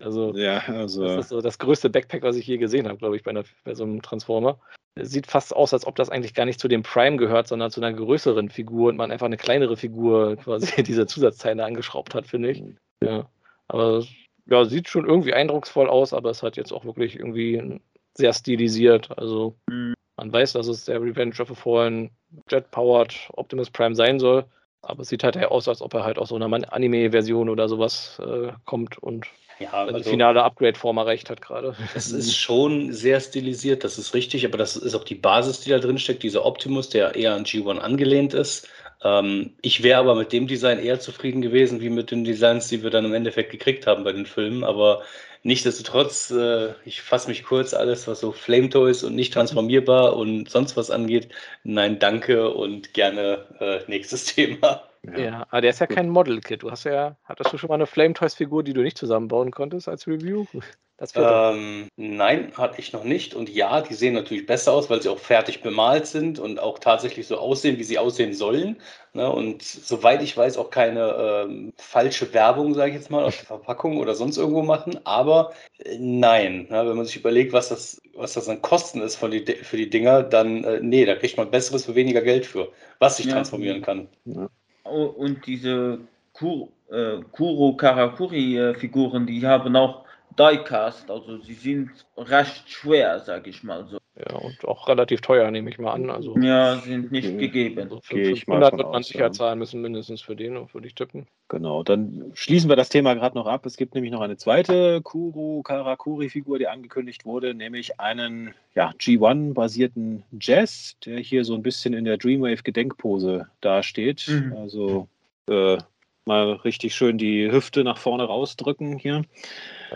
[0.00, 3.16] also, ja, also das ist so das größte Backpack, was ich je gesehen habe, glaube
[3.16, 4.58] ich, bei, einer, bei so einem Transformer.
[5.00, 7.80] Sieht fast aus, als ob das eigentlich gar nicht zu dem Prime gehört, sondern zu
[7.80, 12.50] einer größeren Figur und man einfach eine kleinere Figur quasi diese Zusatzteile angeschraubt hat, finde
[12.50, 12.62] ich.
[13.04, 13.28] Ja.
[13.68, 14.04] Aber
[14.46, 17.80] ja, sieht schon irgendwie eindrucksvoll aus, aber es hat jetzt auch wirklich irgendwie
[18.14, 19.16] sehr stilisiert.
[19.16, 19.94] Also mhm.
[20.16, 22.10] man weiß, dass es der Revenge of the Fallen
[22.50, 24.44] Jet-Powered Optimus Prime sein soll.
[24.82, 28.20] Aber es sieht halt aus, als ob er halt aus so einer Anime-Version oder sowas
[28.22, 29.26] äh, kommt und
[29.60, 31.76] ja, also, die finale Upgrade-Form erreicht hat gerade.
[31.94, 35.70] Es ist schon sehr stilisiert, das ist richtig, aber das ist auch die Basis, die
[35.70, 38.68] da drin steckt, dieser Optimus, der eher an G1 angelehnt ist.
[39.04, 42.82] Ähm, ich wäre aber mit dem Design eher zufrieden gewesen, wie mit den Designs, die
[42.82, 44.64] wir dann im Endeffekt gekriegt haben bei den Filmen.
[44.64, 45.02] Aber
[45.42, 50.50] nichtsdestotrotz, äh, ich fasse mich kurz, alles, was so Flame Toys und nicht transformierbar und
[50.50, 51.28] sonst was angeht,
[51.64, 54.82] nein, danke und gerne äh, nächstes Thema.
[55.12, 55.18] Ja.
[55.18, 56.62] ja, aber der ist ja kein Model-Kit.
[56.62, 59.88] Du hast ja, hattest du schon mal eine Flame Toys-Figur, die du nicht zusammenbauen konntest
[59.88, 60.46] als Review?
[61.16, 63.34] Ähm, nein, hatte ich noch nicht.
[63.34, 66.78] Und ja, die sehen natürlich besser aus, weil sie auch fertig bemalt sind und auch
[66.78, 68.76] tatsächlich so aussehen, wie sie aussehen sollen.
[69.12, 69.28] Ne?
[69.30, 73.44] Und soweit ich weiß, auch keine ähm, falsche Werbung, sage ich jetzt mal, auf der
[73.44, 75.00] Verpackung oder sonst irgendwo machen.
[75.04, 76.86] Aber äh, nein, ne?
[76.86, 79.90] wenn man sich überlegt, was das, was das an Kosten ist von die, für die
[79.90, 83.32] Dinger, dann äh, nee, da kriegt man Besseres für weniger Geld für, was sich ja.
[83.32, 84.08] transformieren kann.
[84.26, 84.48] Ja.
[84.94, 86.00] Und diese
[86.32, 90.04] Kur, äh, Kuro Karakuri-Figuren, die haben auch
[90.38, 93.98] Diecast, also sie sind recht schwer, sag ich mal so.
[94.16, 96.08] Ja, und auch relativ teuer, nehme ich mal an.
[96.08, 97.36] Also, Ja, sind nicht Okay.
[97.36, 97.80] gegeben.
[97.80, 99.32] also ich mal 500 von wird man aus, sicher ja.
[99.32, 101.26] zahlen müssen, mindestens für den, würde ich tippen.
[101.48, 103.66] Genau, dann schließen wir das Thema gerade noch ab.
[103.66, 110.22] Es gibt nämlich noch eine zweite Kuro Karakuri-Figur, die angekündigt wurde, nämlich einen ja, G1-basierten
[110.40, 114.28] Jazz, der hier so ein bisschen in der Dreamwave-Gedenkpose dasteht.
[114.28, 114.52] Mhm.
[114.56, 115.08] Also
[115.48, 115.78] äh,
[116.24, 119.22] mal richtig schön die Hüfte nach vorne rausdrücken hier.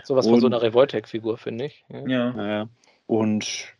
[0.03, 1.85] Sowas von so einer Revoltec-Figur, finde ich.
[2.05, 2.35] Ja.
[2.35, 2.69] Ja.
[3.07, 3.73] Und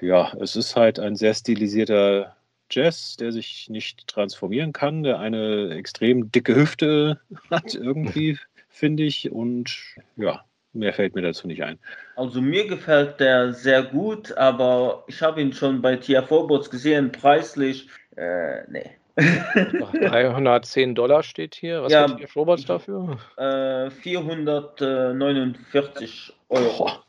[0.00, 2.36] ja, es ist halt ein sehr stilisierter
[2.70, 7.20] Jazz, der sich nicht transformieren kann, der eine extrem dicke Hüfte
[7.50, 9.30] hat irgendwie, finde ich.
[9.30, 9.78] Und
[10.16, 11.78] ja, mehr fällt mir dazu nicht ein.
[12.16, 17.88] Also mir gefällt der sehr gut, aber ich habe ihn schon bei TFO-Bots gesehen, preislich,
[18.16, 18.90] äh, nee.
[19.16, 21.82] 310 Dollar steht hier.
[21.82, 22.06] Was Ja.
[22.06, 22.14] ja.
[22.14, 23.16] gibt Robots dafür?
[23.38, 26.76] äh, 449 Euro.
[26.78, 27.02] Boah.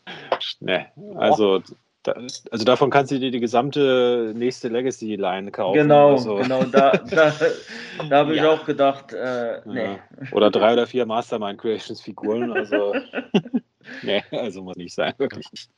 [0.61, 1.61] Ne, also,
[2.07, 2.13] da,
[2.51, 5.77] also davon kannst du dir die gesamte nächste Legacy-Line kaufen.
[5.79, 7.33] Genau, also, genau, da, da,
[8.09, 8.51] da habe ich Ja.
[8.51, 9.83] auch gedacht, äh, nee.
[9.83, 9.99] Ja.
[10.31, 12.51] Oder drei oder vier Mastermind Creations Figuren.
[12.51, 12.95] Also,
[14.03, 15.69] nee, also muss nicht sein, wirklich nicht.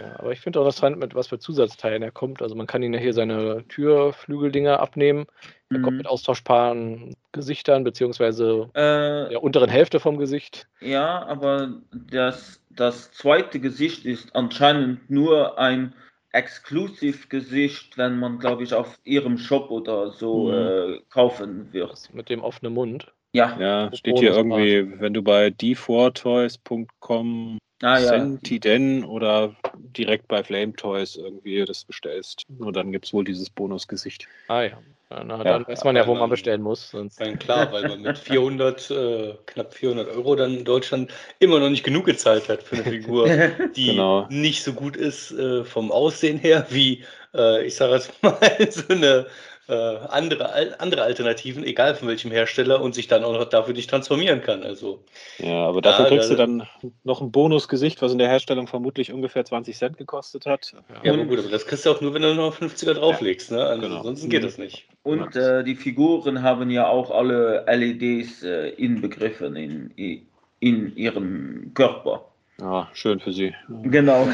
[0.00, 2.42] Ja, aber ich finde auch interessant, mit was für Zusatzteilen er kommt.
[2.42, 5.26] Also man kann ihn ja hier seine Türflügeldinger abnehmen.
[5.70, 5.98] Er kommt Mhm.
[5.98, 10.66] mit austauschbaren Gesichtern, beziehungsweise Äh, der unteren Hälfte vom Gesicht.
[10.80, 15.94] Ja, aber das, das zweite Gesicht ist anscheinend nur ein
[16.32, 20.94] Exklusiv-Gesicht, wenn man, glaube ich, auf ihrem Shop oder so Mhm.
[20.94, 21.90] äh, kaufen wird.
[21.90, 23.12] Das mit dem offenen Mund.
[23.32, 28.08] Ja, Ja, steht hier irgendwie, wenn du bei d4toys.com ah, ja.
[28.08, 32.44] Sentiden oder direkt bei Flame Toys irgendwie das bestellst.
[32.48, 34.26] Nur dann gibt es wohl dieses Bonusgesicht.
[34.48, 34.78] Ah ja.
[35.10, 36.90] ja na, Ja, dann weiß man ja, wo man dann- bestellen muss.
[36.90, 41.58] Sonst Dann klar, weil man mit 400, äh, knapp 400 Euro dann in Deutschland immer
[41.60, 43.26] noch nicht genug gezahlt hat für eine Figur,
[43.76, 44.26] die Genau.
[44.30, 47.04] nicht so gut ist äh, vom Aussehen her, wie,
[47.34, 48.38] äh, ich sage jetzt mal,
[48.70, 49.26] so eine
[49.68, 49.72] äh,
[50.08, 53.88] andere, al- andere Alternativen, egal von welchem Hersteller, und sich dann auch noch dafür nicht
[53.88, 54.62] transformieren kann.
[54.64, 55.04] Also,
[55.38, 56.66] Ja, aber dafür Ja, kriegst du da- dann
[57.04, 60.72] noch ein Bonusgesicht, was in der Herstellung vermutlich ungefähr 20 Cent gekostet hat.
[61.04, 63.52] ja, Und- aber gut, aber das kriegst du auch nur, wenn du noch 50er drauflegst.
[63.52, 63.62] Ne?
[63.64, 63.96] Also, genau.
[63.98, 64.88] Ansonsten geht das nicht.
[65.04, 70.26] Und äh, die Figuren haben ja auch alle LEDs äh, inbegriffen in,
[70.58, 72.26] in ihrem Körper.
[72.60, 73.54] Ja, schön für sie.
[73.82, 74.26] Genau.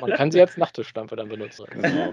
[0.00, 1.66] man kann sie als Nachttischlampe dann benutzen.
[1.70, 2.10] Genau.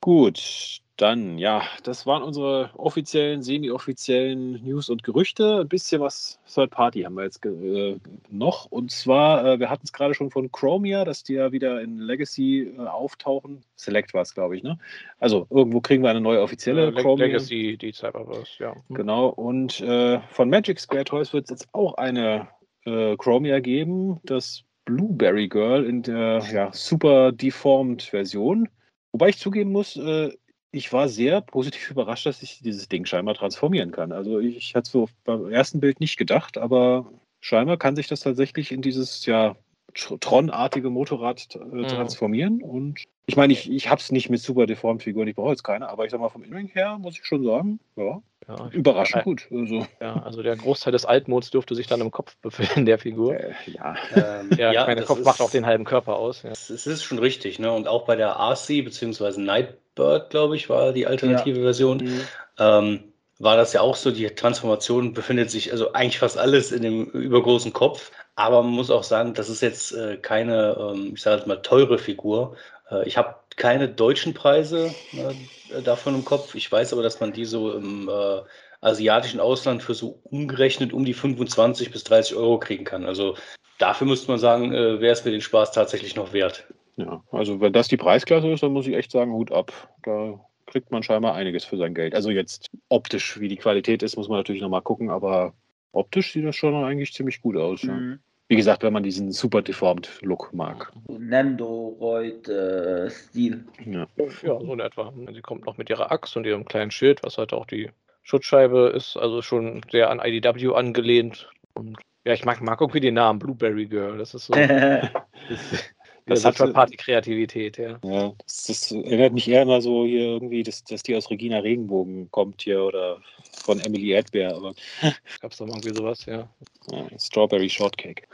[0.00, 5.60] Gut, dann ja, das waren unsere offiziellen, semi-offiziellen News und Gerüchte.
[5.62, 7.96] Ein bisschen was Third Party haben wir jetzt äh,
[8.30, 8.66] noch.
[8.66, 11.98] Und zwar, äh, wir hatten es gerade schon von Chromia, dass die ja wieder in
[11.98, 13.64] Legacy äh, auftauchen.
[13.76, 14.78] Select war es, glaube ich, ne?
[15.18, 17.24] Also irgendwo kriegen wir eine neue offizielle Äh, Leg- Chromia.
[17.26, 18.76] Legacy, die Cyberverse, ja.
[18.90, 22.46] Genau, und äh, von Magic Square Toys wird es jetzt auch eine
[22.84, 28.68] äh, Chromia geben, das Blueberry Girl in der ja, super deformed Version.
[29.12, 30.30] Wobei ich zugeben muss, äh,
[30.70, 34.12] ich war sehr positiv überrascht, dass sich dieses Ding scheinbar transformieren kann.
[34.12, 37.10] Also ich hatte so beim ersten Bild nicht gedacht, aber
[37.40, 39.56] scheinbar kann sich das tatsächlich in dieses ja
[39.94, 42.62] Tron-artige Motorrad äh, transformieren.
[42.62, 45.62] Und ich meine, ich, ich habe es nicht mit super deformed Figuren, ich brauche jetzt
[45.64, 48.68] keine, aber ich sag mal, vom Innering her muss ich schon sagen, ja, ja.
[48.72, 49.48] Überraschend Äh, gut.
[49.50, 53.34] Also, Ja, also der Großteil des Altmods dürfte sich dann im Kopf befinden, der Figur.
[53.38, 53.94] äh, ja.
[54.14, 56.42] Ähm, Ja, ich meine, der Kopf ist- macht auch den halben Körper aus.
[56.42, 56.50] Ja.
[56.50, 57.72] Es es ist schon richtig, ne?
[57.72, 59.40] Und auch bei der RC bzw.
[59.40, 62.20] Nightbird, glaube ich, war die alternative Version, Mhm.
[62.58, 63.04] ähm,
[63.44, 64.10] war das ja auch so.
[64.10, 68.10] Die Transformation befindet sich, also eigentlich fast alles in dem übergroßen Kopf.
[68.34, 71.98] Aber man muss auch sagen, das ist jetzt äh, keine, ähm, ich sage mal, teure
[71.98, 72.56] Figur.
[72.90, 76.54] Äh, ich habe keine deutschen Preise äh, davon im Kopf.
[76.54, 78.40] Ich weiß aber, dass man die so im äh,
[78.80, 83.04] asiatischen Ausland für so umgerechnet um die 25 bis 30 Euro kriegen kann.
[83.04, 83.36] Also
[83.78, 86.66] dafür müsste man sagen, äh, wäre es mir den Spaß tatsächlich noch wert.
[86.96, 89.72] ja, also wenn das die Preisklasse ist, dann muss ich echt sagen, Hut ab.
[90.02, 90.40] Da
[90.74, 92.16] kriegt man scheinbar einiges für sein Geld.
[92.16, 95.54] Also jetzt optisch, wie die Qualität ist, muss man natürlich nochmal gucken, aber
[95.92, 97.82] optisch sieht das schon eigentlich ziemlich gut aus.
[97.82, 97.92] Ja.
[97.92, 98.18] Mhm.
[98.48, 100.90] Wie gesagt, wenn man diesen super deformed Look mag.
[101.06, 103.64] So Nendoroid-Stil.
[103.86, 104.08] Ja.
[104.16, 105.14] Ja, so in etwa.
[105.32, 107.90] Sie kommt noch mit ihrer Axt und ihrem kleinen Schild, was halt auch die
[108.24, 111.48] Schutzscheibe ist, also schon sehr an IDW angelehnt.
[111.74, 114.18] Und ja, ich mag, mag irgendwie den Namen Blueberry Girl.
[114.18, 114.64] Das ist so das,
[116.26, 117.98] Das das hatte- Party-Kreativität, ja.
[118.02, 121.58] Ja, das, das erinnert mich eher immer so hier irgendwie, dass, dass die aus Regina
[121.58, 123.20] Regenbogen kommt hier oder
[123.62, 124.74] von Emily Erdbeer, aber
[125.40, 126.48] Gab's doch mal irgendwie sowas, ja.
[126.90, 128.26] ja, Strawberry Shortcake.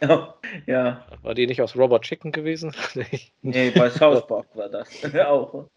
[0.00, 0.34] ja,
[0.66, 2.74] ja, War die nicht aus Robot Chicken gewesen?
[3.42, 4.88] nee, bei South Park war das
[5.26, 5.68] auch.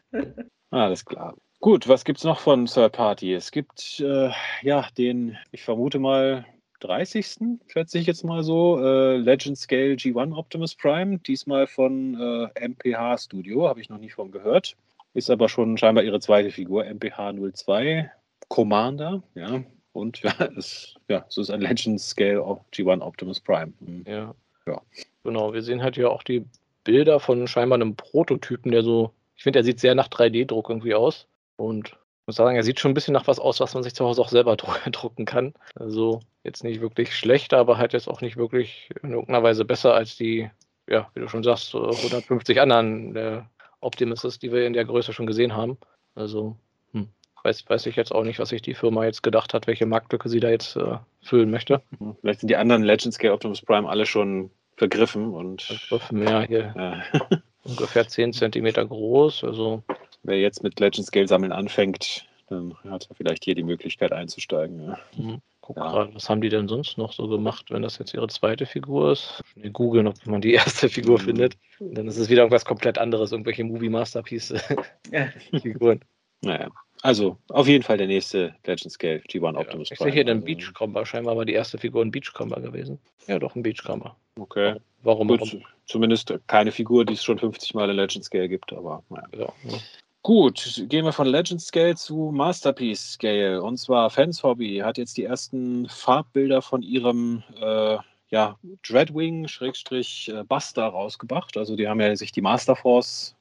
[0.70, 1.36] Alles klar.
[1.62, 3.34] Gut, was gibt es noch von Third Party?
[3.34, 4.30] Es gibt äh,
[4.62, 6.46] ja den, ich vermute mal,
[6.80, 7.60] 30.
[7.68, 12.16] schätze ich jetzt mal so, äh, Legend Scale G1 Optimus Prime, diesmal von
[12.56, 14.76] äh, MPH Studio, habe ich noch nie von gehört.
[15.14, 18.12] Ist aber schon scheinbar ihre zweite Figur, MPH 02
[18.48, 19.64] Commander, ja.
[19.92, 22.40] Und ja, es, ja, so ist ein Legend Scale
[22.74, 23.74] G1 Optimus Prime.
[23.80, 24.04] Mhm.
[24.08, 24.36] Ja.
[24.66, 24.82] ja.
[25.24, 26.46] Genau, wir sehen halt hier auch die
[26.84, 30.96] Bilder von scheinbar einem Prototypen, der so, ich finde, der sieht sehr nach 3D-Druck irgendwie
[30.96, 31.28] aus.
[31.58, 31.99] Und
[32.30, 34.22] muss sagen, er sieht schon ein bisschen nach was aus, was man sich zu Hause
[34.22, 34.56] auch selber
[34.92, 35.54] drucken kann.
[35.76, 39.96] Also jetzt nicht wirklich schlecht, aber halt jetzt auch nicht wirklich in irgendeiner Weise besser
[39.96, 40.50] als die,
[40.88, 43.50] ja, wie du schon sagst, 150 anderen der
[43.82, 45.78] Optimuses, die wir in der Größe schon gesehen haben.
[46.14, 46.56] Also
[46.94, 47.08] hm,
[47.44, 50.30] weiß, weiß ich jetzt auch nicht, was sich die Firma jetzt gedacht hat, welche Marktlücke
[50.30, 51.82] sie da jetzt äh, füllen möchte.
[51.98, 55.64] Hm, vielleicht sind die anderen Legend Scale Optimus Prime alle schon vergriffen und.
[55.64, 56.74] Vergriffen, ja, hier.
[56.78, 57.40] Ja.
[57.64, 59.44] ungefähr 10 cm groß.
[59.44, 59.84] Also
[60.30, 64.86] wer jetzt mit Legend Scale sammeln anfängt, dann hat er vielleicht hier die Möglichkeit einzusteigen.
[64.86, 64.98] Ja.
[65.18, 65.42] Mhm.
[65.62, 65.92] Guck ja.
[65.92, 69.12] grad, was haben die denn sonst noch so gemacht, wenn das jetzt ihre zweite Figur
[69.12, 69.44] ist?
[69.56, 71.26] Nee, googeln, ob man die erste Figur mhm.
[71.26, 71.58] findet.
[71.80, 76.00] Dann ist es wieder irgendwas komplett anderes, irgendwelche Movie Masterpiece-Figuren.
[76.42, 76.70] naja.
[77.02, 80.38] Also, auf jeden Fall der nächste Legend Scale G1 Optimus ja, Ich sehe hier den
[80.38, 81.06] also, Beachcomber.
[81.06, 83.00] Scheinbar war die erste Figur ein Beachcomber gewesen.
[83.28, 84.18] Ja, doch, ein Beachcomber.
[84.38, 84.76] Okay.
[85.04, 85.30] Warum?
[85.30, 85.64] Gut, warum?
[85.86, 89.28] Zumindest keine Figur, die es schon 50 Mal in Legend Scale gibt, aber naja.
[89.34, 89.78] Ja, ja.
[90.22, 93.62] Gut, gehen wir von Legend Scale zu Masterpiece Scale.
[93.64, 97.98] Und zwar Fans Hobby hat jetzt die ersten Farbbilder von ihrem äh,
[98.30, 101.58] ja, Dreadwing-Buster äh, rausgebracht.
[101.58, 103.36] Also die haben ja sich die Master Force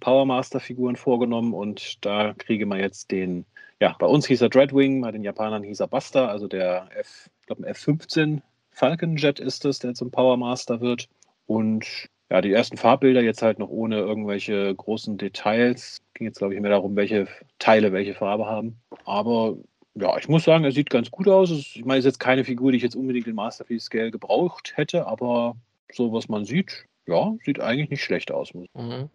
[0.00, 3.44] Power Master Figuren vorgenommen und da kriege man jetzt den,
[3.80, 7.28] ja, bei uns hieß er Dreadwing, bei den Japanern hieß er Buster, also der F,
[7.40, 8.40] ich glaube F15
[8.70, 11.08] Falcon Jet ist es, der zum Power Master wird.
[11.46, 16.00] Und ja, die ersten Farbbilder jetzt halt noch ohne irgendwelche großen Details.
[16.14, 17.26] Ging jetzt, glaube ich, mehr darum, welche
[17.58, 18.76] Teile welche Farbe haben.
[19.04, 19.56] Aber
[19.96, 21.50] ja, ich muss sagen, er sieht ganz gut aus.
[21.50, 24.72] Ich meine, es ist jetzt keine Figur, die ich jetzt unbedingt in Masterpiece Scale gebraucht
[24.76, 25.56] hätte, aber
[25.92, 28.54] so was man sieht, ja, sieht eigentlich nicht schlecht aus.
[28.54, 29.10] Mhm.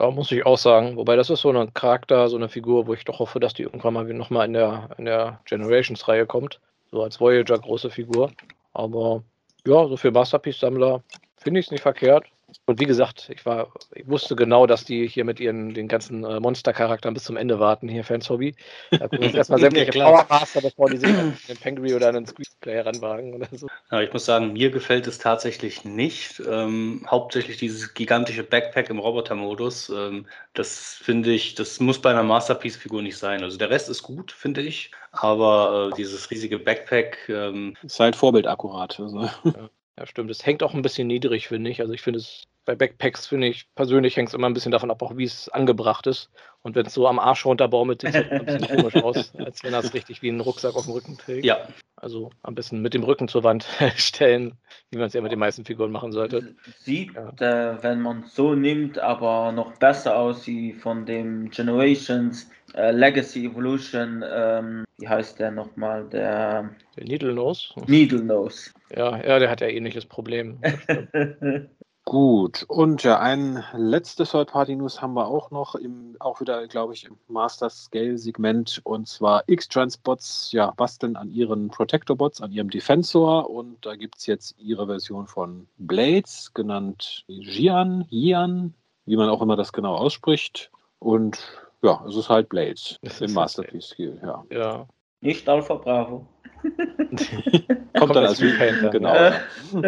[0.00, 0.96] Ja, muss ich auch sagen.
[0.96, 3.62] Wobei das ist so ein Charakter, so eine Figur, wo ich doch hoffe, dass die
[3.62, 6.60] irgendwann mal nochmal in der, in der Generations-Reihe kommt.
[6.90, 8.32] So als Voyager große Figur.
[8.72, 9.22] Aber
[9.64, 11.04] ja, so für Masterpiece-Sammler
[11.44, 12.26] finde ich es nicht verkehrt.
[12.66, 16.24] Und wie gesagt, ich war, ich wusste genau, dass die hier mit ihren den ganzen
[16.24, 18.54] äh, Monster-Charakteren bis zum Ende warten, hier Fans Hobby.
[18.90, 22.74] Da können wir erstmal sämtliche ja, Powermaster, bevor die sich an den oder einen Squeeze-Play
[22.74, 23.66] heranwagen oder so.
[23.90, 26.42] Ja, ich muss sagen, mir gefällt es tatsächlich nicht.
[26.48, 29.90] Ähm, hauptsächlich dieses gigantische Backpack im Roboter-Modus.
[29.90, 33.42] Ähm, das finde ich, das muss bei einer Masterpiece-Figur nicht sein.
[33.42, 34.90] Also der Rest ist gut, finde ich.
[35.12, 37.28] Aber äh, dieses riesige Backpack.
[37.28, 38.98] Ähm, ist halt vorbildakkurat.
[39.00, 39.22] Also.
[39.44, 39.70] Ja.
[39.98, 40.30] Ja, stimmt.
[40.30, 41.80] Es hängt auch ein bisschen niedrig, finde ich.
[41.80, 44.90] Also ich finde es bei Backpacks, finde ich, persönlich hängt es immer ein bisschen davon
[44.90, 46.30] ab, auch wie es angebracht ist.
[46.62, 49.74] Und wenn es so am Arsch runterbaumelt, sieht es ein bisschen komisch aus, als wenn
[49.74, 51.44] er es richtig wie einen Rucksack auf dem Rücken trägt.
[51.44, 51.68] Ja.
[51.96, 54.56] Also am besten mit dem Rücken zur Wand stellen,
[54.90, 56.54] wie man es ja mit den meisten Figuren machen sollte.
[56.80, 57.30] Sieht, ja.
[57.38, 62.90] äh, wenn man es so nimmt, aber noch besser aus wie von dem Generations äh,
[62.90, 66.08] Legacy Evolution, ähm, wie heißt der nochmal?
[66.08, 67.68] Der, der Needle Nose.
[67.86, 68.70] Needle Nose.
[68.94, 70.60] Ja, ja, der hat ja ähnliches Problem.
[72.06, 77.06] Gut, und ja, ein letztes Third-Party-News haben wir auch noch, im, auch wieder, glaube ich,
[77.06, 83.96] im Master-Scale-Segment, und zwar X-Transbots ja, basteln an ihren Protector-Bots, an ihrem Defensor, und da
[83.96, 88.74] gibt es jetzt ihre Version von Blades, genannt Jian, Jian,
[89.06, 91.38] wie man auch immer das genau ausspricht, und
[91.80, 94.44] ja, es ist halt Blades im Masterpiece-Skill, ja.
[94.50, 94.86] Ja.
[95.22, 96.26] Nicht Alpha Bravo.
[97.98, 98.90] Kommt dann als Repainter.
[98.90, 99.14] Genau.
[99.14, 99.32] Ja.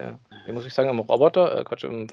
[0.00, 0.18] ja.
[0.48, 2.06] Hier muss ich sagen, im Roboter, äh, Quatsch, im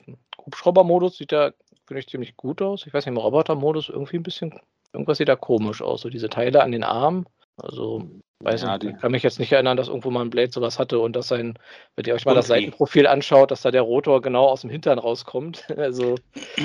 [0.45, 1.53] Hubschrauber-Modus sieht der,
[1.87, 2.85] finde ich, ziemlich gut aus.
[2.85, 4.59] Ich weiß nicht, im Roboter-Modus irgendwie ein bisschen,
[4.91, 6.01] irgendwas sieht da komisch aus.
[6.01, 7.27] So diese Teile an den Armen.
[7.55, 8.03] Also,
[8.41, 10.79] weiß ja, nicht, ich kann mich jetzt nicht erinnern, dass irgendwo mal ein Blade sowas
[10.79, 11.57] hatte und dass sein,
[11.95, 14.99] wenn ihr euch mal das Seitenprofil anschaut, dass da der Rotor genau aus dem Hintern
[14.99, 15.65] rauskommt.
[15.77, 16.15] Also,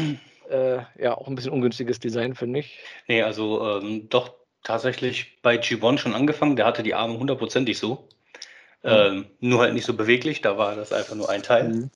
[0.51, 2.81] äh, ja, auch ein bisschen ungünstiges Design, finde ich.
[3.07, 6.57] Nee, also ähm, doch tatsächlich bei G1 schon angefangen.
[6.57, 8.09] Der hatte die Arme hundertprozentig so.
[8.83, 11.69] Ähm, nur halt nicht so beweglich, da war das einfach nur ein Teil.
[11.69, 11.91] Mhm.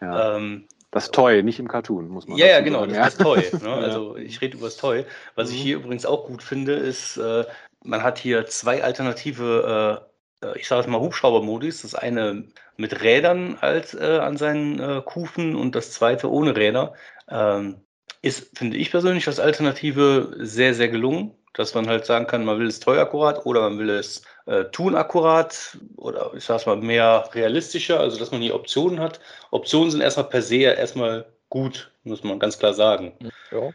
[0.00, 0.36] Ja.
[0.36, 2.94] Ähm, das Toy, nicht im Cartoon, muss man Ja, ja, genau, sagen.
[2.94, 3.44] das ist das Toy.
[3.62, 3.74] Ne?
[3.84, 5.04] Also ich rede über das Toy.
[5.34, 5.54] Was mhm.
[5.56, 7.44] ich hier übrigens auch gut finde, ist, äh,
[7.84, 10.02] man hat hier zwei alternative,
[10.42, 11.82] äh, äh ich sage es mal, Hubschrauber-Modis.
[11.82, 12.44] Das eine
[12.76, 16.94] mit Rädern als, äh, an seinen äh, Kufen und das zweite ohne Räder.
[17.28, 17.76] Ähm,
[18.22, 22.58] ist, finde ich persönlich, das Alternative sehr, sehr gelungen dass man halt sagen kann, man
[22.58, 26.66] will es teuer akkurat oder man will es äh, tun akkurat oder ich sage es
[26.66, 29.20] mal mehr realistischer, also dass man hier Optionen hat.
[29.50, 33.14] Optionen sind erstmal per se erstmal gut, muss man ganz klar sagen.
[33.50, 33.70] Ja.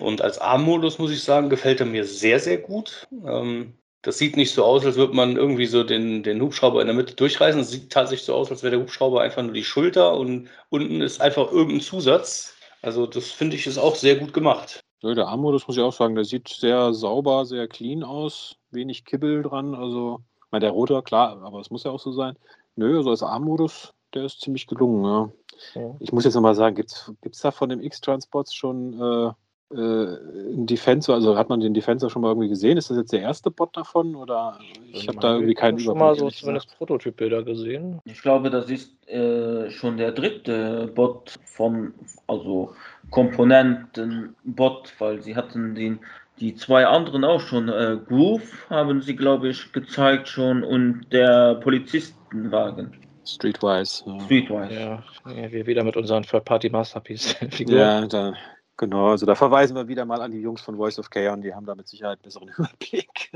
[0.00, 3.08] Und als Armmodus muss ich sagen, gefällt er mir sehr, sehr gut.
[3.26, 6.86] Ähm, das sieht nicht so aus, als würde man irgendwie so den, den Hubschrauber in
[6.86, 7.60] der Mitte durchreißen.
[7.60, 11.00] Es sieht tatsächlich so aus, als wäre der Hubschrauber einfach nur die Schulter und unten
[11.00, 12.54] ist einfach irgendein Zusatz.
[12.82, 14.84] Also das finde ich ist auch sehr gut gemacht.
[15.04, 18.56] Ja, der Armmodus muss ich auch sagen, der sieht sehr sauber, sehr clean aus.
[18.70, 19.74] Wenig Kibbel dran.
[19.74, 22.38] Also, ich meine, der Rotor, klar, aber es muss ja auch so sein.
[22.74, 25.30] Nö, also als Armmodus, der ist ziemlich gelungen, ja.
[25.74, 25.94] ja.
[26.00, 29.32] Ich muss jetzt nochmal sagen, gibt es da von dem X-Transports schon äh,
[29.70, 32.76] ein Defensor, also hat man den Defensor schon mal irgendwie gesehen?
[32.76, 34.58] Ist das jetzt der erste Bot davon oder
[34.92, 35.80] ich habe da irgendwie keinen Überblick.
[35.80, 38.00] Ich habe schon mal so zumindest Prototypbilder gesehen.
[38.04, 41.94] Ich glaube, das ist äh, schon der dritte Bot von,
[42.26, 42.74] also
[43.10, 45.98] Komponenten-Bot, weil sie hatten den
[46.40, 47.68] die zwei anderen auch schon.
[47.68, 52.92] Äh, Groove haben sie, glaube ich, gezeigt schon und der Polizistenwagen.
[53.24, 54.04] Streetwise.
[54.06, 54.20] Ja.
[54.20, 54.74] Streetwise.
[54.74, 57.78] Ja, wir wieder mit unseren Third-Party-Masterpiece-Figuren.
[57.78, 58.34] Ja, da
[58.76, 61.54] Genau, also da verweisen wir wieder mal an die Jungs von Voice of Chaos, die
[61.54, 63.30] haben da mit Sicherheit besseren Überblick.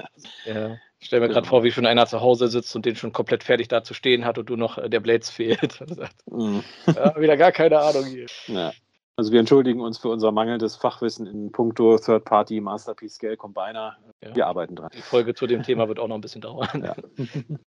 [0.44, 1.50] Ja, ich stelle mir gerade genau.
[1.50, 4.24] vor, wie schon einer zu Hause sitzt und den schon komplett fertig da zu stehen
[4.24, 5.80] hat und du noch äh, der Blades fehlt.
[6.26, 6.58] mm.
[6.86, 8.26] ja, wieder gar keine Ahnung hier.
[8.48, 8.72] Ja.
[9.14, 13.96] Also wir entschuldigen uns für unser mangelndes Fachwissen in puncto Third-Party Masterpiece Scale Combiner.
[14.22, 14.34] Ja.
[14.34, 14.90] Wir arbeiten dran.
[14.96, 16.84] Die Folge zu dem Thema wird auch noch ein bisschen dauern.
[16.84, 16.94] Ja.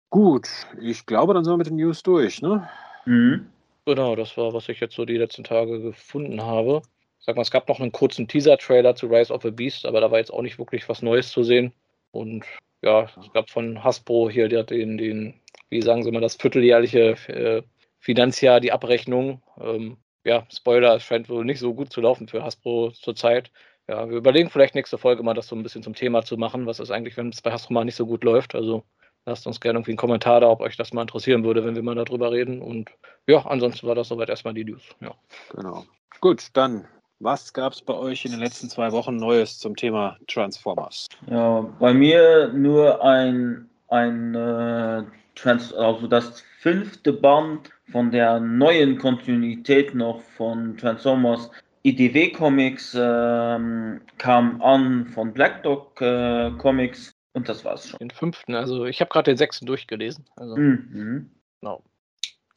[0.09, 0.47] Gut,
[0.81, 2.69] ich glaube, dann sind wir mit den News durch, ne?
[3.05, 3.47] Mhm.
[3.85, 6.81] Genau, das war, was ich jetzt so die letzten Tage gefunden habe
[7.25, 10.11] sag mal, es gab noch einen kurzen Teaser-Trailer zu Rise of the Beast, aber da
[10.11, 11.73] war jetzt auch nicht wirklich was Neues zu sehen.
[12.11, 12.45] Und
[12.81, 17.63] ja, es gab von Hasbro hier den, den wie sagen Sie mal, das vierteljährliche äh,
[17.99, 19.41] Finanzjahr, die Abrechnung.
[19.59, 23.51] Ähm, ja, Spoiler, es scheint wohl nicht so gut zu laufen für Hasbro zurzeit.
[23.87, 26.65] Ja, wir überlegen vielleicht nächste Folge mal, das so ein bisschen zum Thema zu machen.
[26.65, 28.55] Was ist eigentlich, wenn es bei Hasbro mal nicht so gut läuft?
[28.55, 28.83] Also
[29.25, 31.83] lasst uns gerne irgendwie einen Kommentar da, ob euch das mal interessieren würde, wenn wir
[31.83, 32.61] mal darüber reden.
[32.61, 32.91] Und
[33.27, 34.83] ja, ansonsten war das soweit erstmal die News.
[35.01, 35.15] Ja.
[35.55, 35.85] Genau.
[36.21, 36.87] Gut, dann
[37.23, 41.07] was gab es bei euch in den letzten zwei Wochen Neues zum Thema Transformers?
[41.27, 45.03] Ja, bei mir nur ein, ein äh,
[45.35, 51.49] Trans also das fünfte Band von der neuen Kontinuität noch von Transformers
[51.83, 57.99] IDW Comics ähm, kam an von Black Dog äh, Comics und das war's schon.
[57.99, 60.25] Den fünften, also ich habe gerade den sechsten durchgelesen.
[60.35, 61.31] Also, mhm.
[61.59, 61.83] Genau.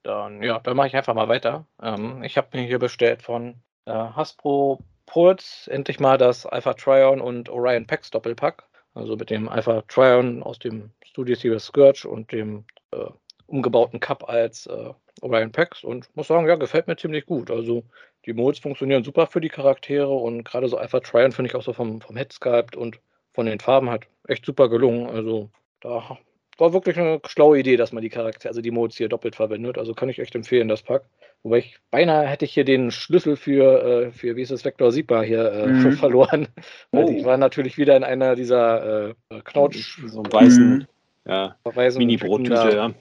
[0.03, 1.67] Dann, ja, dann mache ich einfach mal weiter.
[1.83, 3.57] Ähm, ich habe mir hier bestellt von
[3.87, 8.64] äh, Hasbro Pulse endlich mal das Alpha Trion und Orion Pax Doppelpack.
[8.95, 13.07] Also mit dem Alpha Trion aus dem Studio Series Scourge und dem äh,
[13.47, 17.51] umgebauten Cup als äh, Orion Pax und muss sagen, ja, gefällt mir ziemlich gut.
[17.51, 17.84] Also
[18.24, 21.62] die Modes funktionieren super für die Charaktere und gerade so Alpha Trion finde ich auch
[21.62, 23.01] so vom, vom Head Sculpt und
[23.32, 25.09] von den Farben halt echt super gelungen.
[25.09, 26.18] Also da
[26.59, 29.79] war wirklich eine schlaue Idee, dass man die Charaktere, also die Modes hier doppelt verwendet.
[29.79, 31.05] Also kann ich echt empfehlen, das Pack.
[31.43, 34.91] Wobei ich beinahe hätte ich hier den Schlüssel für, äh, für wie ist es, Vector
[34.91, 35.93] Siegbar hier äh, mhm.
[35.97, 36.49] verloren.
[36.93, 37.05] Oh.
[37.05, 40.01] Die war natürlich wieder in einer dieser äh, Knautsch.
[40.07, 40.87] So einen weißen mhm.
[41.27, 41.57] ja,
[41.97, 42.93] Mini-Brottüte, ja.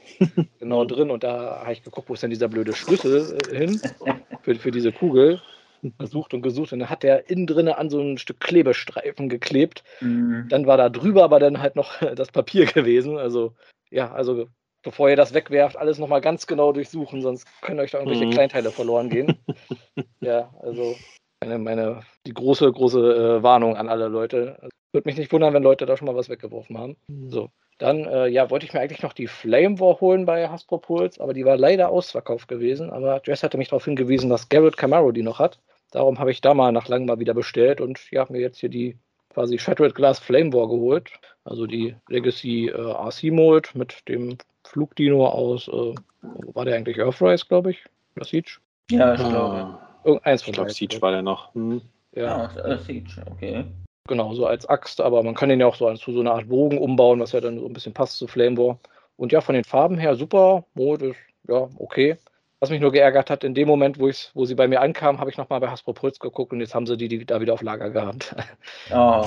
[0.60, 1.10] genau drin.
[1.10, 3.82] Und da habe ich geguckt, wo ist denn dieser blöde Schlüssel äh, hin
[4.42, 5.42] für, für diese Kugel
[5.94, 9.84] versucht und gesucht und dann hat der innen drinne an so ein Stück Klebestreifen geklebt.
[10.02, 10.48] Mhm.
[10.50, 13.18] Dann war da drüber aber dann halt noch das Papier gewesen.
[13.18, 13.54] Also
[13.90, 14.48] ja, also
[14.84, 18.32] bevor ihr das wegwerft, alles nochmal ganz genau durchsuchen, sonst können euch da irgendwelche mhm.
[18.32, 19.38] Kleinteile verloren gehen.
[20.22, 20.96] ja, also
[21.42, 24.70] meine, meine, die große, große äh, Warnung an alle Leute.
[24.94, 26.96] Würde mich nicht wundern, wenn Leute da schon mal was weggeworfen haben.
[27.08, 27.30] Mhm.
[27.30, 27.50] So.
[27.78, 31.20] Dann, äh, ja, wollte ich mir eigentlich noch die Flame War holen bei Hasbro Pulse,
[31.20, 32.90] aber die war leider ausverkauft gewesen.
[32.90, 35.60] Aber Jess hatte mich darauf hingewiesen, dass Garrett Camaro die noch hat.
[35.92, 38.70] Darum habe ich da mal nach langem mal wieder bestellt und ja, mir jetzt hier
[38.70, 38.98] die
[39.30, 41.12] quasi Shattered Glass Flame War geholt.
[41.44, 45.94] Also die Legacy äh, RC Mold mit dem Flugdino aus, äh,
[46.54, 47.84] war der eigentlich Earthrise, glaube ich?
[48.16, 48.58] Oder Siege?
[48.90, 49.30] Ja, ich ah.
[49.30, 49.78] glaube.
[50.04, 51.54] Irgendeins von ich glaube, Siege war der noch.
[51.54, 51.82] Hm.
[52.14, 53.66] Ja, ja äh, Siege, okay.
[54.08, 56.48] Genau, so als Axt, aber man kann den ja auch so zu so einer Art
[56.48, 58.80] Bogen umbauen, was ja dann so ein bisschen passt zu Flame War.
[59.18, 60.66] Und ja, von den Farben her super.
[60.76, 61.18] Mode ist
[61.48, 62.18] ja okay.
[62.66, 65.30] Was mich nur geärgert hat, in dem Moment, wo, wo sie bei mir ankam, habe
[65.30, 67.62] ich nochmal bei Hasbro Puls geguckt und jetzt haben sie die, die da wieder auf
[67.62, 68.36] Lager gehabt.
[68.92, 69.24] Oh.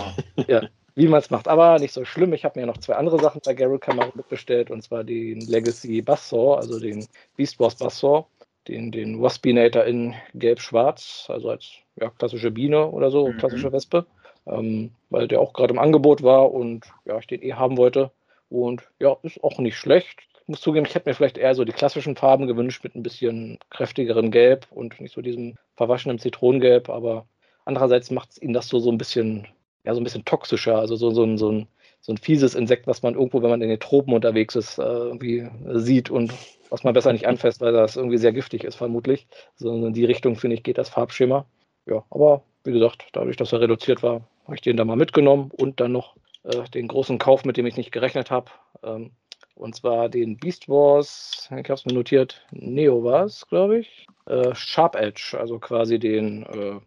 [0.48, 0.62] ja,
[0.96, 1.46] wie man es macht.
[1.46, 2.32] Aber nicht so schlimm.
[2.32, 6.02] Ich habe mir noch zwei andere Sachen bei Garrett Camaro mitbestellt und zwar den Legacy
[6.02, 8.26] Bassor, also den Beast Wars Bassor,
[8.66, 13.36] den, den Waspinator in Gelb-Schwarz, also als ja, klassische Biene oder so, mhm.
[13.36, 14.04] klassische Wespe,
[14.48, 18.10] ähm, weil der auch gerade im Angebot war und ja, ich den eh haben wollte.
[18.50, 21.72] Und ja, ist auch nicht schlecht muss zugeben, ich hätte mir vielleicht eher so die
[21.72, 27.26] klassischen Farben gewünscht mit ein bisschen kräftigerem Gelb und nicht so diesem verwaschenen Zitronengelb, aber
[27.64, 29.46] andererseits macht es ihn das so, so ein bisschen,
[29.84, 31.68] ja, so ein bisschen toxischer, also so, so, ein, so, ein,
[32.00, 34.82] so ein fieses Insekt, was man irgendwo, wenn man in den Tropen unterwegs ist, äh,
[34.82, 36.32] irgendwie sieht und
[36.70, 39.26] was man besser nicht anfasst, weil das irgendwie sehr giftig ist, vermutlich.
[39.56, 41.46] So in die Richtung, finde ich, geht das Farbschema.
[41.86, 45.50] Ja, aber wie gesagt, dadurch, dass er reduziert war, habe ich den da mal mitgenommen
[45.56, 48.50] und dann noch äh, den großen Kauf, mit dem ich nicht gerechnet habe.
[48.82, 49.12] Ähm,
[49.58, 54.06] und zwar den Beast Wars, ich habe es mir notiert, Neo war es, glaube ich.
[54.26, 56.80] Äh, Sharp Edge, also quasi den äh,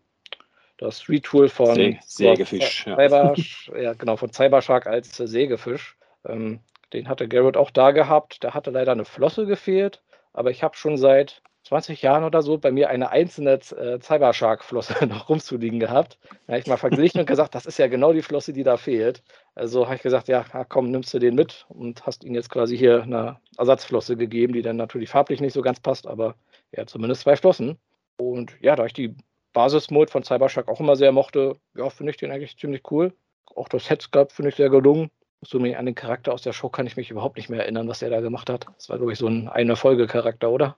[0.78, 2.88] das Retool von Sä Sägefisch.
[2.88, 2.96] Ja.
[2.96, 3.36] Cyber,
[3.80, 5.96] ja, genau, von Cybershark als äh, Sägefisch.
[6.26, 6.60] Ähm,
[6.94, 8.44] den hatte Garrett auch da gehabt.
[8.44, 10.02] Da hatte leider eine Flosse gefehlt,
[10.34, 11.42] aber ich habe schon seit
[11.72, 16.20] 20 Jahren oder so bei mir eine einzelne äh, Cybershark-Flosse noch rumzuliegen gehabt.
[16.46, 18.76] Da habe ich mal verglichen und gesagt, das ist ja genau die Flosse, die da
[18.76, 19.24] fehlt.
[19.56, 22.78] Also habe ich gesagt, ja, komm, nimmst du den mit und hast ihn jetzt quasi
[22.78, 26.36] hier eine Ersatzflosse gegeben, die dann natürlich farblich nicht so ganz passt, aber
[26.76, 27.78] ja, zumindest zwei Flossen.
[28.18, 29.16] Und ja, da ich die
[29.54, 33.14] Basismode von Cybershark auch immer sehr mochte, ja, finde ich den eigentlich ziemlich cool.
[33.56, 35.10] Auch das Headscarp finde ich sehr gelungen.
[35.44, 38.04] So an den Charakter aus der Show kann ich mich überhaupt nicht mehr erinnern, was
[38.04, 38.68] er da gemacht hat.
[38.76, 40.78] Das war, glaube ich, so ein eine Folge-Charakter, oder?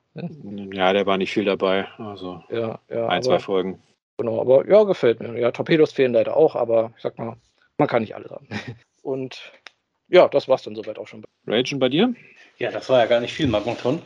[0.72, 1.88] Ja, der war nicht viel dabei.
[1.98, 3.82] Also ja, ja, ein, aber, zwei Folgen.
[4.18, 5.38] Genau, aber ja, gefällt mir.
[5.38, 7.36] Ja, Torpedos fehlen leider auch, aber ich sag mal,
[7.78, 8.48] man kann nicht alles haben.
[9.02, 9.52] Und
[10.08, 11.26] ja, das war's dann soweit auch schon.
[11.46, 12.14] Ragen bei dir?
[12.64, 14.02] Ja, das war ja gar nicht viel Magneton.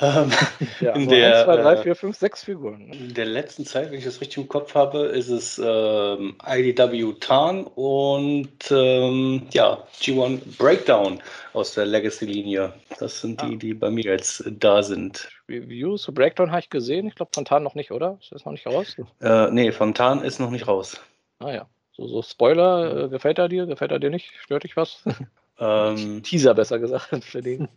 [0.00, 0.32] Ähm,
[0.80, 2.92] ja, in der, 1, 2, 3, 4, 5, 6 Figuren.
[2.92, 7.12] In der letzten Zeit, wenn ich das richtig im Kopf habe, ist es ähm, IDW
[7.20, 11.22] Tarn und ähm, ja, G1 Breakdown
[11.52, 12.72] aus der Legacy-Linie.
[12.98, 13.56] Das sind die, ah.
[13.56, 15.28] die bei mir jetzt da sind.
[15.48, 17.06] Reviews zu Breakdown habe ich gesehen.
[17.06, 18.18] Ich glaube, von Tarn noch nicht, oder?
[18.20, 18.96] Ist das noch nicht raus?
[19.20, 21.00] Äh, nee, von Tarn ist noch nicht raus.
[21.38, 21.68] Ah ja.
[21.92, 23.66] So, so Spoiler, äh, gefällt er dir?
[23.66, 24.32] Gefällt er dir nicht?
[24.40, 25.04] Stört dich was?
[25.58, 27.68] Ähm, Teaser besser gesagt für den.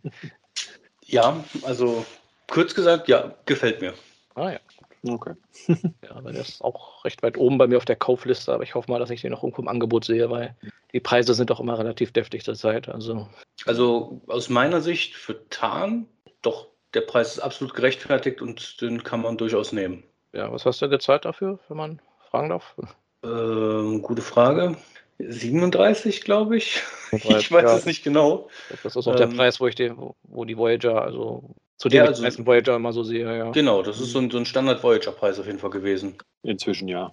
[1.04, 2.04] Ja, also
[2.48, 3.94] kurz gesagt, ja, gefällt mir.
[4.34, 4.60] Ah ja.
[5.08, 5.34] Okay.
[5.68, 8.74] ja, weil der ist auch recht weit oben bei mir auf der Kaufliste, aber ich
[8.74, 10.56] hoffe mal, dass ich den noch irgendwo im Angebot sehe, weil
[10.92, 12.88] die Preise sind doch immer relativ deftig zur Zeit.
[12.88, 13.28] Also,
[13.66, 16.06] also aus meiner Sicht für Tarn,
[16.42, 20.02] doch, der Preis ist absolut gerechtfertigt und den kann man durchaus nehmen.
[20.32, 22.76] Ja, was hast du gezahlt dafür, wenn man fragen darf?
[23.22, 24.76] Ähm, gute Frage.
[25.18, 26.82] 37, glaube ich.
[27.12, 28.48] ich weiß ja, es nicht genau.
[28.82, 31.98] Das ist auch ähm, der Preis, wo ich den, wo die Voyager, also zu dem
[31.98, 33.50] ja, also, ich Voyager immer so sehe, ja.
[33.50, 36.16] Genau, das ist so ein, so ein Standard-Voyager-Preis auf jeden Fall gewesen.
[36.42, 37.12] Inzwischen ja.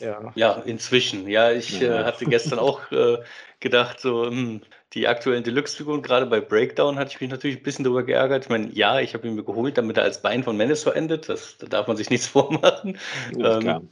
[0.00, 1.28] Ja, ja inzwischen.
[1.28, 2.02] Ja, ich ja.
[2.02, 3.18] Äh, hatte gestern auch äh,
[3.58, 4.60] gedacht, so, mh, hm,
[4.94, 8.44] die aktuellen Deluxe-Figuren, gerade bei Breakdown, hatte ich mich natürlich ein bisschen darüber geärgert.
[8.44, 11.28] Ich meine, ja, ich habe ihn mir geholt, damit er als Bein von Menace endet.
[11.28, 12.96] Das, da darf man sich nichts vormachen.
[13.38, 13.90] Ähm,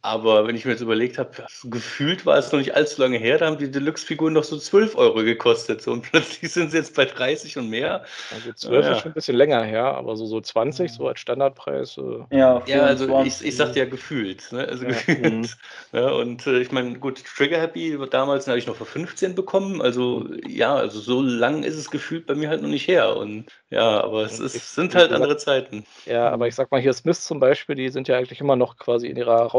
[0.00, 1.30] aber wenn ich mir jetzt überlegt habe,
[1.64, 4.96] gefühlt war es noch nicht allzu lange her, da haben die Deluxe-Figuren noch so 12
[4.96, 5.82] Euro gekostet.
[5.82, 8.04] So, und plötzlich sind sie jetzt bei 30 und mehr.
[8.34, 8.92] Also 12 ja.
[8.92, 11.98] ist schon ein bisschen länger her, aber so, so 20, so als Standardpreis.
[11.98, 14.50] Äh ja, ja, also ich, ich sagte ja gefühlt.
[14.50, 14.66] Ne?
[14.66, 14.90] Also ja.
[14.92, 15.22] gefühlt.
[15.22, 15.46] Mhm.
[15.92, 19.82] Ja, und äh, ich meine, gut, Trigger Happy damals habe ich noch für 15 bekommen.
[19.82, 23.16] Also ja, also so lang ist es gefühlt bei mir halt noch nicht her.
[23.16, 25.84] Und ja, aber es ist, sind halt andere Zeiten.
[26.06, 28.76] Ja, aber ich sag mal hier Smith zum Beispiel, die sind ja eigentlich immer noch
[28.76, 29.52] quasi in ihrer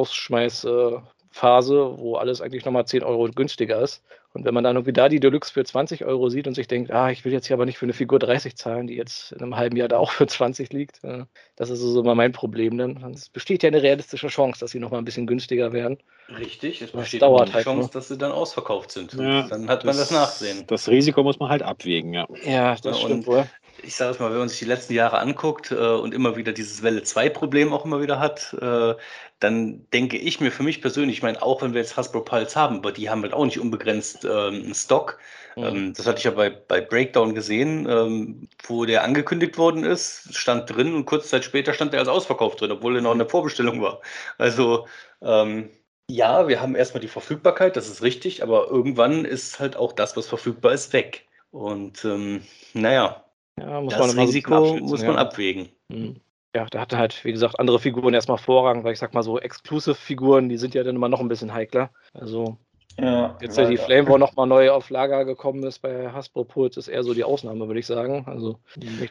[1.40, 4.04] Rausschmeißphase, wo alles eigentlich nochmal 10 Euro günstiger ist.
[4.34, 6.92] Und wenn man dann irgendwie da die Deluxe für 20 Euro sieht und sich denkt,
[6.92, 9.42] ah, ich will jetzt hier aber nicht für eine Figur 30 zahlen, die jetzt in
[9.42, 11.26] einem halben Jahr da auch für 20 liegt, äh,
[11.56, 12.78] das ist so immer mein Problem.
[12.78, 15.98] Dann es besteht ja eine realistische Chance, dass sie nochmal ein bisschen günstiger werden.
[16.38, 17.90] Richtig, es besteht dauert eine halt Chance, nur.
[17.90, 19.14] dass sie dann ausverkauft sind.
[19.14, 20.64] Ja, dann hat man das, das, Nachsehen.
[20.68, 22.28] Das Risiko muss man halt abwägen, ja.
[22.46, 23.48] Ja, das ja, stimmt wohl
[23.84, 26.52] ich sage es mal, wenn man sich die letzten Jahre anguckt äh, und immer wieder
[26.52, 28.96] dieses Welle 2-Problem auch immer wieder hat, äh,
[29.40, 32.56] dann denke ich mir für mich persönlich, ich meine, auch wenn wir jetzt Hasbro Pulse
[32.56, 35.18] haben, aber die haben halt auch nicht unbegrenzt ähm, Stock.
[35.56, 35.64] Mhm.
[35.64, 40.36] Ähm, das hatte ich ja bei, bei Breakdown gesehen, ähm, wo der angekündigt worden ist,
[40.36, 43.20] stand drin und kurze Zeit später stand er als ausverkauft drin, obwohl er noch in
[43.20, 44.02] der Vorbestellung war.
[44.38, 44.88] Also
[45.22, 45.70] ähm,
[46.10, 50.18] ja, wir haben erstmal die Verfügbarkeit, das ist richtig, aber irgendwann ist halt auch das,
[50.18, 51.28] was verfügbar ist, weg.
[51.52, 52.42] Und ähm,
[52.74, 53.24] naja,
[53.60, 55.22] ja, muss das man Risiko muss man ja.
[55.22, 55.70] abwägen.
[55.88, 56.20] Mhm.
[56.56, 59.40] Ja, da hatte halt, wie gesagt, andere Figuren erstmal Vorrang, weil ich sag mal so,
[59.40, 61.92] Exclusive-Figuren, die sind ja dann immer noch ein bisschen heikler.
[62.14, 62.58] Also,
[63.00, 66.80] ja, jetzt ja die Flame War nochmal neu auf Lager gekommen ist bei Hasbro Pulse,
[66.80, 68.26] ist eher so die Ausnahme, würde ich sagen.
[68.28, 68.60] Also,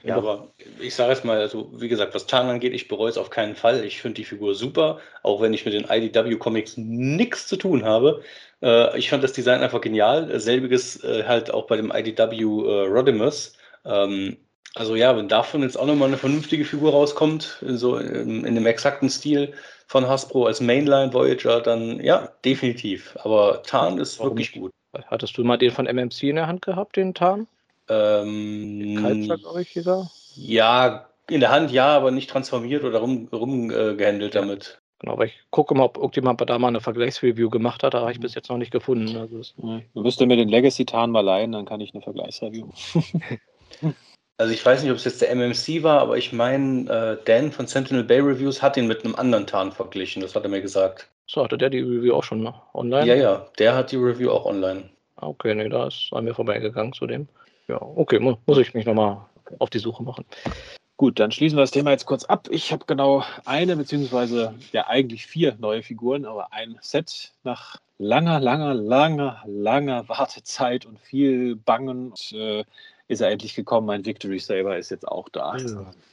[0.03, 0.49] ja, aber
[0.81, 3.55] ich sage jetzt mal, also wie gesagt, was Tarn angeht, ich bereue es auf keinen
[3.55, 3.85] Fall.
[3.85, 8.23] Ich finde die Figur super, auch wenn ich mit den IDW-Comics nichts zu tun habe.
[8.63, 10.39] Äh, ich fand das Design einfach genial.
[10.39, 13.57] Selbiges äh, halt auch bei dem IDW äh, Rodimus.
[13.85, 14.37] Ähm,
[14.79, 18.67] also ja, wenn davon jetzt auch nochmal eine vernünftige Figur rauskommt, so in, in dem
[18.67, 19.53] exakten Stil
[19.87, 23.17] von Hasbro als Mainline Voyager, dann ja, definitiv.
[23.23, 24.73] Aber Tarn ist Warum wirklich gut.
[25.07, 27.47] Hattest du mal den von MMC in der Hand gehabt, den Tarn?
[27.89, 30.11] Ähm, Kaltsack, glaube ich, dieser?
[30.35, 34.81] Ja, in der Hand ja, aber nicht transformiert oder rumgehandelt rum, äh, damit.
[35.01, 37.95] Genau, aber ich gucke mal, ob irgendjemand da mal eine Vergleichsreview gemacht hat.
[37.95, 39.17] Da habe ich bis jetzt noch nicht gefunden.
[39.17, 39.43] Also
[39.95, 42.69] du müsstest mir den Legacy Tarn mal leihen, dann kann ich eine Vergleichsreview.
[44.39, 47.51] Also ich weiß nicht, ob es jetzt der MMC war, aber ich meine, äh, Dan
[47.51, 50.23] von Sentinel Bay Reviews hat ihn mit einem anderen Tarn verglichen.
[50.23, 51.09] Das hat er mir gesagt.
[51.27, 53.07] So, hatte der die Review auch schon online?
[53.07, 54.89] Ja, ja, der hat die Review auch online.
[55.17, 57.27] Ah, Okay, nee, da ist an mir vorbeigegangen zu dem.
[57.67, 59.19] Ja, okay, mu muss ich mich nochmal
[59.59, 60.25] auf die Suche machen.
[60.97, 62.49] Gut, dann schließen wir das Thema jetzt kurz ab.
[62.51, 68.41] Ich habe genau eine, beziehungsweise ja eigentlich vier neue Figuren, aber ein Set nach langer,
[68.41, 72.65] langer, langer, langer Wartezeit und viel Bangen und, äh,
[73.09, 73.87] ist er endlich gekommen.
[73.87, 75.55] Mein Victory Saber ist jetzt auch da.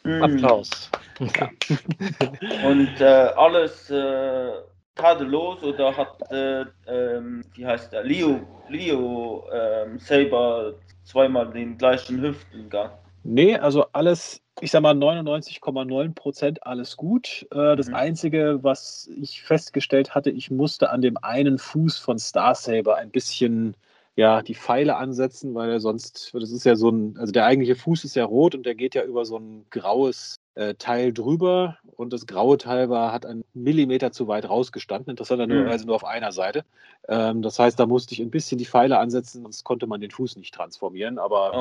[0.04, 0.24] Mhm.
[0.24, 0.89] Applaus.
[2.66, 4.52] Und äh, alles äh,
[4.96, 8.39] tadellos oder hat, äh, ähm, wie heißt der, Leo,
[8.70, 10.74] Leo ähm, Saber
[11.04, 12.91] zweimal den gleichen Hüftengang?
[13.24, 17.46] Nee, also alles, ich sag mal 99,9 Prozent alles gut.
[17.52, 17.96] Äh, das Mhm.
[17.96, 23.10] Einzige, was ich festgestellt hatte, ich musste an dem einen Fuß von Star Saber ein
[23.10, 23.76] bisschen
[24.16, 27.76] ja, die Pfeile ansetzen, weil er sonst, das ist ja so ein, also der eigentliche
[27.76, 31.78] Fuß ist ja rot und der geht ja über so ein graues äh, Teil drüber
[31.97, 36.32] und das graue Teil war, hat einen Millimeter zu weit rausgestanden, interessanterweise nur auf einer
[36.32, 36.63] Seite.
[37.09, 40.11] Ähm, das heißt, da musste ich ein bisschen die Pfeile ansetzen, sonst konnte man den
[40.11, 41.53] Fuß nicht transformieren, aber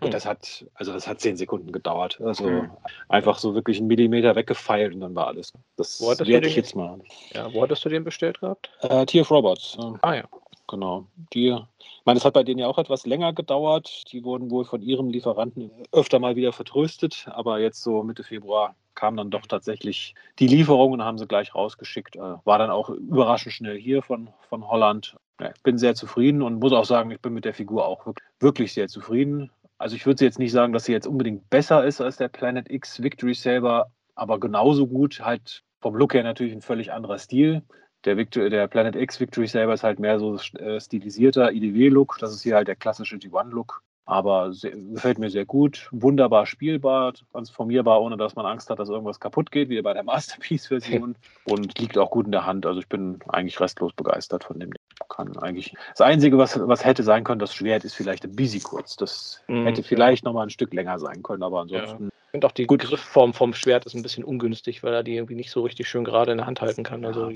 [0.00, 0.04] Oh.
[0.06, 2.20] und das hat, also das hat zehn Sekunden gedauert.
[2.20, 2.70] Also Mhm.
[3.08, 5.52] einfach so wirklich einen Millimeter weggefeilt und dann war alles.
[5.76, 7.00] Das werde ich jetzt mal.
[7.34, 8.70] Ja, wo hattest du den bestellt gehabt?
[8.82, 10.24] Äh, Tier of Robots, Ah ja.
[10.68, 11.06] Genau.
[11.32, 14.04] Die, ich meine, es hat bei denen ja auch etwas länger gedauert.
[14.12, 18.76] Die wurden wohl von ihrem Lieferanten öfter mal wieder vertröstet, aber jetzt so Mitte Februar
[18.94, 22.16] kam dann doch tatsächlich die Lieferung und haben sie gleich rausgeschickt.
[22.16, 25.16] Äh, war dann auch überraschend schnell hier von, von Holland.
[25.40, 28.26] Ich bin sehr zufrieden und muss auch sagen, ich bin mit der Figur auch wirklich,
[28.40, 29.52] wirklich sehr zufrieden.
[29.78, 32.68] Also ich würde jetzt nicht sagen, dass sie jetzt unbedingt besser ist als der Planet
[32.68, 37.62] X Victory Saber, aber genauso gut, halt vom Look her natürlich ein völlig anderer Stil.
[38.04, 42.18] Der, Victor, der Planet X Victory Saber ist halt mehr so äh, stilisierter IDW-Look.
[42.20, 43.82] Das ist hier halt der klassische G1-Look.
[44.04, 45.88] Aber sehr, gefällt mir sehr gut.
[45.92, 50.02] Wunderbar spielbar, transformierbar, ohne dass man Angst hat, dass irgendwas kaputt geht, wie bei der
[50.04, 51.14] Masterpiece-Version.
[51.44, 52.64] Und liegt auch gut in der Hand.
[52.64, 54.70] Also ich bin eigentlich restlos begeistert von dem.
[55.10, 55.74] Kann eigentlich.
[55.90, 58.96] Das Einzige, was, was hätte sein können, das Schwert ist vielleicht ein bisschen kurz.
[58.96, 62.08] Das Mhm, hätte vielleicht noch mal ein Stück länger sein können, aber ansonsten.
[62.08, 62.82] Ich finde auch die Gut.
[62.82, 66.04] Griffform vom Schwert ist ein bisschen ungünstig, weil er die irgendwie nicht so richtig schön
[66.04, 67.04] gerade in der Hand halten kann.
[67.04, 67.32] Also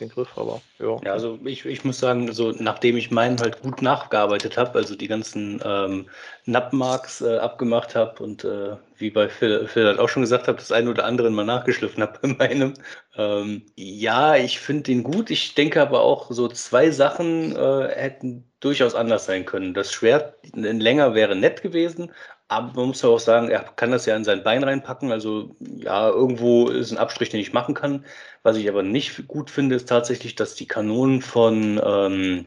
[0.00, 0.98] den Griff, aber ja.
[1.04, 4.96] Ja, also ich, ich muss sagen, so nachdem ich meinen halt gut nachgearbeitet habe, also
[4.96, 6.06] die ganzen ähm,
[6.46, 10.58] Nappmarks äh, abgemacht habe und äh, wie bei Phil, Phil halt auch schon gesagt habe,
[10.58, 12.74] das eine oder andere mal nachgeschliffen habe bei meinem.
[13.16, 15.30] Ähm, ja, ich finde den gut.
[15.30, 19.74] Ich denke aber auch, so zwei Sachen äh, hätten durchaus anders sein können.
[19.74, 22.12] Das Schwert länger wäre nett gewesen,
[22.56, 25.12] aber man muss ja auch sagen, er kann das ja in sein Bein reinpacken.
[25.12, 28.04] Also ja, irgendwo ist ein Abstrich, den ich machen kann.
[28.42, 32.46] Was ich aber nicht gut finde, ist tatsächlich, dass die Kanonen von ähm,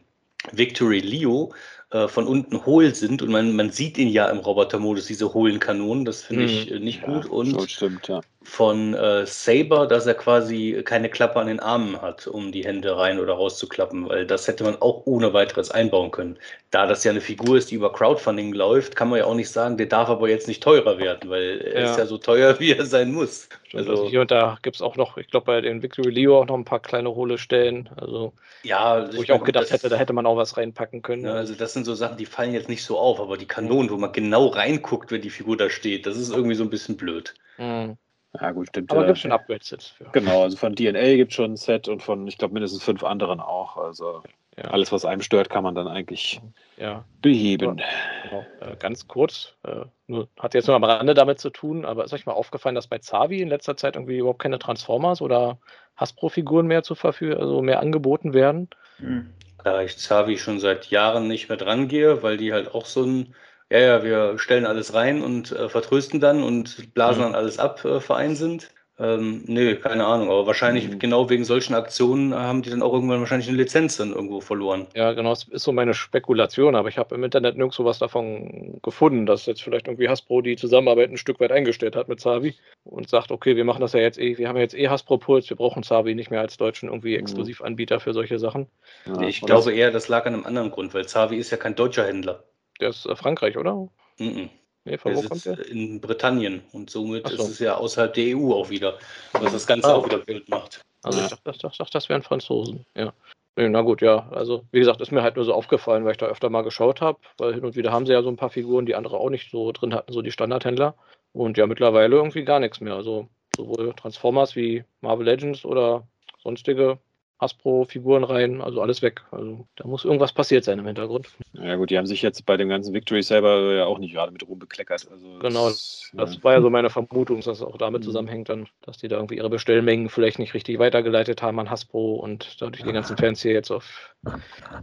[0.52, 1.54] Victory Leo
[1.92, 5.60] äh, von unten hohl sind und man, man sieht ihn ja im Robotermodus, diese hohlen
[5.60, 6.06] Kanonen.
[6.06, 7.26] Das finde ich äh, nicht gut.
[7.26, 8.22] Und so stimmt, ja.
[8.46, 12.96] Von äh, Saber, dass er quasi keine Klappe an den Armen hat, um die Hände
[12.98, 16.40] rein oder rauszuklappen, weil das hätte man auch ohne weiteres einbauen können.
[16.72, 19.50] Da das ja eine Figur ist, die über Crowdfunding läuft, kann man ja auch nicht
[19.50, 21.92] sagen, der darf aber jetzt nicht teurer werden, weil er Ja.
[21.92, 23.50] ist ja so teuer, wie er sein muss.
[23.74, 26.40] Also, Also, hier und da gibt es auch noch, ich glaube bei den Victory Leo
[26.40, 27.90] auch noch ein paar kleine hohle Stellen.
[27.98, 28.34] Also,
[28.64, 31.26] ja, wo ich auch gedacht hätte, da hätte man auch was reinpacken können.
[31.26, 33.90] Ja, also das sind so Sachen, die fallen jetzt nicht so auf, aber die Kanonen,
[33.90, 36.98] wo man genau reinguckt, wenn die Figur da steht, das ist irgendwie so ein bisschen
[36.98, 37.34] blöd.
[37.58, 37.98] Mhm.
[38.42, 38.92] Ja, gut, stimmt.
[38.92, 40.06] Aber äh, gibt schon Upgrades jetzt für.
[40.12, 43.04] Genau, also von DNA gibt es schon ein Set und von, ich glaube, mindestens fünf
[43.04, 43.78] anderen auch.
[43.78, 44.24] Also
[44.58, 44.66] Ja.
[44.66, 46.42] alles, was einem stört, kann man dann eigentlich
[46.78, 47.82] Ja, beheben.
[48.24, 48.46] genau.
[48.62, 52.14] Äh, ganz kurz, äh, nur, hat jetzt nur am Rande damit zu tun, aber ist
[52.14, 55.60] euch mal aufgefallen, dass bei Zavi in letzter Zeit irgendwie überhaupt keine Transformers oder
[55.98, 58.70] Hasbro-Figuren mehr zur Verfügung, also mehr angeboten werden?
[58.98, 59.34] Hm.
[59.64, 63.04] Da ich Zavi schon seit Jahren nicht mehr dran gehe, weil die halt auch so
[63.04, 63.34] ein,
[63.72, 67.24] ja, ja, wir stellen alles rein und äh, vertrösten dann und blasen Mhm.
[67.24, 68.70] dann alles ab, äh, Verein sind.
[68.98, 71.00] Ähm, nee, keine Ahnung, aber wahrscheinlich Mhm.
[71.00, 74.88] genau wegen solchen Aktionen haben die dann auch irgendwann wahrscheinlich eine Lizenz dann irgendwo verloren.
[74.96, 78.80] Ja, genau, das ist so meine Spekulation, aber ich habe im Internet nirgendwo was davon
[78.82, 82.56] gefunden, dass jetzt vielleicht irgendwie Hasbro die Zusammenarbeit ein Stück weit eingestellt hat mit Zavi
[82.86, 85.18] und sagt, okay, wir machen das ja jetzt eh, wir haben ja jetzt eh Hasbro
[85.18, 88.68] Puls, wir brauchen Zavi nicht mehr als deutschen irgendwie Exklusivanbieter für solche Sachen.
[89.08, 91.76] Ja, ich glaube eher, das lag an einem anderen Grund, weil Zavi ist ja kein
[91.76, 92.44] deutscher Händler.
[92.80, 93.88] Der ist äh, Frankreich, oder?
[94.20, 94.50] Mhm.
[94.86, 95.68] Nee, von Der wo kommt sitzt der?
[95.68, 97.34] in Britannien und somit so.
[97.44, 98.98] ist es ja außerhalb der EU auch wieder,
[99.34, 99.96] was das Ganze Ah.
[99.96, 100.82] auch wieder wild macht.
[101.04, 103.14] Also ich dachte, das, dachte, das wären Franzosen, ja.
[103.58, 104.28] Nee, na gut, ja.
[104.32, 107.00] Also, wie gesagt, ist mir halt nur so aufgefallen, weil ich da öfter mal geschaut
[107.00, 109.30] habe, weil hin und wieder haben sie ja so ein paar Figuren, die andere auch
[109.30, 110.96] nicht so drin hatten, so die Standardhändler.
[111.32, 112.96] Und ja, mittlerweile irgendwie gar nichts mehr.
[112.96, 116.06] Also sowohl Transformers wie Marvel Legends oder
[116.44, 117.00] sonstige
[117.40, 119.22] Hasbro-Figuren rein, also alles weg.
[119.32, 121.28] Also da muss irgendwas passiert sein im Hintergrund.
[121.54, 124.32] Ja gut, die haben sich jetzt bei dem ganzen Victory selber ja auch nicht gerade
[124.32, 125.08] mit Ruhm bekleckert.
[125.12, 128.06] Also genau, das, das war ja so meine Vermutung, dass es auch damit mhm.
[128.06, 132.16] zusammenhängt, dann, dass die da irgendwie ihre Bestellmengen vielleicht nicht richtig weitergeleitet haben an Hasbro
[132.16, 134.16] und dadurch die ganzen Fans hier jetzt auf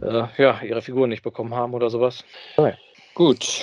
[0.01, 2.23] äh, ja, ihre Figuren nicht bekommen haben oder sowas.
[2.57, 2.75] Okay.
[3.15, 3.61] Gut.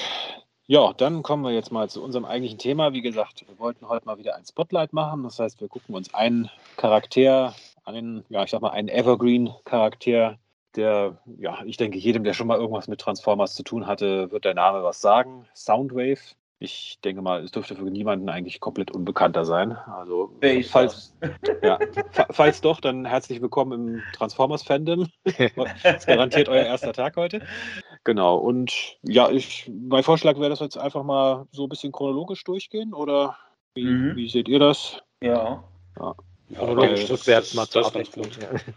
[0.66, 2.92] Ja, dann kommen wir jetzt mal zu unserem eigentlichen Thema.
[2.92, 5.24] Wie gesagt, wir wollten heute mal wieder ein Spotlight machen.
[5.24, 7.56] Das heißt, wir gucken uns einen Charakter
[7.94, 10.38] einen, ja, ich sag mal, einen Evergreen-Charakter,
[10.76, 14.44] der, ja, ich denke, jedem, der schon mal irgendwas mit Transformers zu tun hatte, wird
[14.44, 15.46] der Name was sagen.
[15.54, 16.20] Soundwave.
[16.62, 19.72] Ich denke mal, es dürfte für niemanden eigentlich komplett unbekannter sein.
[19.72, 20.36] Also,
[20.68, 21.16] falls,
[21.62, 21.78] ja,
[22.30, 25.08] falls doch, dann herzlich willkommen im Transformers-Fandom.
[25.24, 27.40] Das ist garantiert euer erster Tag heute.
[28.04, 28.36] Genau.
[28.36, 32.44] Und ja, ich, mein Vorschlag wäre, dass wir jetzt einfach mal so ein bisschen chronologisch
[32.44, 32.92] durchgehen.
[32.92, 33.38] Oder
[33.74, 34.16] wie, mhm.
[34.16, 35.02] wie seht ihr das?
[35.22, 35.64] Ja.
[35.98, 36.14] ja.
[36.54, 38.26] Chronologisch ja, rückwärts mal zur Abwechslung.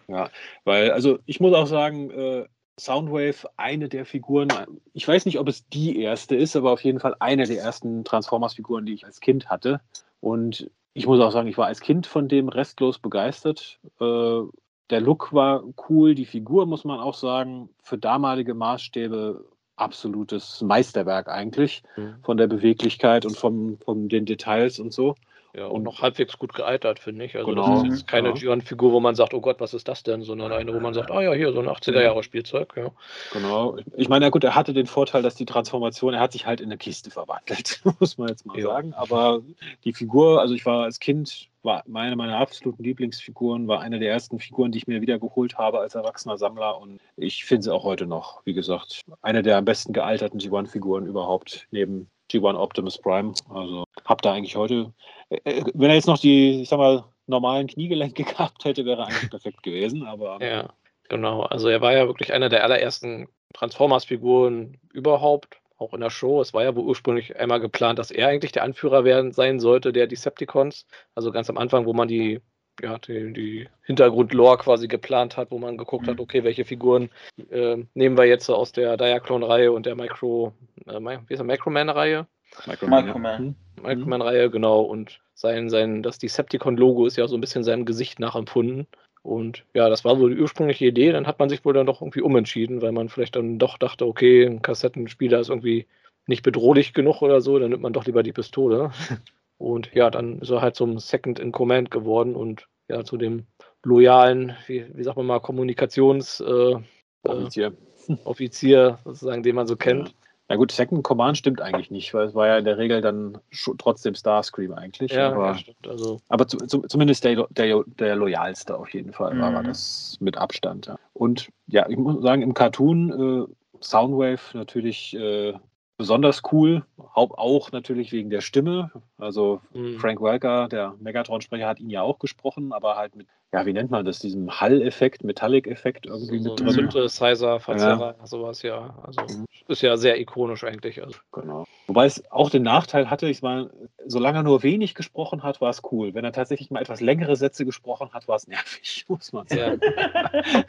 [0.08, 0.30] Ja,
[0.64, 2.46] weil, also ich muss auch sagen, äh,
[2.80, 4.50] Soundwave, eine der Figuren,
[4.94, 8.04] ich weiß nicht, ob es die erste ist, aber auf jeden Fall eine der ersten
[8.04, 9.80] Transformers-Figuren, die ich als Kind hatte.
[10.22, 13.80] Und ich muss auch sagen, ich war als Kind von dem restlos begeistert.
[14.00, 14.42] Äh,
[14.90, 19.46] der Look war cool, die Figur, muss man auch sagen, für damalige Maßstäbe
[19.76, 22.16] absolutes Meisterwerk eigentlich, mhm.
[22.22, 25.16] von der Beweglichkeit und vom, von den Details und so.
[25.56, 27.36] Ja, und noch halbwegs gut gealtert, finde ich.
[27.36, 27.76] Also genau.
[27.76, 28.34] das ist jetzt keine ja.
[28.34, 30.24] Gion-Figur, wo man sagt, oh Gott, was ist das denn?
[30.24, 32.74] Sondern eine, wo man sagt, ah ja, hier, so ein 80er-Jahre-Spielzeug.
[32.76, 32.90] Ja.
[33.34, 33.78] Genau.
[33.96, 36.60] Ich meine, ja gut, er hatte den Vorteil, dass die Transformation, er hat sich halt
[36.60, 38.66] in eine Kiste verwandelt, muss man jetzt mal ja.
[38.66, 38.94] sagen.
[38.96, 39.42] Aber
[39.84, 44.12] die Figur, also ich war als Kind, war meine meiner absoluten Lieblingsfiguren, war eine der
[44.12, 46.80] ersten Figuren, die ich mir wieder geholt habe als erwachsener Sammler.
[46.80, 51.06] Und ich finde sie auch heute noch, wie gesagt, eine der am besten gealterten G1-Figuren
[51.06, 53.34] überhaupt, neben G1 Optimus Prime.
[53.50, 54.94] Also hab da eigentlich heute,
[55.30, 59.02] äh, äh, wenn er jetzt noch die, ich sag mal, normalen Kniegelenke gehabt hätte, wäre
[59.02, 60.04] er eigentlich perfekt gewesen.
[60.04, 60.74] Aber ja,
[61.10, 61.44] genau.
[61.44, 66.42] Also er war ja wirklich einer der allerersten Transformers-Figuren überhaupt, auch in der Show.
[66.42, 69.94] Es war ja wohl ursprünglich einmal geplant, dass er eigentlich der Anführer werden sein sollte,
[69.94, 70.86] der Decepticons.
[71.16, 72.42] Also ganz am Anfang, wo man die
[72.82, 76.12] ja, die, die Hintergrund-Lore quasi geplant hat, wo man geguckt mhm.
[76.12, 77.10] hat, okay, welche Figuren
[77.50, 80.54] äh, nehmen wir jetzt aus der Diaclone-Reihe und der Micro,
[80.88, 82.28] äh, wie ist der, Microman-Reihe?
[82.66, 83.56] Microman.
[83.82, 84.82] Microman-Reihe, genau.
[84.82, 88.88] Und sein, sein, das Decepticon-Logo ist ja so ein bisschen seinem Gesicht nachempfunden.
[89.22, 91.12] Und ja, das war so die ursprüngliche Idee.
[91.12, 94.06] Dann hat man sich wohl dann doch irgendwie umentschieden, weil man vielleicht dann doch dachte,
[94.06, 95.88] okay, ein Kassettenspieler ist irgendwie
[96.28, 98.92] nicht bedrohlich genug oder so, dann nimmt man doch lieber die Pistole.
[99.58, 103.46] Und ja, dann ist er halt zum Second in Command geworden und ja, zu dem
[103.84, 106.82] loyalen, wie, wie sagt man mal, Kommunikations- äh,
[107.24, 107.74] Offizier.
[108.10, 110.10] Äh, Offizier sozusagen, den man so kennt.
[110.10, 110.16] Ja.
[110.50, 113.38] Na gut, Second Command stimmt eigentlich nicht, weil es war ja in der Regel dann
[113.78, 115.12] trotzdem Starscream eigentlich.
[115.12, 115.88] Ja, aber, ja, stimmt.
[115.88, 116.20] Also.
[116.28, 119.42] aber zu, zu, zumindest der, der, der loyalste auf jeden Fall mhm.
[119.42, 120.88] war das mit Abstand.
[120.88, 121.00] Ja.
[121.14, 125.54] Und ja, ich muss sagen, im Cartoon äh, Soundwave natürlich äh,
[125.98, 128.92] besonders cool, auch natürlich wegen der Stimme.
[129.18, 129.98] Also mhm.
[130.00, 133.92] Frank Welker, der Megatron-Sprecher, hat ihn ja auch gesprochen, aber halt mit, ja, wie nennt
[133.92, 136.70] man das, diesem Hall-Effekt, Metallic-Effekt irgendwie so, mit drin.
[136.72, 138.26] Synthesizer, Verzerrer, ja.
[138.26, 138.96] sowas, ja.
[139.04, 139.46] Also mhm.
[139.68, 141.04] ist ja sehr ikonisch eigentlich.
[141.04, 141.20] Also.
[141.32, 141.66] Genau.
[141.86, 143.70] Wobei es auch den Nachteil hatte, ich meine,
[144.08, 146.16] solange er nur wenig gesprochen hat, war es cool.
[146.16, 149.80] Wenn er tatsächlich mal etwas längere Sätze gesprochen hat, war es nervig, muss man sagen.
[149.84, 150.64] Ja.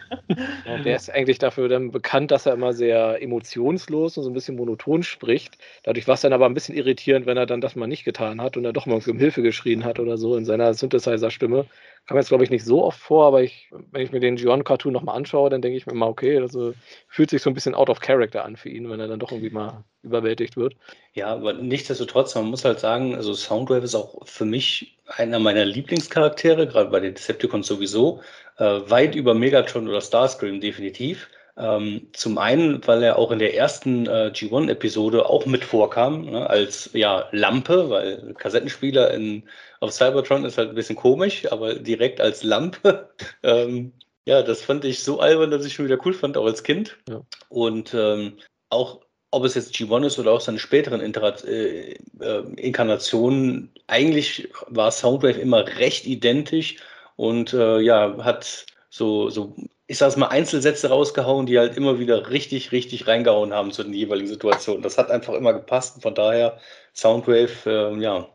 [0.66, 4.34] ja, der ist eigentlich dafür dann bekannt, dass er immer sehr emotionslos und so ein
[4.34, 5.56] bisschen monoton spricht.
[5.84, 8.42] Dadurch war es dann aber ein bisschen irritierend, wenn er dann das mal nicht getan
[8.42, 11.64] hat und er doch mal um Hilfe geschrien hat oder so in seiner Synthesizer-Stimme.
[12.06, 14.92] Kam jetzt, glaube ich, nicht so oft vor, aber ich, wenn ich mir den Gion-Cartoon
[14.92, 16.74] nochmal anschaue, dann denke ich mir mal, okay, also
[17.08, 19.32] fühlt sich so ein bisschen out of character an für ihn, wenn er dann doch
[19.32, 20.76] irgendwie mal überwältigt wird.
[21.14, 25.64] Ja, aber nichtsdestotrotz, man muss halt sagen, also Soundwave ist auch für mich einer meiner
[25.64, 28.20] Lieblingscharaktere, gerade bei den Decepticons sowieso,
[28.58, 31.28] äh, weit über Megatron oder Starscream definitiv.
[31.56, 36.50] Ähm, zum einen, weil er auch in der ersten äh, G1-Episode auch mit vorkam, ne,
[36.50, 39.48] als ja, Lampe, weil Kassettenspieler in,
[39.80, 43.08] auf Cybertron ist halt ein bisschen komisch, aber direkt als Lampe.
[43.44, 43.92] ähm,
[44.26, 46.96] ja, das fand ich so albern, dass ich schon wieder cool fand, auch als Kind.
[47.08, 47.20] Ja.
[47.50, 48.38] Und ähm,
[48.70, 49.00] auch
[49.34, 54.92] ob es jetzt G1 ist oder auch seine späteren Interat äh, äh, Inkarnationen, eigentlich war
[54.92, 56.76] Soundwave immer recht identisch
[57.16, 59.56] und äh, ja, hat so, so
[59.86, 63.92] ich sag's mal, Einzelsätze rausgehauen, die halt immer wieder richtig, richtig reingehauen haben zu den
[63.92, 64.82] jeweiligen Situationen.
[64.82, 66.58] Das hat einfach immer gepasst und von daher
[66.94, 68.28] Soundwave, äh, ja,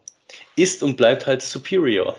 [0.56, 2.16] ist und bleibt halt superior.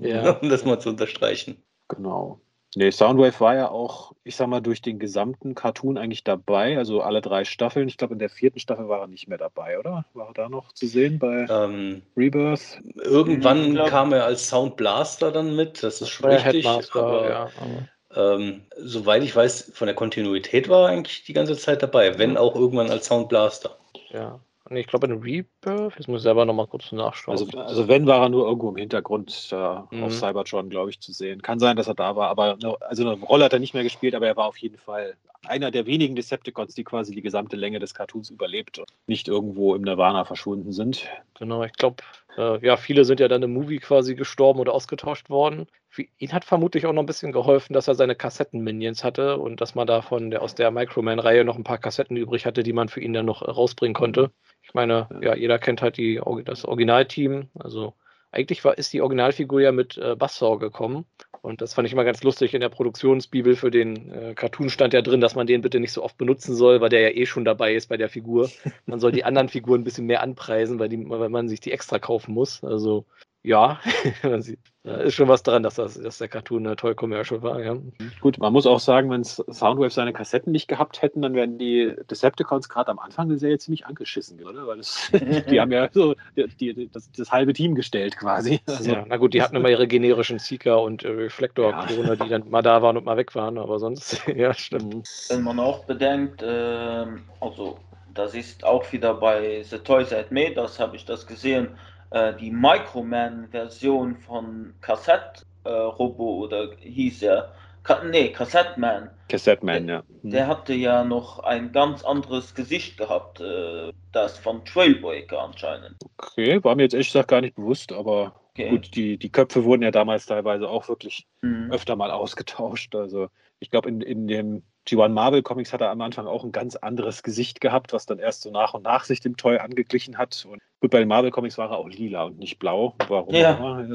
[0.00, 0.30] Ja.
[0.42, 1.62] um das mal zu unterstreichen.
[1.88, 2.40] Genau.
[2.74, 7.00] Nee, Soundwave war ja auch, ich sag mal, durch den gesamten Cartoon eigentlich dabei, also
[7.00, 7.88] alle drei Staffeln.
[7.88, 10.04] Ich glaube, in der vierten Staffel war er nicht mehr dabei, oder?
[10.12, 12.82] War er da noch zu sehen bei ähm, Rebirth?
[12.96, 16.66] Irgendwann kam er als Sound Blaster dann mit, das ist schon richtig.
[16.66, 21.56] Aber, ja, aber ähm, soweit ich weiß, von der Kontinuität war er eigentlich die ganze
[21.56, 23.76] Zeit dabei, wenn auch irgendwann als Soundblaster.
[24.10, 24.40] Ja.
[24.68, 27.38] Nee, ich glaube in Rebirth, jetzt muss ich selber nochmal kurz nachschauen.
[27.38, 29.54] Also, also wenn, war er nur irgendwo im Hintergrund äh,
[29.90, 30.02] Mhm.
[30.02, 31.40] auf Cybertron, glaube ich, zu sehen.
[31.40, 33.84] Kann sein, dass er da war, aber eine, also eine Rolle hat er nicht mehr
[33.84, 35.14] gespielt, aber er war auf jeden Fall
[35.46, 39.74] einer der wenigen Decepticons, die quasi die gesamte Länge des Cartoons überlebt und nicht irgendwo
[39.74, 41.08] im Nirvana verschwunden sind.
[41.38, 42.02] Genau, ich glaube,
[42.36, 45.66] äh, ja, viele sind ja dann im Movie quasi gestorben oder ausgetauscht worden.
[45.88, 49.60] Für ihn hat vermutlich auch noch ein bisschen geholfen, dass er seine Kassetten-Minions hatte und
[49.60, 52.74] dass man da von der, aus der Microman-Reihe noch ein paar Kassetten übrig hatte, die
[52.74, 54.30] man für ihn dann noch äh, rausbringen konnte.
[54.62, 57.48] Ich meine, ja, jeder kennt halt die, das Originalteam.
[57.58, 57.94] Also
[58.30, 61.06] eigentlich war, ist die Originalfigur ja mit äh, Buzzsaw gekommen.
[61.46, 62.54] Und das fand ich immer ganz lustig.
[62.54, 65.92] In der Produktionsbibel für den äh, Cartoon stand ja drin, dass man den bitte nicht
[65.92, 68.50] so oft benutzen soll, weil der ja eh schon dabei ist bei der Figur.
[68.84, 71.70] Man soll die anderen Figuren ein bisschen mehr anpreisen, weil, die, weil man sich die
[71.70, 72.64] extra kaufen muss.
[72.64, 73.04] Also
[73.46, 73.78] ja,
[74.24, 77.42] man sieht, da ist schon was dran, dass, das, dass der Cartoon ein toll Commercial
[77.42, 77.60] war.
[77.60, 77.76] Ja.
[78.20, 81.94] Gut, man muss auch sagen, wenn Soundwave seine Kassetten nicht gehabt hätten, dann wären die
[82.10, 84.66] Decepticons gerade am Anfang der Serie ziemlich angeschissen, oder?
[84.66, 85.10] Weil das,
[85.50, 88.60] die haben ja so die, die, das, das halbe Team gestellt quasi.
[88.66, 92.50] Also, ja, na gut, die hatten immer ihre generischen Seeker und äh, Reflektor-Klone, die dann
[92.50, 94.94] mal da waren und mal weg waren, aber sonst, ja, stimmt.
[94.94, 95.02] mhm.
[95.28, 97.78] Wenn man auch bedenkt, ähm, also
[98.12, 101.76] das ist auch wieder bei The Toys at Me, das habe ich das gesehen,
[102.10, 107.52] äh, die Microman-Version von Cassette äh, Robo oder hieß er,
[107.82, 110.02] Ka nee, Cassette Man, Cassette Man, ja.
[110.22, 110.30] Mhm.
[110.30, 115.96] der hatte ja noch ein ganz anderes Gesicht gehabt, äh, das von Trailbreaker anscheinend.
[116.18, 118.70] Okay, war mir jetzt ehrlich gesagt gar nicht bewusst, aber Okay.
[118.70, 121.70] gut, die, die Köpfe wurden ja damals teilweise auch wirklich Mhm.
[121.70, 122.94] öfter mal ausgetauscht.
[122.94, 123.28] Also
[123.60, 126.76] ich glaube, in, in dem G1 Marvel Comics hat er am Anfang auch ein ganz
[126.76, 130.46] anderes Gesicht gehabt, was dann erst so nach und nach sich dem Toy angeglichen hat.
[130.48, 132.94] Und gut, bei den Marvel Comics war er auch lila und nicht blau.
[133.08, 133.86] Warum Ja.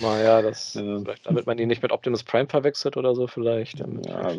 [0.00, 3.78] Naja, das, damit man ihn nicht mit Optimus Prime verwechselt oder so, vielleicht.
[3.78, 4.32] ja,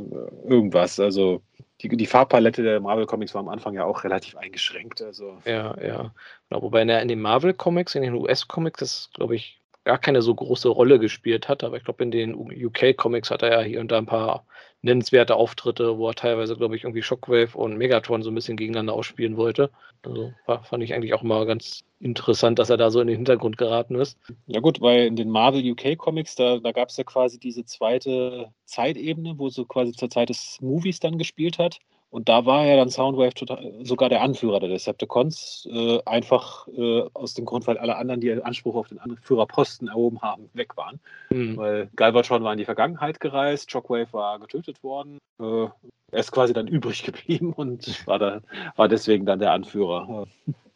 [0.43, 0.99] irgendwas.
[0.99, 1.41] Also
[1.81, 5.01] die, die Farbpalette der Marvel Comics war am Anfang ja auch relativ eingeschränkt.
[5.01, 6.13] Also Ja, ja.
[6.49, 10.36] Genau, wobei er in den Marvel-Comics, in den US-Comics, das glaube ich gar keine so
[10.36, 11.64] große Rolle gespielt hat.
[11.64, 14.45] Aber ich glaube, in den UK-Comics hat er ja hier und da ein paar
[14.82, 18.94] nennenswerte Auftritte, wo er teilweise, glaube ich, irgendwie Shockwave und Megatron so ein bisschen gegeneinander
[18.94, 19.72] ausspielen wollte.
[20.03, 23.57] Also fand ich eigentlich auch mal ganz interessant, dass er da so in den Hintergrund
[23.57, 24.20] geraten ist.
[24.45, 27.66] Ja gut, weil in den Marvel UK Comics, da, da gab es ja quasi diese
[27.66, 31.80] zweite Zeitebene, wo so quasi zur Zeit des Movies dann gespielt hat.
[32.16, 37.04] Und da war ja dann Soundwave total, sogar der Anführer der Decepticons, äh, einfach äh,
[37.14, 41.02] aus dem Grund, weil alle anderen, die Anspruch auf den Anführerposten erhoben haben, weg waren.
[41.28, 41.58] Hm.
[41.58, 45.18] Weil Galvatron war in die Vergangenheit gereist, Shockwave war getötet worden.
[45.42, 48.40] Äh, er ist quasi dann übrig geblieben und war, da,
[48.78, 50.26] war deswegen dann der Anführer.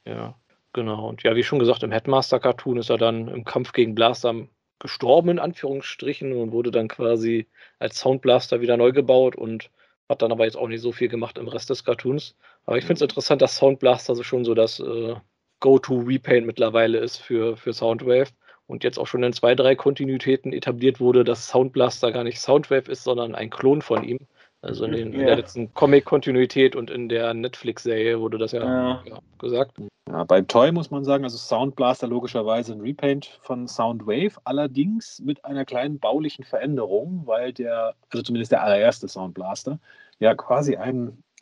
[0.03, 0.36] Ja,
[0.74, 1.07] genau.
[1.07, 4.36] Und ja, wie schon gesagt, im Headmaster-Cartoon ist er dann im Kampf gegen Blaster
[4.80, 7.48] gestorben, in Anführungsstrichen, und wurde dann quasi
[7.80, 9.70] als Soundblaster wieder neu gebaut und
[10.10, 12.36] hat dann aber jetzt auch nicht so viel gemacht im Rest des Cartoons.
[12.65, 15.15] Aber ich finde es interessant, dass Soundblaster so schon so das äh,
[15.60, 18.30] Go-To-Repaint mittlerweile ist für, für Soundwave.
[18.65, 22.91] Und jetzt auch schon in zwei, drei Kontinuitäten etabliert wurde, dass Soundblaster gar nicht Soundwave
[22.91, 24.19] ist, sondern ein Klon von ihm.
[24.61, 25.27] Also in, den, in Ja.
[25.27, 29.03] der letzten Comic-Kontinuität und in der Netflix-Serie wurde das ja, Ja.
[29.06, 29.77] ja gesagt.
[30.10, 35.19] Ja, beim Toy muss man sagen, also Sound Blaster logischerweise ein Repaint von Soundwave, allerdings
[35.19, 39.80] mit einer kleinen baulichen Veränderung, weil der, also zumindest der allererste Sound Blaster,
[40.19, 41.23] ja quasi ein,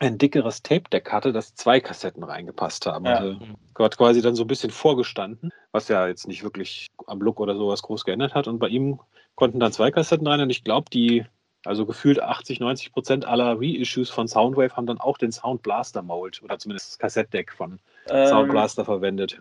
[0.00, 3.06] ein dickeres Tape-Deck hatte, das zwei Kassetten reingepasst haben.
[3.06, 3.16] Ja.
[3.16, 3.38] Also
[3.78, 7.56] hat quasi dann so ein bisschen vorgestanden, was ja jetzt nicht wirklich am Look oder
[7.56, 8.48] sowas groß geändert hat.
[8.48, 9.00] Und bei ihm
[9.34, 11.24] konnten dann zwei Kassetten rein und ich glaube, die,
[11.68, 16.02] also gefühlt 80, 90 Prozent aller Reissues von Soundwave haben dann auch den Sound Blaster
[16.02, 19.40] Mold oder zumindest das Kassettdeck von Sound Ähm, Blaster verwendet.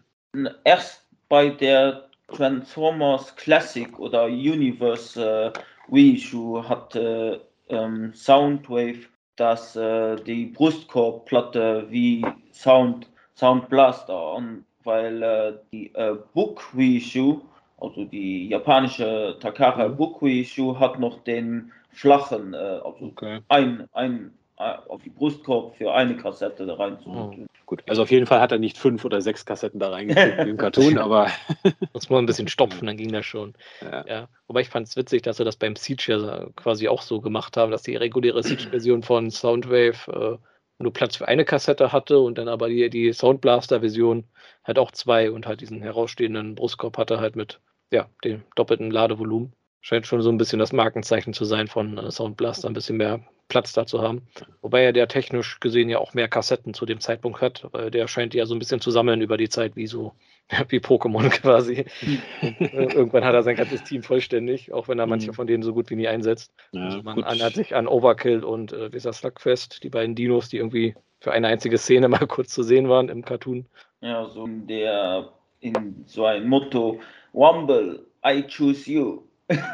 [0.66, 5.52] erst bei der Transformers Classic oder Universe äh,
[5.90, 15.54] Reissue hatte ähm, Soundwave das äh, die Brustkorbplatte wie Sound Sound Blaster an, weil äh,
[15.72, 17.40] die äh, Book Reissue,
[17.80, 19.96] also die japanische Takara Mhm.
[19.96, 25.76] Book Reissue hat noch den flachen, äh, also Okay, ein, ein äh, auf die Brustkorb
[25.76, 27.48] für eine Kassette da rein zu Mhm.
[27.66, 27.84] gut.
[27.88, 30.58] Also auf jeden Fall hat er nicht fünf oder sechs Kassetten da reingekriegt wie im
[30.58, 31.30] Cartoon, aber
[31.94, 33.54] Muss man ein bisschen stopfen, dann ging das schon.
[33.82, 34.06] ja.
[34.08, 34.28] Ja.
[34.48, 37.56] Wobei ich fand es witzig, dass sie das beim Siege ja quasi auch so gemacht
[37.58, 40.38] haben, dass die reguläre Siege-Version von Soundwave äh,
[40.80, 44.24] nur Platz für eine Kassette hatte und dann aber die, die Soundblaster-Version
[44.64, 47.60] halt auch zwei und halt diesen herausstehenden Brustkorb hatte halt mit
[47.92, 49.54] ja, dem doppelten Ladevolumen.
[49.82, 53.22] Scheint schon so ein bisschen das Markenzeichen zu sein von äh, Soundblaster, ein bisschen mehr
[53.48, 54.28] Platz dazu haben.
[54.62, 58.08] Wobei er der technisch gesehen ja auch mehr Kassetten zu dem Zeitpunkt hat, weil der
[58.08, 60.14] scheint ja so ein bisschen zu sammeln über die Zeit, wie so
[60.70, 61.86] wie Pokémon quasi.
[62.60, 65.36] Irgendwann hat er sein ganzes Team vollständig, auch wenn er manche mhm.
[65.36, 66.54] von denen so gut wie nie einsetzt.
[66.72, 70.58] Ja, also man erinnert sich an Overkill und äh, das Slugfest, die beiden Dinos, die
[70.58, 73.66] irgendwie für eine einzige Szene mal kurz zu sehen waren im Cartoon.
[74.02, 77.00] Ja, so der in so ein Motto
[77.34, 79.24] Wumble, I choose you.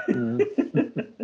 [0.07, 0.41] Mhm.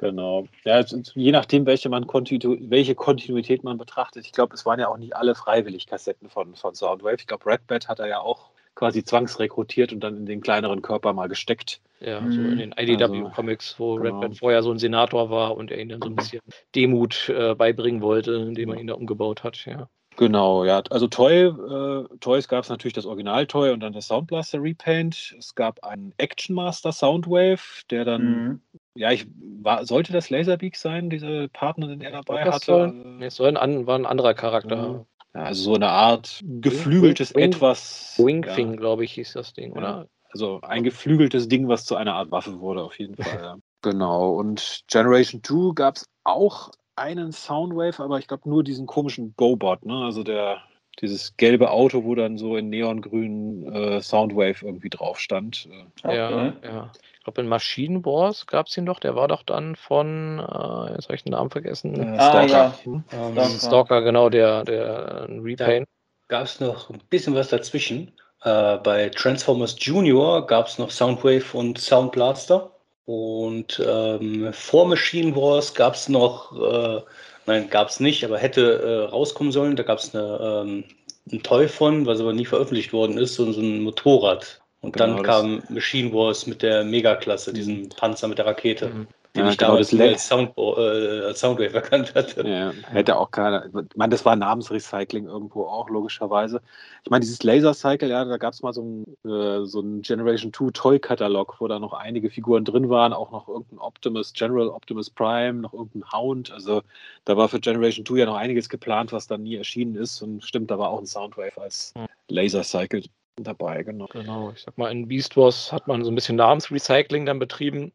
[0.00, 0.48] Genau.
[0.64, 0.82] Ja,
[1.14, 4.24] je nachdem, welche, man Kontinu welche Kontinuität man betrachtet.
[4.24, 7.16] Ich glaube, es waren ja auch nicht alle freiwillig Kassetten von, von Soundwave.
[7.18, 10.80] Ich glaube, Red Bat hat er ja auch quasi zwangsrekrutiert und dann in den kleineren
[10.80, 11.82] Körper mal gesteckt.
[12.00, 14.20] Ja, so in den IDW-Comics, also, wo genau.
[14.20, 16.40] Red Bat vorher so ein Senator war und er ihn dann so ein bisschen
[16.74, 19.90] Demut äh, beibringen wollte, indem er ihn da umgebaut hat, ja.
[20.20, 20.82] Genau, ja.
[20.90, 25.34] Also Toy, äh, Toys gab es natürlich das Original-Toy und dann das Soundblaster Repaint.
[25.38, 28.60] Es gab einen Action Master Soundwave, der dann, mhm.
[28.94, 29.26] ja, ich
[29.62, 32.66] war, sollte das Laserbeak sein, diese Partner, den er dabei hatte?
[32.66, 35.06] Soll, nee, es soll ein, war ein anderer Charakter.
[35.34, 38.16] Ja, also so eine Art geflügeltes Wing, Etwas.
[38.18, 38.76] Wingfing, ja.
[38.76, 40.06] glaube ich, hieß das Ding, oder?
[40.28, 43.40] Also ein geflügeltes Ding, was zu einer Art Waffe wurde, auf jeden Fall.
[43.40, 43.56] ja.
[43.80, 44.34] Genau.
[44.34, 49.84] Und Generation 2 gab es auch einen Soundwave, aber ich glaube nur diesen komischen GoBot,
[49.84, 50.04] ne?
[50.04, 50.58] Also der,
[51.00, 55.68] dieses gelbe Auto, wo dann so in neongrün äh, Soundwave irgendwie drauf stand.
[56.04, 56.16] Okay.
[56.16, 56.92] Ja, ja.
[57.18, 60.92] Ich glaube, in Machine Wars gab es ihn doch, der war doch dann von, äh,
[60.94, 61.94] jetzt habe ich den Namen vergessen.
[61.94, 62.54] Äh, Stalker.
[62.54, 62.74] Ah, ja.
[62.84, 63.04] hm?
[63.08, 63.48] Stalker.
[63.48, 64.02] Stalker.
[64.02, 64.84] genau, der, der
[65.28, 65.86] äh, Repaint.
[66.28, 68.12] Gab es noch ein bisschen was dazwischen.
[68.42, 72.70] Äh, bei Transformers Junior gab es noch Soundwave und Sound Blaster.
[73.10, 77.02] Und ähm, vor Machine Wars gab es noch, äh,
[77.44, 79.74] nein, gab es nicht, aber hätte äh, rauskommen sollen.
[79.74, 80.84] Da gab es ähm,
[81.32, 84.60] ein Toy von, was aber nie veröffentlicht worden ist, so, so ein Motorrad.
[84.80, 88.90] Und genau, dann kam Machine Wars mit der Megaklasse, diesen Panzer mit der Rakete.
[88.90, 92.46] Mhm den ja, ich genau, damals als, Sound, äh, als Soundwave erkannt hatte.
[92.48, 93.66] Ja, hätte auch keiner.
[93.66, 96.60] Ich meine, das war Namensrecycling irgendwo auch, logischerweise.
[97.04, 100.52] Ich meine, dieses Laser Cycle, ja, da gab es mal so einen äh, so Generation
[100.52, 105.10] 2 Toy-Katalog, wo da noch einige Figuren drin waren, auch noch irgendein Optimus, General Optimus
[105.10, 106.50] Prime, noch irgendein Hound.
[106.50, 106.82] Also
[107.24, 110.22] da war für Generation 2 ja noch einiges geplant, was dann nie erschienen ist.
[110.22, 112.06] Und stimmt, da war auch ein Soundwave als hm.
[112.28, 113.04] Laser Cycle
[113.36, 114.06] dabei, genau.
[114.06, 117.92] Genau, ich sag mal, in Beast Wars hat man so ein bisschen Namensrecycling dann betrieben.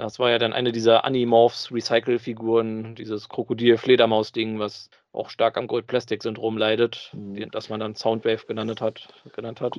[0.00, 6.56] Das war ja dann eine dieser Animorphs, Recycle-Figuren, dieses Krokodil-Fledermaus-Ding, was auch stark am Gold-Plastik-Syndrom
[6.56, 7.50] leidet, mhm.
[7.50, 9.08] das man dann Soundwave genannt hat.
[9.34, 9.78] Genannt hat.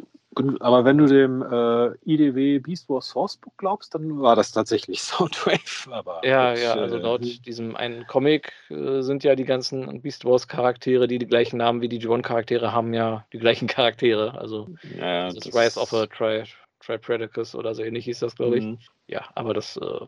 [0.59, 5.91] Aber wenn du dem äh, IDW Beast Wars Sourcebook glaubst, dann war das tatsächlich Soundwave.
[5.91, 7.41] Aber ja, ja, also äh, laut hm.
[7.43, 11.81] diesem einen Comic äh, sind ja die ganzen Beast Wars Charaktere, die die gleichen Namen
[11.81, 14.37] wie die John Charaktere haben, ja die gleichen Charaktere.
[14.37, 14.67] Also
[14.97, 16.43] ja, das, das Rise of a Tri
[16.81, 18.65] Tripredacus oder so ähnlich hieß das, glaube ich.
[18.65, 18.79] Mhm.
[19.07, 20.05] Ja, aber das äh,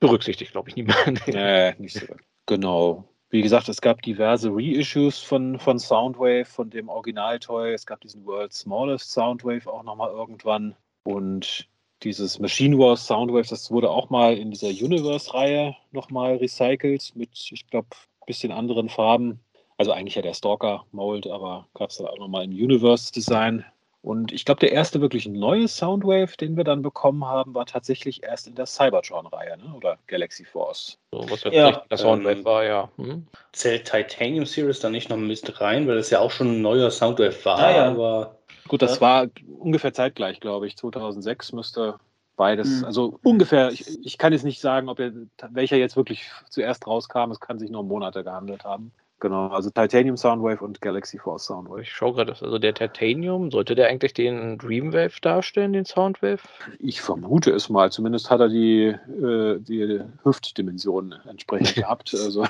[0.00, 1.26] berücksichtigt, glaube ich, niemand.
[1.26, 2.06] ja, nicht so.
[2.46, 3.04] Genau.
[3.30, 7.72] Wie gesagt, es gab diverse Reissues von, von Soundwave, von dem Originaltoy.
[7.72, 10.76] Es gab diesen World's Smallest Soundwave auch nochmal irgendwann.
[11.02, 11.66] Und
[12.02, 17.66] dieses Machine Wars Soundwave, das wurde auch mal in dieser Universe-Reihe nochmal recycelt mit, ich
[17.66, 19.40] glaube, ein bisschen anderen Farben.
[19.78, 23.64] Also eigentlich ja der Stalker-Mold, aber gab es dann auch nochmal im Universe-Design.
[24.04, 28.22] Und ich glaube, der erste wirklich neue Soundwave, den wir dann bekommen haben, war tatsächlich
[28.22, 29.74] erst in der Cybertron-Reihe, ne?
[29.74, 30.98] oder Galaxy Force.
[31.10, 32.90] So, was ja, der Soundwave ähm, war, ja.
[32.98, 33.26] Hm?
[33.52, 36.90] Zählt Titanium Series da nicht noch mit rein, weil das ja auch schon ein neuer
[36.90, 37.90] Soundwave war, ja, ja.
[37.92, 38.36] aber.
[38.68, 39.00] Gut, das ja.
[39.00, 39.26] war
[39.58, 40.76] ungefähr zeitgleich, glaube ich.
[40.76, 41.94] 2006 müsste
[42.36, 42.84] beides, hm.
[42.84, 45.12] also ungefähr, ich, ich kann jetzt nicht sagen, ob er,
[45.48, 48.92] welcher jetzt wirklich zuerst rauskam, es kann sich nur um Monate gehandelt haben.
[49.24, 51.80] Genau, also Titanium Soundwave und Galaxy Force Soundwave.
[51.80, 56.40] Ich schaue gerade, also der Titanium, sollte der eigentlich den Dreamwave darstellen, den Soundwave?
[56.78, 62.12] Ich vermute es mal, zumindest hat er die, äh, die Hüftdimension entsprechend gehabt.
[62.12, 62.44] Also.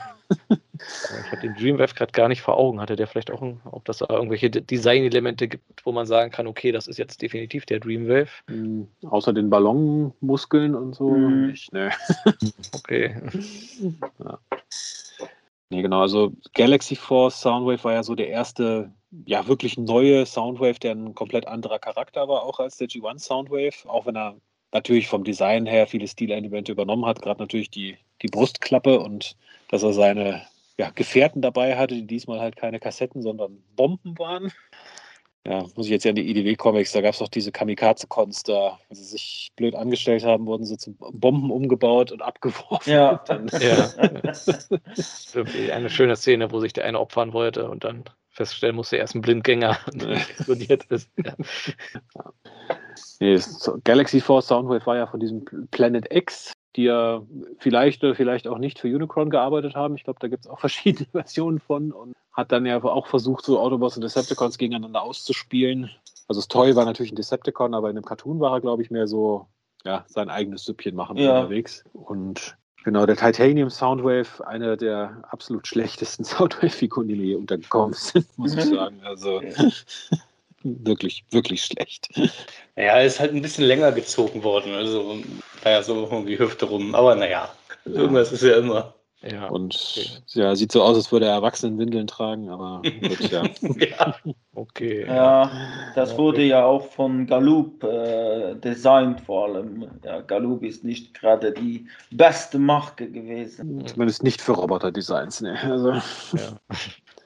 [0.80, 2.80] Ich habe den Dreamwave gerade gar nicht vor Augen.
[2.80, 6.48] Hatte der vielleicht auch, ein, ob das da irgendwelche Designelemente gibt, wo man sagen kann,
[6.48, 8.30] okay, das ist jetzt definitiv der Dreamwave?
[8.48, 11.46] Mhm, außer den Ballonmuskeln und so mhm.
[11.46, 11.92] nicht, ne.
[12.72, 13.14] Okay.
[14.18, 14.38] Ja.
[15.74, 16.02] Nee, genau.
[16.02, 18.92] Also Galaxy Force Soundwave war ja so der erste,
[19.26, 23.88] ja, wirklich neue Soundwave, der ein komplett anderer Charakter war, auch als der G1 Soundwave.
[23.88, 24.36] Auch wenn er
[24.70, 29.36] natürlich vom Design her viele Stilelemente übernommen hat, gerade natürlich die, die Brustklappe und
[29.68, 30.46] dass er seine
[30.78, 34.52] ja, Gefährten dabei hatte, die diesmal halt keine Kassetten, sondern Bomben waren
[35.46, 38.78] ja, muss ich jetzt ja an die IDW-Comics, da gab es doch diese Kamikaze-Cons da,
[38.88, 42.90] wenn sie sich blöd angestellt haben, wurden sie zu Bomben umgebaut und abgeworfen.
[42.90, 43.22] Ja.
[43.26, 43.90] Dann, ja.
[45.74, 49.14] Eine schöne Szene, wo sich der eine opfern wollte und dann feststellen musste, er ist
[49.14, 51.10] ein Blindgänger und explodiert ist.
[51.24, 51.34] Ja.
[53.20, 53.40] Nee,
[53.84, 57.22] Galaxy Force Soundwave war ja von diesem Planet X, die ja
[57.58, 59.96] vielleicht oder vielleicht auch nicht für Unicron gearbeitet haben.
[59.96, 63.44] Ich glaube, da gibt es auch verschiedene Versionen von und hat dann ja auch versucht,
[63.44, 65.90] so Autobots und Decepticons gegeneinander auszuspielen.
[66.26, 68.90] Also das Toy war natürlich ein Decepticon, aber in einem Cartoon war er, glaube ich,
[68.90, 69.46] mehr so
[69.84, 71.36] ja, sein eigenes Süppchen machen Ja.
[71.42, 71.84] unterwegs.
[71.92, 78.26] Und genau, der Titanium Soundwave, eine der absolut schlechtesten Soundwave-Figuren, die mir je untergekommen sind,
[78.36, 78.74] muss ich Mhm.
[78.74, 79.00] sagen.
[79.04, 79.42] Also
[80.64, 82.08] wirklich, wirklich schlecht.
[82.76, 84.74] Ja, ist halt ein bisschen länger gezogen worden.
[84.74, 85.18] Also,
[85.64, 86.92] naja, so um die Hüfte rum.
[86.96, 87.48] Aber naja,
[87.84, 88.94] irgendwas ist ja immer.
[89.22, 89.46] Ja.
[89.46, 93.44] Und ja, sieht so aus, als würde er Erwachsenenwindeln tragen, aber gut, ja.
[93.78, 94.16] ja.
[94.54, 95.06] Okay.
[95.06, 95.50] Ja,
[95.94, 99.88] das wurde ja auch von Galoob äh, designt vor allem.
[100.04, 103.86] Ja, Galoob ist nicht gerade die beste Marke gewesen.
[103.86, 105.40] Zumindest nicht für Roboter-Designs.
[105.40, 105.58] Ne?
[105.62, 106.58] Also, Ja.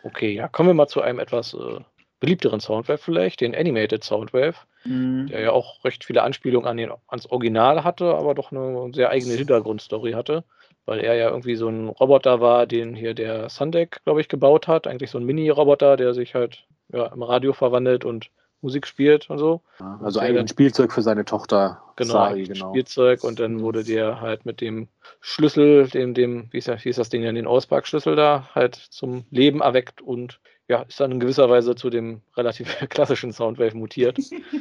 [0.04, 1.80] Okay, ja, kommen wir mal zu einem etwas äh,
[2.20, 4.54] beliebteren Soundwave vielleicht, den Animated Soundwave,
[4.84, 5.26] Mhm.
[5.28, 9.10] der ja auch recht viele Anspielungen an den, ans Original hatte, aber doch eine sehr
[9.10, 10.44] eigene Hintergrundstory hatte,
[10.86, 14.66] weil er ja irgendwie so ein Roboter war, den hier der Sundek, glaube ich, gebaut
[14.68, 14.86] hat.
[14.86, 18.30] Eigentlich so ein Mini-Roboter, der sich halt ja, im Radio verwandelt und
[18.60, 19.60] Musik spielt und so.
[20.02, 22.70] also eigentlich ein Spielzeug für seine Tochter Genau, Sari, genau.
[22.70, 24.88] Spielzeug und dann wurde der halt mit dem
[25.20, 28.74] Schlüssel, dem, dem, wie ist, das, wie ist das Ding denn, den Ausparkschlüssel da halt
[28.74, 33.74] zum Leben erweckt und ja, ist dann in gewisser Weise zu dem relativ klassischen Soundwave
[33.76, 34.18] mutiert,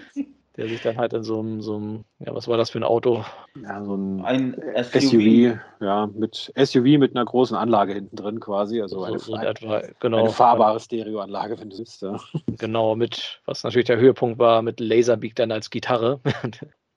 [0.57, 2.83] der sich dann halt in so einem, so einem, ja, was war das für ein
[2.83, 3.23] Auto?
[3.61, 5.01] Ja, so ein Ein SUV.
[5.01, 9.39] SUV, ja, mit SUV mit einer großen Anlage hinten drin quasi, also eine, so in
[9.39, 12.01] eine, etwa, genau, eine fahrbare Stereoanlage, wenn du sitzt.
[12.01, 12.19] Ja.
[12.47, 16.21] genau, mit, was natürlich der Höhepunkt war, mit Laserbeak dann als Gitarre.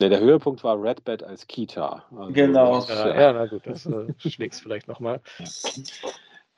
[0.03, 2.05] Nee, der Höhepunkt war Red Bad als Kita.
[2.17, 2.77] Also Genau.
[2.77, 5.21] das, ja, ja, ja, na gut, das äh, schlägst vielleicht nochmal.
[5.39, 5.45] Ja,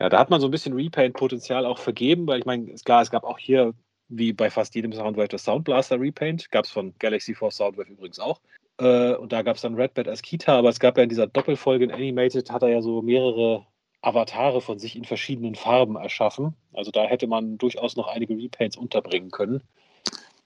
[0.09, 3.25] da hat man so ein bisschen Repaint-Potenzial auch vergeben, weil ich meine, klar, es gab
[3.25, 3.75] auch hier,
[4.09, 6.51] wie bei fast jedem Soundwave, das Soundblaster Repaint.
[6.51, 8.41] Gab es von Galaxy Force Soundwave übrigens auch.
[8.79, 11.09] Äh, und da gab es dann Red Bad als Kita, aber es gab ja in
[11.09, 13.67] dieser Doppelfolge in Animated, hat er ja so mehrere
[14.03, 16.55] Avatare von sich in verschiedenen Farben erschaffen.
[16.73, 19.63] Also da hätte man durchaus noch einige Repaints unterbringen können.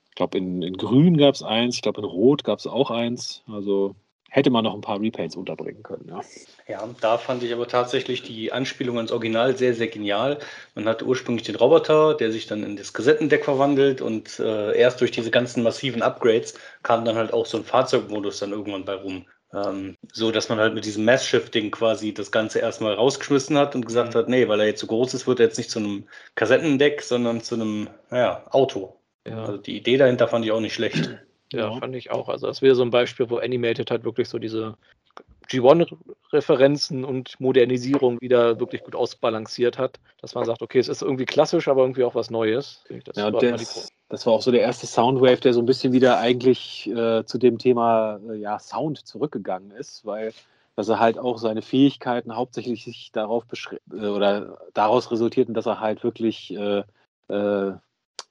[0.09, 2.91] Ich glaube, in, in Grün gab es eins, ich glaube, in Rot gab es auch
[2.91, 3.43] eins.
[3.47, 3.95] Also
[4.37, 6.21] hätte man noch ein paar Repaints unterbringen können, ja.
[6.67, 10.37] Ja, da fand ich aber tatsächlich die Anspielung ans Original sehr, sehr genial.
[10.75, 15.01] Man hat ursprünglich den Roboter, der sich dann in das Kassettendeck verwandelt und äh, erst
[15.01, 16.53] durch diese ganzen massiven Upgrades
[16.83, 19.25] kam dann halt auch so ein Fahrzeugmodus dann irgendwann bei rum.
[19.51, 23.87] Ähm, so dass man halt mit diesem Mass-Shifting quasi das Ganze erstmal rausgeschmissen hat und
[23.87, 26.07] gesagt hat, nee, weil er jetzt so groß ist, wird er jetzt nicht zu einem
[26.35, 28.99] Kassettendeck, sondern zu einem, naja, Auto.
[29.25, 29.45] Ja.
[29.45, 31.17] Also die Idee dahinter fand ich auch nicht schlecht.
[31.53, 31.79] Ja, Ja.
[31.79, 32.29] fand ich auch.
[32.29, 34.75] Also das wäre so ein Beispiel, wo Animated halt wirklich so diese
[35.49, 41.25] G1-Referenzen und Modernisierung wieder wirklich gut ausbalanciert hat, dass man sagt, okay, es ist irgendwie
[41.25, 42.83] klassisch, aber irgendwie auch was Neues.
[43.05, 45.93] Das Ja, war das, das war auch so der erste Soundwave, der so ein bisschen
[45.93, 50.33] wieder eigentlich äh, zu dem Thema äh, ja, Sound zurückgegangen ist, weil
[50.75, 55.65] dass er halt auch seine Fähigkeiten hauptsächlich sich darauf beschränkt äh, oder daraus resultierten, dass
[55.65, 56.83] er halt wirklich äh,
[57.29, 57.73] äh,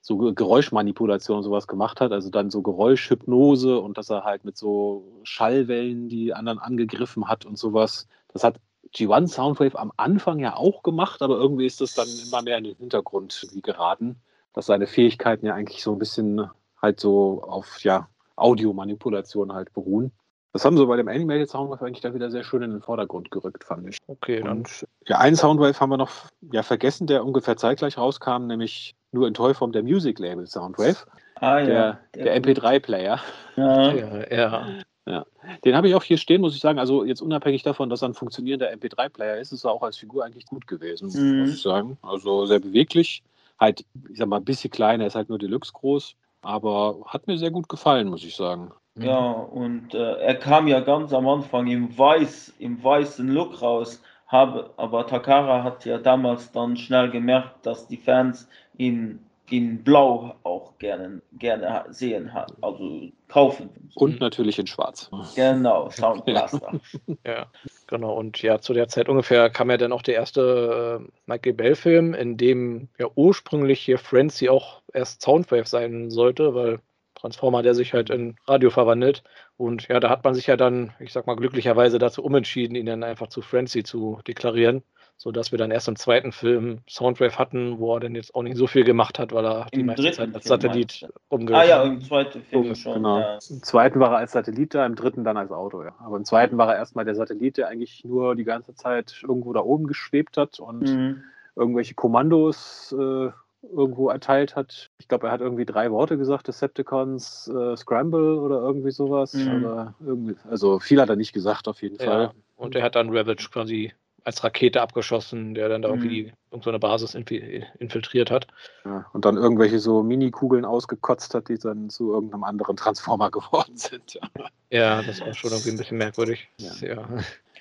[0.01, 4.45] so Ge- Geräuschmanipulation und sowas gemacht hat, also dann so Geräuschhypnose und dass er halt
[4.45, 8.07] mit so Schallwellen die anderen angegriffen hat und sowas.
[8.33, 8.61] Das hat
[8.95, 12.65] G1 Soundwave am Anfang ja auch gemacht, aber irgendwie ist das dann immer mehr in
[12.65, 14.17] den Hintergrund geraten,
[14.53, 16.49] dass seine Fähigkeiten ja eigentlich so ein bisschen
[16.81, 20.13] halt so auf ja, Audiomanipulation halt beruhen.
[20.53, 23.31] Das haben sie bei dem Animated Soundwave eigentlich da wieder sehr schön in den Vordergrund
[23.31, 23.99] gerückt, fand ich.
[24.07, 26.11] Okay, dann Und ja, einen Soundwave haben wir noch
[26.51, 30.97] ja, vergessen, der ungefähr zeitgleich rauskam, nämlich nur in Tollform der Music Label Soundwave,
[31.37, 31.99] Ah, ja.
[32.15, 33.19] der, der MP3-Player.
[33.57, 33.93] Ja.
[34.31, 34.67] ja,
[35.07, 35.27] ja,
[35.65, 36.79] Den habe ich auch hier stehen, muss ich sagen.
[36.79, 40.25] Also jetzt unabhängig davon, dass er ein funktionierender MP3-Player ist, ist er auch als Figur
[40.25, 41.41] eigentlich gut gewesen, Mhm.
[41.41, 41.97] muss ich sagen.
[42.03, 43.23] Also sehr beweglich.
[43.59, 46.15] Halt, ich sag mal, ein bisschen kleiner, ist halt nur Deluxe groß.
[46.43, 48.71] Aber hat mir sehr gut gefallen, muss ich sagen.
[48.99, 54.03] Ja, und äh, er kam ja ganz am Anfang im weiß, im weißen Look raus,
[54.27, 59.21] habe, aber Takara hat ja damals dann schnell gemerkt, dass die Fans ihn
[59.51, 62.31] in Blau auch gerne, gerne sehen,
[62.61, 63.71] also kaufen.
[63.95, 65.09] Und natürlich in Schwarz.
[65.37, 66.81] Genau, Soundblaster.
[67.25, 67.47] ja,
[67.87, 68.15] genau.
[68.17, 72.15] Und ja, zu der Zeit ungefähr kam ja dann auch der erste äh, Michael Bell-Film,
[72.15, 76.81] in dem ja ursprünglich hier Frenzy auch erst Soundwave sein sollte, weil
[77.27, 79.25] Transformer, der sich halt in Radio verwandelt.
[79.57, 82.87] Und ja, da hat man sich ja dann, ich sag mal, glücklicherweise dazu umentschieden, ihn
[82.87, 84.83] dann einfach zu Frenzy zu deklarieren.
[85.19, 88.59] Sodass wir dann erst im zweiten Film Soundwave hatten, wo er dann jetzt auch nicht
[88.59, 91.57] so viel gemacht hat, weil er die Im meiste dritten Zeit als Film Satellit rumge
[91.57, 92.95] ah ja, im zweiten Film Junge, schon.
[92.97, 93.21] Genau.
[93.21, 93.39] Ja.
[93.49, 95.95] Im zweiten war er als Satellit da, im dritten dann als Auto, ja.
[96.05, 99.55] Aber im zweiten war er erstmal der Satellit, der eigentlich nur die ganze Zeit irgendwo
[99.55, 101.23] da oben geschwebt hat und Mhm.
[101.57, 103.31] irgendwelche Kommandos äh,
[103.75, 104.91] irgendwo erteilt hat.
[104.99, 109.33] Ich glaube, er hat irgendwie drei Worte gesagt, Decepticons, äh, Scramble oder irgendwie sowas.
[109.35, 109.95] Mhm.
[110.05, 112.05] Irgendwie, also viel hat er nicht gesagt, auf jeden Ja.
[112.05, 112.31] Fall.
[112.57, 113.93] Und er hat dann Ravage quasi
[114.25, 116.33] als Rakete abgeschossen, der dann da irgendwie Mhm.
[116.51, 118.49] irgendeine Basis infi- infiltriert hat.
[118.85, 123.77] Ja, und dann irgendwelche so Mini-Kugeln ausgekotzt hat, die dann zu irgendeinem anderen Transformer geworden
[123.77, 124.15] sind.
[124.15, 124.23] Ja.
[124.71, 126.49] Ja, das war schon irgendwie ein bisschen merkwürdig.
[126.59, 126.73] Ja.
[126.89, 127.09] Ja.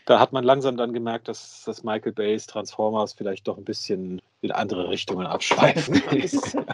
[0.06, 4.22] Da hat man langsam dann gemerkt, dass, dass Michael Bays Transformers vielleicht doch ein bisschen
[4.42, 6.02] in andere Richtungen abschweifen.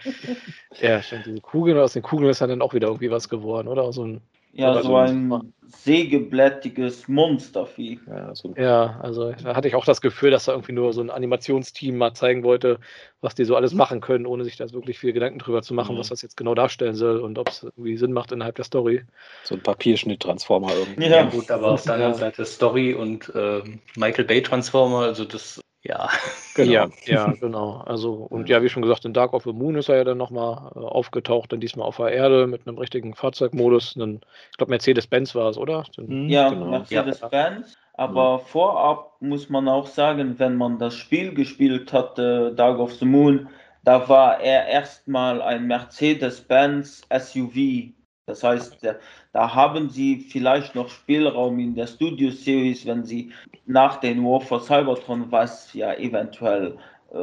[0.81, 1.25] Ja, stimmt.
[1.25, 3.91] Diese Kugeln, aus den Kugeln ist dann auch wieder irgendwie was geworden, oder?
[3.93, 4.21] So ein,
[4.53, 7.99] Ja, Oder so so ein sägeblättiges Monstervieh.
[8.07, 11.01] ja, so, ja, also da hatte ich auch das Gefühl, dass da irgendwie nur so
[11.01, 12.79] ein Animationsteam mal zeigen wollte,
[13.21, 15.95] was die so alles machen können, ohne sich da wirklich viel Gedanken drüber zu machen,
[15.95, 15.99] Mhm.
[15.99, 19.03] was das jetzt genau darstellen soll und ob es irgendwie Sinn macht innerhalb der Story.
[19.43, 21.03] so ein Papierschnitt-Transformer irgendwie.
[21.03, 21.09] Ja.
[21.09, 22.13] Ja, gut, aber auf der anderen.
[22.15, 26.09] Seite Story und ähm, Michael Bay Transformer, also das, ja.
[26.55, 26.71] Genau.
[26.71, 27.77] Ja, ja, genau.
[27.85, 30.17] Also, und ja, wie schon gesagt, in Dark of the Moon ist er ja dann
[30.17, 33.95] nochmal äh, aufgetaucht, dann diesmal auf der Erde mit einem richtigen Fahrzeugmodus.
[33.95, 34.21] Einen,
[34.51, 35.85] ich glaube, Mercedes-Benz war es, oder?
[35.95, 36.67] Dann, Mhm, Ja, genau.
[36.67, 37.77] Mercedes-Benz.
[37.93, 43.05] Aber vorab muss man auch sagen, wenn man das Spiel gespielt hatte, Dark of the
[43.05, 43.49] Moon,
[43.83, 47.93] da war er erstmal ein Mercedes-Benz SUV.
[48.31, 48.95] Das heißt, da-
[49.33, 53.31] da haben sie vielleicht noch Spielraum in der Studio Series, wenn sie
[53.65, 56.77] nach den War for Cybertron, was ja eventuell
[57.13, 57.17] äh,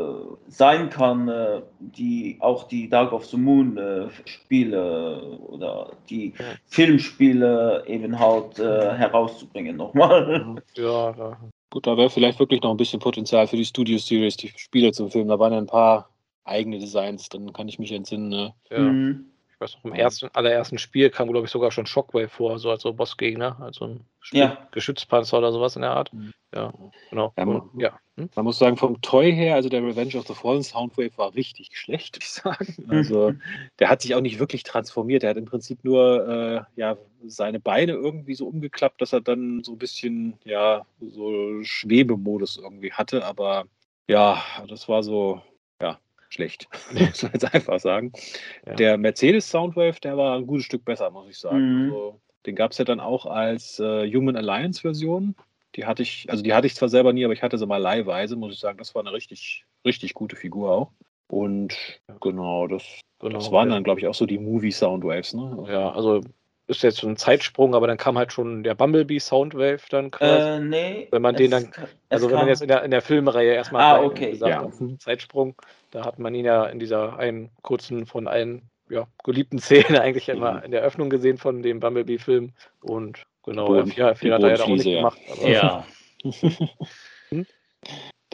[0.49, 6.45] sein kann, äh, die auch die Dark of the Moon äh, Spiele oder die Ja.
[6.67, 10.57] Filmspiele eben halt äh, herauszubringen nochmal.
[10.77, 11.39] ja, ja.
[11.71, 14.93] Gut, da wäre vielleicht wirklich noch ein bisschen Potenzial für die Studio Series, die Spiele
[14.93, 15.29] zu filmen.
[15.29, 16.11] Da waren ja ein paar
[16.45, 18.29] eigene Designs, dann kann ich mich entsinnen.
[18.29, 18.55] Ne?
[18.71, 18.79] ja.
[18.81, 19.27] Mhm.
[19.59, 22.71] Ich weiß noch, im ersten, allerersten Spiel kam, glaube ich, sogar schon Shockwave vor, so
[22.71, 24.69] als so Bossgegner, also ein Spiel Ja.
[24.71, 26.13] Geschützpanzer oder sowas in der Art.
[26.13, 26.33] Mhm.
[26.55, 26.73] Ja,
[27.11, 27.33] genau.
[27.37, 27.99] Ja, Und, ja.
[28.17, 28.31] Hm?
[28.37, 31.77] Man muss sagen, vom Toy her, also der Revenge of the Fallen Soundwave war richtig
[31.77, 32.77] schlecht, würde ich sagen.
[32.89, 33.33] Also
[33.81, 35.25] der hat sich auch nicht wirklich transformiert.
[35.25, 39.65] Er hat im Prinzip nur äh, ja, seine Beine irgendwie so umgeklappt, dass er dann
[39.65, 43.25] so ein bisschen ja, so Schwebemodus irgendwie hatte.
[43.25, 43.65] Aber
[44.07, 45.43] ja, das war so,
[46.29, 46.69] schlecht.
[46.93, 48.13] muss man jetzt einfach sagen.
[48.67, 48.75] Ja.
[48.75, 51.87] Der Mercedes Soundwave, der war ein gutes Stück besser, muss ich sagen.
[51.87, 51.93] Mhm.
[51.93, 55.35] Also, den gab es ja dann auch als äh, Human Alliance Version.
[55.75, 57.77] Die hatte ich, also die hatte ich zwar selber nie, aber ich hatte sie mal
[57.77, 58.79] leihweise, muss ich sagen.
[58.79, 60.93] Das war eine richtig, richtig gute Figur auch.
[61.29, 61.77] Und
[62.21, 62.85] genau, das,
[63.21, 63.39] Genau.
[63.39, 65.67] das waren dann, glaube ich, auch so die Movie Soundwaves, ne?
[65.69, 66.21] Ja, also
[66.69, 70.49] ist jetzt so ein Zeitsprung, aber dann kam halt schon der Bumblebee Soundwave dann quasi.
[70.49, 71.09] Äh, nee.
[71.11, 71.73] Wenn man den dann-
[72.11, 74.31] also wenn man jetzt in der, in der Filmreihe erstmal Ah, okay.
[74.33, 74.63] gesagt Ja.
[74.65, 75.55] hat, Zeitsprung,
[75.91, 79.59] da hat man ihn ja in dieser einen kurzen von allen ja, geliebten
[79.99, 80.63] Szene eigentlich immer Mhm.
[80.65, 82.53] in der Öffnung gesehen von dem Bumblebee-Film.
[82.83, 84.97] Und genau, Boden- viel, viel hat er ja da auch nicht ja.
[84.99, 85.19] gemacht.
[85.33, 85.87] Aber Ja,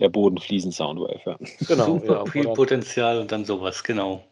[0.00, 1.36] Der Bodenfliesen Soundwave, ja.
[1.68, 4.24] genau, super ja, viel oder- Potenzial und dann sowas, genau.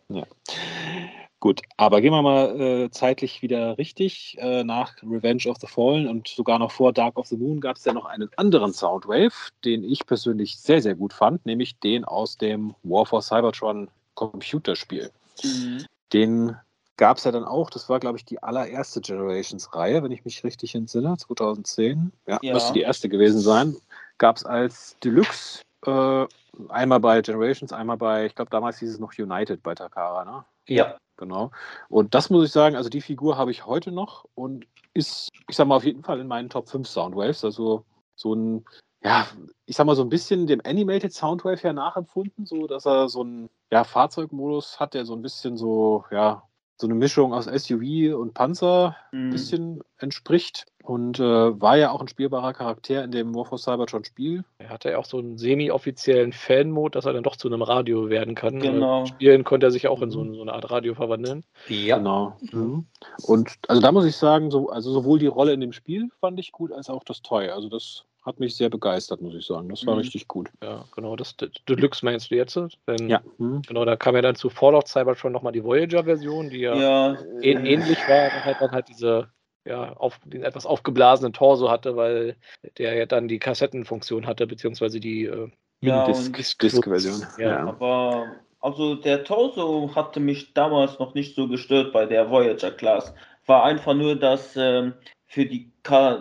[1.42, 4.36] Gut, aber gehen wir mal äh, zeitlich wieder richtig.
[4.38, 7.74] Äh, nach Revenge of the Fallen und sogar noch vor Dark of the Moon gab
[7.74, 12.04] es ja noch einen anderen Soundwave, den ich persönlich sehr, sehr gut fand, nämlich den
[12.04, 15.10] aus dem War for Cybertron Computerspiel.
[15.42, 15.84] Mhm.
[16.12, 16.56] Den
[16.96, 20.44] gab es ja dann auch, das war, glaube ich, die allererste Generations-Reihe, wenn ich mich
[20.44, 22.12] richtig entsinne, 2010.
[22.28, 22.52] Ja, Ja.
[22.54, 23.76] müsste die erste gewesen sein.
[24.18, 26.24] Gab es als Deluxe, äh,
[26.68, 30.44] einmal bei Generations, einmal bei, ich glaube, damals hieß es noch United bei Takara, ne?
[30.68, 30.96] Ja.
[31.22, 31.52] Genau.
[31.88, 35.56] Und das muss ich sagen, also die Figur habe ich heute noch und ist, ich
[35.56, 37.44] sag mal, auf jeden Fall in meinen Top 5 Soundwaves.
[37.44, 37.84] Also
[38.16, 38.64] so ein,
[39.04, 39.28] ja,
[39.64, 43.20] ich sag mal, so ein bisschen dem Animated Soundwave her nachempfunden, so dass er so
[43.20, 46.42] einen ja, Fahrzeugmodus hat, der so ein bisschen so, ja,
[46.76, 49.30] so eine Mischung aus SUV und Panzer ein Mhm.
[49.30, 50.66] bisschen entspricht.
[50.84, 51.22] Und äh,
[51.60, 54.42] war ja auch ein spielbarer Charakter in dem War for Cybertron Spiel.
[54.58, 58.08] Er hatte ja auch so einen semi-offiziellen Fan-Mode, dass er dann doch zu einem Radio
[58.10, 58.58] werden kann.
[58.58, 59.00] Genau.
[59.02, 61.44] Weil Spielen konnte er sich auch in so, so eine Art Radio verwandeln.
[61.68, 62.36] Ja, Genau.
[62.50, 62.86] Mhm.
[63.22, 66.40] Und also da muss ich sagen, so, also sowohl die Rolle in dem Spiel fand
[66.40, 67.48] ich gut, als auch das Toy.
[67.50, 69.68] Also das hat mich sehr begeistert, muss ich sagen.
[69.68, 70.00] Das war Mhm.
[70.00, 70.48] richtig gut.
[70.62, 72.56] Ja, genau, das De- Deluxe meinst du jetzt?
[72.86, 73.20] Denn, Ja.
[73.38, 73.62] Mhm.
[73.66, 77.12] Genau, da kam ja dann zu Fallout Cybertron nochmal die Voyager-Version, die ja, Ja.
[77.40, 79.28] ähn- ähnlich war, aber halt dann halt diese
[79.64, 82.34] ja, auf, den etwas aufgeblasenen Torso hatte, weil
[82.78, 85.50] der ja dann die Kassettenfunktion hatte, beziehungsweise die äh,
[85.80, 87.24] Ja, Disc-Version.
[87.38, 87.48] Ja.
[87.48, 87.66] Ja.
[87.68, 88.26] Aber
[88.60, 93.14] also der Torso hatte mich damals noch nicht so gestört bei der Voyager Class.
[93.46, 94.94] War einfach nur, dass ähm,
[95.32, 95.72] für die,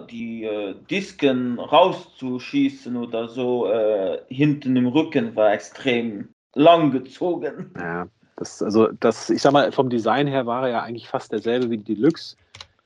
[0.09, 7.71] die äh, Disken rauszuschießen oder so äh, hinten im Rücken war extrem lang gezogen.
[7.77, 8.07] Ja,
[8.37, 11.69] das, also das, ich sag mal, vom Design her war er ja eigentlich fast derselbe
[11.69, 12.37] wie die Deluxe.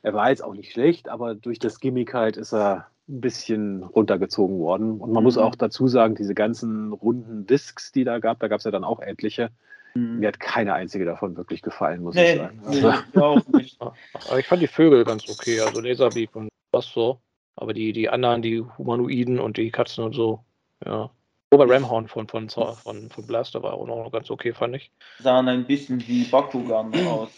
[0.01, 3.83] Er war jetzt auch nicht schlecht, aber durch das Gimmick halt ist er ein bisschen
[3.83, 4.99] runtergezogen worden.
[4.99, 5.43] Und man muss Mhm.
[5.43, 8.83] auch dazu sagen, diese ganzen runden Discs, die da gab, da gab es ja dann
[8.83, 9.51] auch etliche.
[9.97, 12.61] Mir hat keine einzige davon wirklich gefallen, muss nee, ich sagen.
[12.65, 13.81] Also, nee, auch nicht.
[13.81, 17.21] Aber ich fand die Vögel ganz okay, also Laserbeak und was so.
[17.55, 20.43] Aber die, die anderen, die Humanoiden und die Katzen und so,
[20.85, 21.09] ja.
[21.51, 22.75] Ober Ramhorn von, von, von,
[23.09, 24.91] von Blaster war auch noch ganz okay, fand ich.
[25.19, 27.29] Sahen ein bisschen wie Bakugan aus.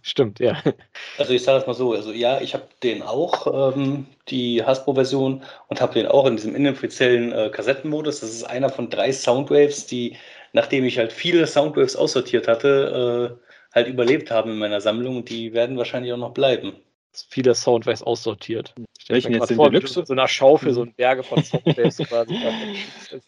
[0.00, 0.56] Stimmt, ja.
[1.18, 5.42] Also ich sage es mal so, also ja, ich habe den auch, ähm, die Hasbro-Version,
[5.68, 8.20] und habe den auch in diesem inoffiziellen äh, Kassettenmodus.
[8.20, 10.16] Das ist einer von drei Soundwaves, die,
[10.54, 15.28] nachdem ich halt viele Soundwaves aussortiert hatte, äh, halt überlebt haben in meiner Sammlung und
[15.28, 16.76] die werden wahrscheinlich auch noch bleiben.
[17.28, 18.74] Viele Soundwaves aussortiert.
[19.08, 20.04] Welchen jetzt den vor, Deluxe?
[20.06, 22.36] So einer Schaufel, so ein Berge von Soundwaves quasi.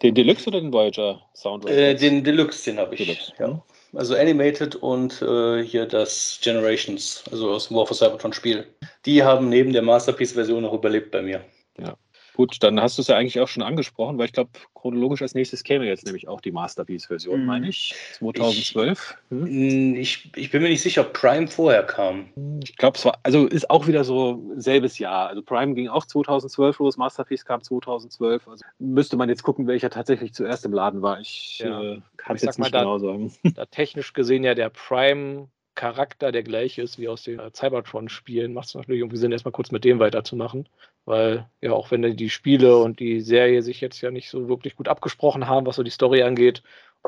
[0.03, 1.73] Den Deluxe oder den Voyager Soundwave?
[1.73, 3.05] Äh, den Deluxe, den habe ich.
[3.05, 3.33] Deluxe.
[3.39, 3.63] Ja.
[3.95, 8.67] Also Animated und äh, hier das Generations, also aus dem War for Cybertron Spiel.
[9.05, 11.45] Die haben neben der Masterpiece-Version noch überlebt bei mir.
[11.79, 11.97] Ja.
[12.37, 15.35] Gut, dann hast du es ja eigentlich auch schon angesprochen, weil ich glaube, chronologisch als
[15.35, 17.47] nächstes käme jetzt nämlich auch die Masterpiece-Version, mhm.
[17.47, 19.17] meine ich, 2012.
[19.31, 19.95] Ich, hm?
[19.95, 22.29] ich, ich, bin mir nicht sicher, ob Prime vorher kam.
[22.63, 25.29] Ich glaube, es war, also ist auch wieder so selbes Jahr.
[25.29, 28.47] Also Prime ging auch 2012 los, Masterpiece kam 2012.
[28.49, 31.19] Also müsste man jetzt gucken, welcher tatsächlich zuerst im Laden war.
[31.21, 31.83] Ich ja.
[31.83, 33.33] äh, kann es jetzt nicht da, genau sagen.
[33.55, 38.69] Da technisch gesehen ja der Prime Charakter der gleiche ist wie aus den Cybertron-Spielen, macht
[38.69, 40.69] es natürlich irgendwie Sinn, erstmal kurz mit dem weiterzumachen.
[41.05, 44.75] Weil, ja, auch wenn die Spiele und die Serie sich jetzt ja nicht so wirklich
[44.75, 46.65] gut abgesprochen haben, was so die Story angeht,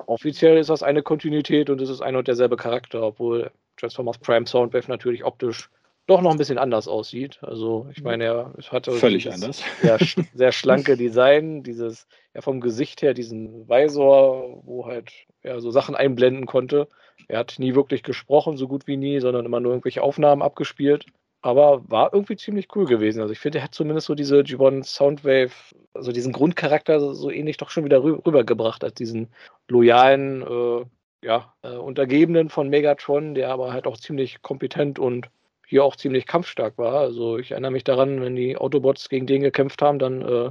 [0.06, 4.46] offiziell ist das eine Kontinuität und es ist ein und derselbe Charakter, obwohl Transformers Prime
[4.46, 5.68] Soundwave natürlich optisch
[6.06, 7.38] doch noch ein bisschen anders aussieht.
[7.42, 9.62] Also, ich meine, er hatte völlig dieses, anders.
[9.82, 9.98] Ja,
[10.34, 15.12] sehr schlanke Design, dieses, ja, vom Gesicht her, diesen Visor, wo halt
[15.42, 16.88] ja, so Sachen einblenden konnte.
[17.26, 21.06] Er hat nie wirklich gesprochen, so gut wie nie, sondern immer nur irgendwelche Aufnahmen abgespielt.
[21.40, 23.20] Aber war irgendwie ziemlich cool gewesen.
[23.20, 25.52] Also ich finde, er hat zumindest so diese G1 Soundwave,
[25.94, 29.28] also diesen Grundcharakter so ähnlich doch schon wieder rübergebracht als diesen
[29.68, 30.84] loyalen, äh,
[31.24, 35.28] ja, äh, Untergebenen von Megatron, der aber halt auch ziemlich kompetent und
[35.66, 36.94] hier auch ziemlich kampfstark war.
[36.94, 40.50] Also ich erinnere mich daran, wenn die Autobots gegen den gekämpft haben, dann äh,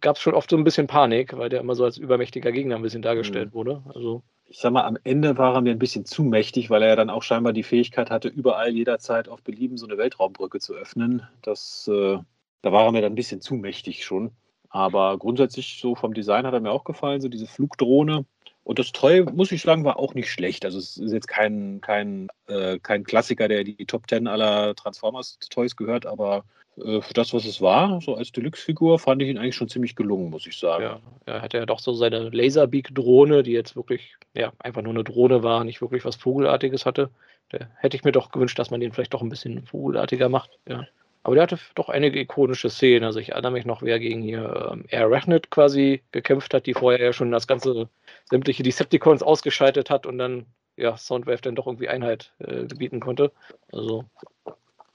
[0.00, 2.76] gab es schon oft so ein bisschen Panik, weil der immer so als übermächtiger Gegner
[2.76, 3.54] ein bisschen dargestellt mhm.
[3.54, 3.82] wurde.
[3.94, 6.88] Also ich sag mal, am Ende war er mir ein bisschen zu mächtig, weil er
[6.88, 10.74] ja dann auch scheinbar die Fähigkeit hatte, überall jederzeit auf Belieben so eine Weltraumbrücke zu
[10.74, 11.22] öffnen.
[11.42, 12.18] Das, äh,
[12.62, 14.32] da war er mir dann ein bisschen zu mächtig schon.
[14.70, 18.24] Aber grundsätzlich so vom Design hat er mir auch gefallen, so diese Flugdrohne.
[18.68, 20.66] Und das Toy, muss ich sagen, war auch nicht schlecht.
[20.66, 25.74] Also es ist jetzt kein, kein, äh, kein Klassiker, der die Top Ten aller Transformers-Toys
[25.74, 26.44] gehört, aber
[26.76, 29.96] äh, für das, was es war, so als Deluxe-Figur, fand ich ihn eigentlich schon ziemlich
[29.96, 30.82] gelungen, muss ich sagen.
[30.82, 35.02] Ja, er hatte ja doch so seine Laserbeak-Drohne, die jetzt wirklich, ja, einfach nur eine
[35.02, 37.08] Drohne war, nicht wirklich was Vogelartiges hatte.
[37.48, 40.58] Da hätte ich mir doch gewünscht, dass man den vielleicht doch ein bisschen vogelartiger macht,
[40.68, 40.86] ja.
[41.22, 43.04] Aber der hatte doch einige ikonische Szenen.
[43.04, 47.04] Also ich erinnere mich noch, wer gegen hier ähm, Arachnid quasi gekämpft hat, die vorher
[47.04, 47.88] ja schon das ganze
[48.30, 50.46] sämtliche Decepticons ausgeschaltet hat und dann
[50.76, 53.32] ja Soundwave dann doch irgendwie Einheit äh, gebieten konnte.
[53.72, 54.04] Also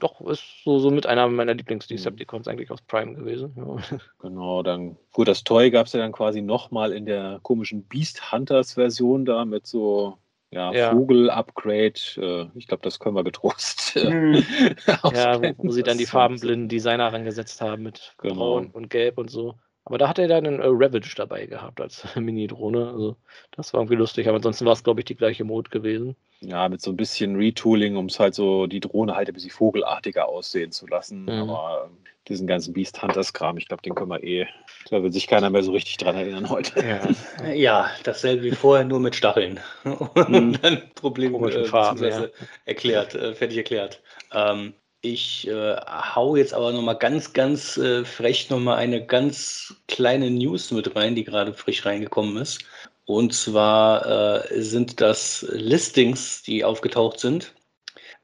[0.04, 3.54] doch, ist so, so mit einer meiner Lieblings-Decepticons eigentlich aus Prime gewesen.
[3.56, 4.00] Ja.
[4.20, 8.32] Genau, dann, gut, das Toy gab es ja dann quasi nochmal in der komischen Beast
[8.32, 10.18] Hunters-Version da mit so
[10.54, 10.92] ja, ja.
[10.92, 12.00] Vogel-Upgrade.
[12.18, 13.96] Äh, ich glaube, das können wir getrost.
[13.96, 14.44] Mhm.
[14.88, 18.36] ja, wo, wo, sie dann die farbenblinden Designer rangesetzt haben mit genau.
[18.36, 19.56] Braun und Gelb und so.
[19.86, 22.88] Aber da hat er dann einen äh, Ravage dabei gehabt als Mini-Drohne.
[22.88, 23.18] Also
[23.52, 24.28] das war irgendwie lustig.
[24.28, 26.16] Aber ansonsten war es, glaube ich, die gleiche Mode gewesen.
[26.40, 29.50] Ja, mit so ein bisschen Retooling, um es halt so die Drohne halt ein bisschen
[29.50, 31.24] vogelartiger aussehen zu lassen.
[31.24, 31.30] Mhm.
[31.30, 31.98] Aber ähm,
[32.28, 34.48] diesen ganzen Beast Hunters-Kram, ich glaube, den können wir eh.
[34.90, 36.86] Da wird sich keiner mehr so richtig dran erinnern heute.
[36.86, 39.60] Ja, ja dasselbe wie vorher, nur mit Stacheln.
[39.84, 40.62] Und mhm.
[40.62, 42.28] dann Problem äh, Farben, ja.
[42.66, 44.02] erklärt, äh, fertig erklärt.
[44.32, 50.32] Ähm, ich äh, hau jetzt aber nochmal ganz, ganz äh, frech nochmal eine ganz kleine
[50.32, 52.64] News mit rein, die gerade frisch reingekommen ist.
[53.06, 57.54] Und zwar äh, sind das Listings, die aufgetaucht sind.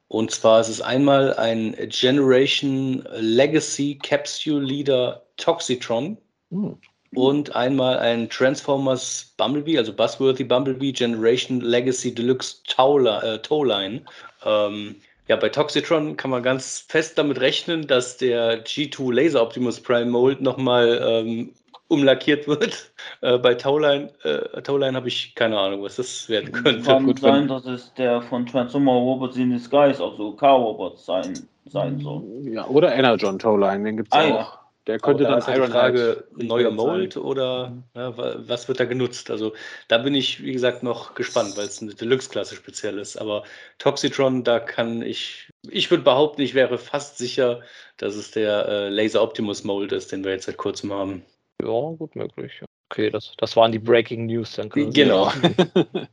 [0.09, 6.17] Und zwar ist es einmal ein Generation Legacy Capsule Leader Toxitron
[6.49, 6.77] hm.
[7.13, 14.01] und einmal ein Transformers Bumblebee, also Buzzworthy Bumblebee Generation Legacy Deluxe Towline.
[14.43, 14.95] Ähm,
[15.27, 20.09] ja, bei Toxitron kann man ganz fest damit rechnen, dass der G2 Laser Optimus Prime
[20.09, 21.53] Mold nochmal ähm,
[21.89, 22.91] umlackiert wird.
[23.21, 26.83] Äh, bei Towline, äh, Towline habe ich keine Ahnung, was das werden könnte.
[26.83, 31.33] Kann Gut, sein, dass es der von Transformer Robots in Disguise, also K-Robots sein,
[31.65, 32.23] sein soll.
[32.43, 34.29] Ja, oder Energon Towline, den gibt es ah, auch.
[34.29, 34.59] Ja.
[34.87, 37.23] Der könnte dann da Iron Frage, neuer Mold sein.
[37.23, 39.29] oder ja, was wird da genutzt?
[39.29, 39.53] Also
[39.87, 43.17] da bin ich, wie gesagt, noch gespannt, weil es eine Deluxe-Klasse speziell ist.
[43.17, 43.43] Aber
[43.79, 47.61] Toxitron, da kann ich, ich würde behaupten, ich wäre fast sicher,
[47.97, 51.23] dass es der äh, Laser Optimus Mold ist, den wir jetzt seit kurzem haben.
[51.61, 52.61] Ja, gut möglich.
[52.89, 54.69] Okay, das, das waren die Breaking News dann.
[54.69, 55.31] Genau.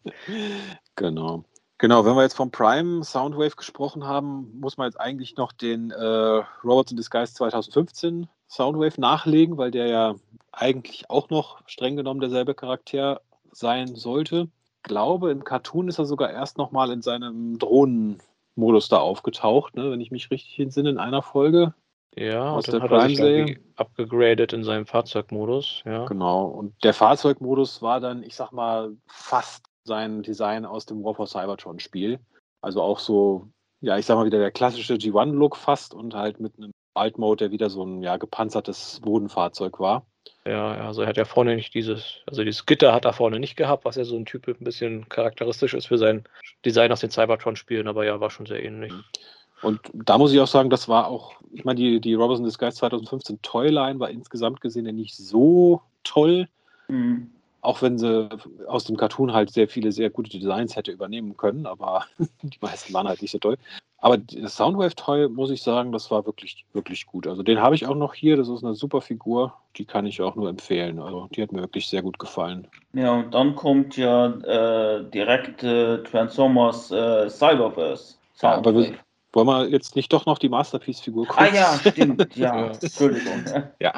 [0.97, 1.45] genau.
[1.79, 5.91] Genau, wenn wir jetzt vom Prime Soundwave gesprochen haben, muss man jetzt eigentlich noch den
[5.91, 10.15] äh, Robots in Disguise 2015 Soundwave nachlegen, weil der ja
[10.53, 13.21] eigentlich auch noch streng genommen derselbe Charakter
[13.53, 14.49] sein sollte.
[14.65, 19.91] Ich glaube, im Cartoon ist er sogar erst nochmal in seinem Drohnenmodus da aufgetaucht, ne,
[19.91, 21.75] wenn ich mich richtig entsinne, in einer Folge.
[22.19, 23.59] Ja, Aus und dann der er Prime-Serie?
[23.77, 25.83] abgegradet in seinem Fahrzeugmodus.
[25.85, 26.07] Ja.
[26.07, 26.47] Genau.
[26.47, 31.27] Und der Fahrzeugmodus war dann, ich sag mal, fast sein Design aus dem War for
[31.27, 32.19] Cybertron-Spiel.
[32.63, 33.49] Also auch so,
[33.81, 37.53] ja, ich sag mal wieder der klassische G1-Look fast und halt mit einem Alt-Mode, der
[37.53, 40.07] wieder so ein ja, gepanzertes Bodenfahrzeug war.
[40.45, 43.39] Ja, ja, also er hat ja vorne nicht dieses, also dieses Gitter hat er vorne
[43.39, 46.25] nicht gehabt, was ja so ein Typ ein bisschen charakteristisch ist für sein
[46.65, 48.93] Design aus den Cybertron-Spielen, aber ja, war schon sehr ähnlich.
[49.63, 52.45] Und da muss ich auch sagen, das war auch, ich meine, die, die Robots in
[52.45, 56.49] Disguise 2015 Toyline war insgesamt gesehen ja nicht so toll,
[56.89, 57.31] Mhm.
[57.63, 58.29] auch wenn sie
[58.69, 62.05] aus dem Cartoon halt sehr viele sehr gute Designs hätte übernehmen können, aber
[62.43, 63.57] die meisten waren halt nicht so toll.
[63.99, 67.27] Aber das Soundwave Toy, muss ich sagen, das war wirklich, wirklich gut.
[67.27, 70.21] Also den habe ich auch noch hier, das ist eine super Figur, die kann ich
[70.21, 71.01] auch nur empfehlen.
[71.01, 72.69] Also die hat mir wirklich sehr gut gefallen.
[72.93, 78.17] Ja, und dann kommt ja äh, direkt äh, Transformers äh, Cyberverse.
[78.43, 78.95] Ja, aber wir-.
[79.37, 82.69] Wollen wir jetzt nicht doch noch die Masterpiece-Figur Ah ja, stimmt, ja.
[82.69, 83.45] Entschuldigung.
[83.79, 83.93] ja.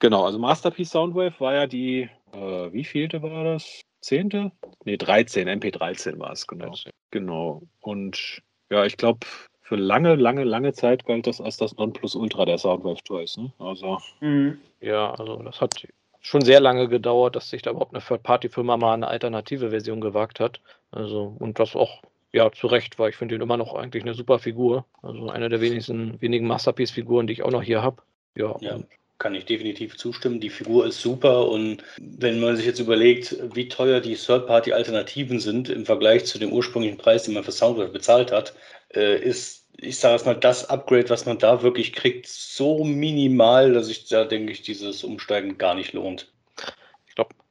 [0.00, 3.82] Genau, also Masterpiece Soundwave war ja die, äh, wie vielte war das?
[4.00, 4.50] Zehnte?
[4.84, 6.74] Nee, 13, MP13 war es, genau.
[7.12, 7.62] Genau.
[7.80, 9.20] Und ja, ich glaube,
[9.60, 13.36] für lange, lange, lange Zeit galt das als das Nonplusultra der Soundwave Toys.
[13.36, 13.52] Ne?
[13.60, 14.58] Also, Mhm.
[14.80, 15.86] Ja, also das hat
[16.20, 20.40] schon sehr lange gedauert, dass sich da überhaupt eine Third-Party-Firma mal eine alternative Version gewagt
[20.40, 20.60] hat.
[20.90, 22.02] Also, und das auch,
[22.32, 24.84] ja, zu Recht, weil ich finde ihn immer noch eigentlich eine super Figur.
[25.02, 28.02] Also eine der wenigsten, wenigen Masterpiece-Figuren, die ich auch noch hier habe.
[28.36, 28.78] Ja, Ja.
[29.18, 30.40] Kann ich definitiv zustimmen.
[30.40, 35.68] Die Figur ist super und wenn man sich jetzt überlegt, wie teuer die Third-Party-Alternativen sind
[35.68, 38.54] im Vergleich zu dem ursprünglichen Preis, den man für Soundwave bezahlt hat,
[38.94, 43.74] äh, ist, ich sage es mal, das Upgrade, was man da wirklich kriegt, so minimal,
[43.74, 46.32] dass sich da, denke ich, dieses Umsteigen gar nicht lohnt.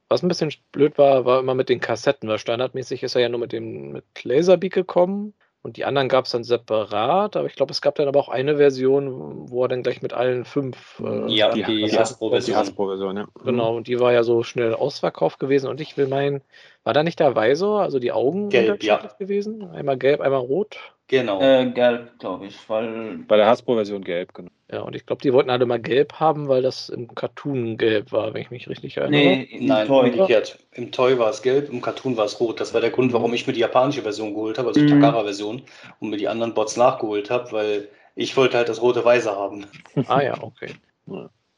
[0.09, 3.29] Was ein bisschen blöd war, war immer mit den Kassetten, weil standardmäßig ist er ja
[3.29, 5.33] nur mit dem mit Laserbeak gekommen.
[5.61, 8.29] Und die anderen gab es dann separat, aber ich glaube, es gab dann aber auch
[8.29, 11.01] eine Version, wo er dann gleich mit allen fünf.
[11.03, 12.55] äh, Ja, die, die die Hasbro-Version.
[12.55, 13.27] Hasbro-Version, ja.
[13.43, 15.67] Genau, und die war ja so schnell ausverkauft gewesen.
[15.69, 16.41] Und ich will meinen,
[16.85, 19.69] war da nicht der Visor, also die Augen Gelb, unterschiedlich gewesen?
[19.71, 20.77] Einmal gelb, einmal rot.
[21.09, 21.41] Genau.
[21.41, 24.51] Äh, gelb, glaube ich, weil Bei der Hasbro-Version gelb, genau.
[24.71, 28.11] Ja, und ich glaube, die wollten alle mal gelb haben, weil das im Cartoon gelb
[28.11, 29.19] war, wenn ich mich richtig erinnere.
[29.19, 30.11] nee, im Nein, Toy.
[30.11, 30.59] umgekehrt.
[30.71, 32.59] Im Toy war es gelb, im Cartoon war es rot.
[32.59, 35.01] Das war der Grund, warum ich mir die japanische Version geholt habe, also die Mhm.
[35.01, 35.63] Takara-Version,
[35.99, 39.65] und mir die anderen Bots nachgeholt habe, weil ich wollte halt das rote Weiße haben.
[40.07, 40.69] Ah ja, okay.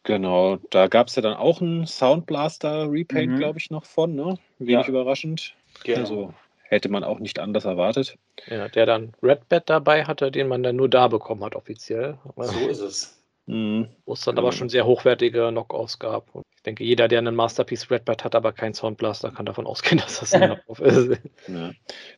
[0.03, 3.37] Genau, da gab es ja dann auch einen Soundblaster-Repaint, Mhm.
[3.37, 4.37] glaube ich, noch von, ne?
[4.59, 4.89] Wenig Ja.
[4.89, 5.53] überraschend.
[5.83, 5.99] Genau.
[5.99, 6.33] Also
[6.71, 8.17] hätte man auch nicht anders erwartet.
[8.47, 12.17] Ja, der dann Red Bat dabei hatte, den man dann nur da bekommen hat, offiziell.
[12.23, 13.17] Aber so ist es.
[13.47, 13.89] Mhm.
[14.05, 16.33] Wo es dann aber schon sehr hochwertige Knockoffs gab.
[16.33, 19.67] Und ich denke, jeder, der einen Masterpiece Red Bat hat, aber keinen Soundblaster, kann davon
[19.67, 21.19] ausgehen, dass das ein Knockoff ist.
[21.47, 21.71] Ja.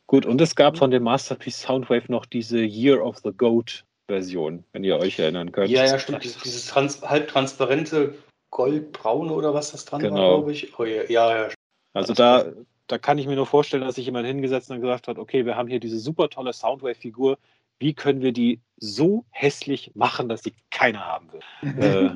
[0.06, 4.64] Gut, und es gab von dem Masterpiece Soundwave noch diese Year of the Goat Version,
[4.72, 5.70] wenn ihr euch erinnern könnt.
[5.70, 6.22] Ja, ja, stimmt.
[6.22, 8.14] Dieses, dieses trans halbtransparente
[8.50, 10.36] Goldbraune oder was das dran war, Genau.
[10.36, 10.78] glaube ich.
[10.78, 11.48] Oh, ja, ja, ja.
[11.94, 12.44] Also da,
[12.86, 15.56] da kann ich mir nur vorstellen, dass sich jemand hingesetzt und gesagt hat, okay, wir
[15.56, 17.38] haben hier diese super tolle Soundwave-Figur,
[17.78, 21.42] wie können wir die so hässlich machen, dass die keiner haben will?
[21.82, 22.10] äh,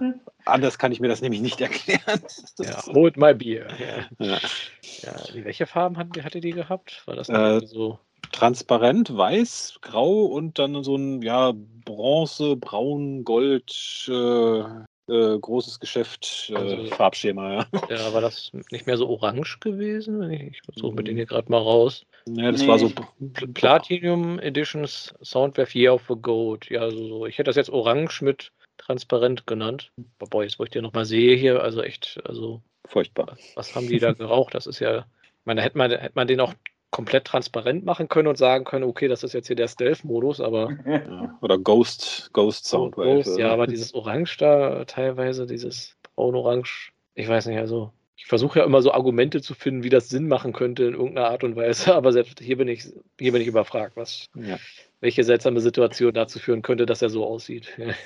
[0.45, 2.23] anders kann ich mir das nämlich nicht erklären.
[2.59, 3.69] ja, hold my beer.
[3.79, 4.27] Ja.
[4.27, 4.39] Ja.
[5.03, 7.03] Ja, welche Farben hatte, hatte die gehabt?
[7.07, 7.99] War das Äh, so?
[8.33, 11.53] Transparent, weiß, grau und dann so ein ja,
[11.85, 14.63] Bronze, Braun, Gold, äh,
[15.09, 17.67] äh, großes Geschäft, äh, Also- Farbschema, ja.
[17.91, 20.21] Ja, war das nicht mehr so orange gewesen?
[20.21, 21.05] Wenn Ich, suche mir Mhm.
[21.07, 22.05] den hier gerade mal raus.
[22.29, 22.69] ja das Nee.
[22.69, 22.87] war so.
[22.87, 26.69] Pl- Platinum Editions Soundwave Year of the Goat.
[26.71, 27.27] Ja, so, so.
[27.27, 29.91] Ich hätte das jetzt orange mit transparent genannt.
[30.19, 33.37] Aber boah, jetzt wo ich den nochmal sehe hier, also echt, also Furchtbar.
[33.55, 34.55] was haben die da geraucht?
[34.55, 36.55] Das ist ja, ich meine, da hätte man, hätte man den auch
[36.91, 40.71] komplett transparent machen können und sagen können, okay, das ist jetzt hier der Stealth-Modus, aber
[40.87, 41.39] Ja.
[41.43, 43.23] Oder Ghost, Ghost Soundwave.
[43.23, 48.59] Groß, ja, aber dieses Orange da teilweise, dieses braun-orange, ich weiß nicht, also ich versuche
[48.59, 51.57] ja immer so Argumente zu finden, wie das Sinn machen könnte in irgendeiner Art und
[51.57, 52.85] Weise, aber selbst hier bin ich,
[53.19, 54.59] hier bin ich überfragt, was, ja.
[55.01, 57.69] Welche seltsame Situation dazu führen könnte, dass er so aussieht.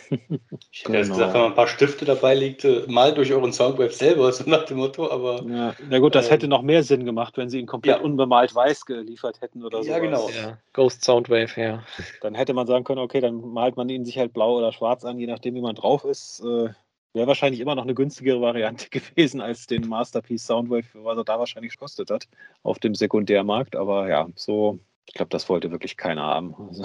[0.75, 1.15] Ich hätte Genau.
[1.15, 4.65] gesagt, wenn man ein paar Stifte dabei legte, malt durch euren Soundwave selber, so nach
[4.65, 7.59] dem Motto, aber Ja, na gut, das Ähm, hätte noch mehr Sinn gemacht, wenn sie
[7.59, 8.03] ihn komplett ja.
[8.03, 9.91] unbemalt weiß geliefert hätten oder so.
[9.91, 10.29] Ja, genau.
[10.31, 11.83] Ja, Ghost Soundwave, ja.
[12.21, 15.05] Dann hätte man sagen können, okay, dann malt man ihn sich halt blau oder schwarz
[15.05, 16.41] an, je nachdem, wie man drauf ist.
[16.41, 16.71] Äh,
[17.15, 21.39] wäre wahrscheinlich immer noch eine günstigere Variante gewesen als den Masterpiece Soundwave, was er da
[21.39, 22.29] wahrscheinlich gekostet hat
[22.63, 23.77] auf dem Sekundärmarkt.
[23.77, 26.55] Aber ja, so, ich glaube, das wollte wirklich keiner haben.
[26.69, 26.85] Also,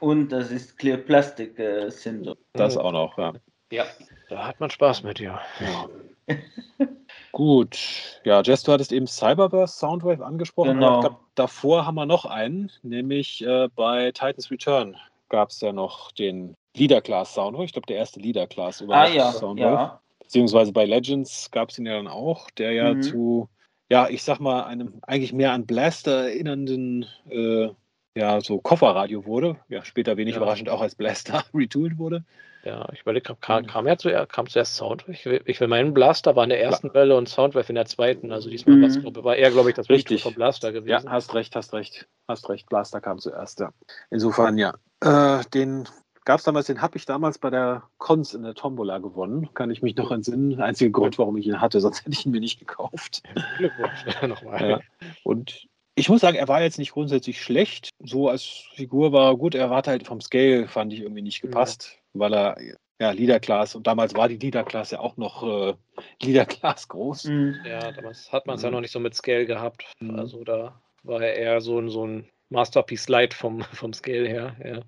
[0.00, 2.36] Und das ist Clear Plastic äh, Syndrome.
[2.54, 3.32] das auch noch, ja.
[3.72, 3.84] Ja.
[4.28, 5.40] Da hat man Spaß mit, ja.
[5.60, 6.36] ja.
[7.32, 10.74] Gut, ja, Jess, du hattest eben Cyberverse Soundwave angesprochen.
[10.74, 10.96] Genau.
[10.96, 14.96] Ich glaub, davor haben wir noch einen, nämlich äh, bei Titans Return
[15.28, 17.64] gab es ja noch den Leader Class Soundwave.
[17.66, 19.72] Ich glaube, der erste Leader Class Ah ja, Soundwave.
[19.72, 20.00] ja.
[20.20, 23.02] Beziehungsweise bei Legends gab es ihn ja dann auch, der ja Mhm.
[23.02, 23.48] zu,
[23.90, 27.68] ja, ich sag mal, einem eigentlich mehr an Blaster erinnernden, äh,
[28.16, 29.56] ja, so Kofferradio wurde.
[29.68, 30.38] Ja, später wenig Ja.
[30.40, 32.24] überraschend auch als Blaster retoolt wurde.
[32.64, 35.12] Ja, ich überlege, gerade, kam, kam, ja zuerst, kam zuerst Soundwave?
[35.12, 37.86] Ich will, ich will meinen Blaster war in der ersten Welle und Soundwave in der
[37.86, 38.32] zweiten.
[38.32, 39.24] Also diesmal Mhm.
[39.24, 40.18] war eher, glaube ich, das Richtig.
[40.18, 41.10] Retool vom Blaster Ja, gewesen.
[41.10, 42.06] hast recht, hast recht.
[42.28, 42.68] Hast recht.
[42.68, 43.72] Blaster kam zuerst, ja.
[44.10, 44.74] Insofern, ja.
[45.00, 45.88] Äh, den
[46.24, 49.48] gab es damals, den habe ich damals bei der Cons in der Tombola gewonnen.
[49.54, 50.56] Kann ich mich noch entsinnen.
[50.56, 53.22] Der einzige Grund, warum ich ihn hatte, sonst hätte ich ihn mir nicht gekauft.
[53.58, 54.70] Glückwunsch nochmal.
[54.70, 54.80] Ja.
[55.24, 57.90] Und ich muss sagen, er war jetzt nicht grundsätzlich schlecht.
[57.98, 58.44] So als
[58.74, 59.54] Figur war er gut.
[59.54, 62.56] Er hat halt vom Scale, fand ich irgendwie nicht gepasst, weil er
[63.00, 65.74] ja Leader Class und damals war die Leader Class ja auch noch äh,
[66.22, 67.24] Leader Class groß.
[67.24, 67.56] Mhm.
[67.64, 68.74] Ja, damals hat man es ja Mhm.
[68.74, 69.84] noch nicht so mit Scale gehabt.
[70.00, 70.18] Mhm.
[70.18, 74.54] Also da war er eher so ein, so ein Masterpiece Light vom, vom Scale her.
[74.62, 74.82] Ja.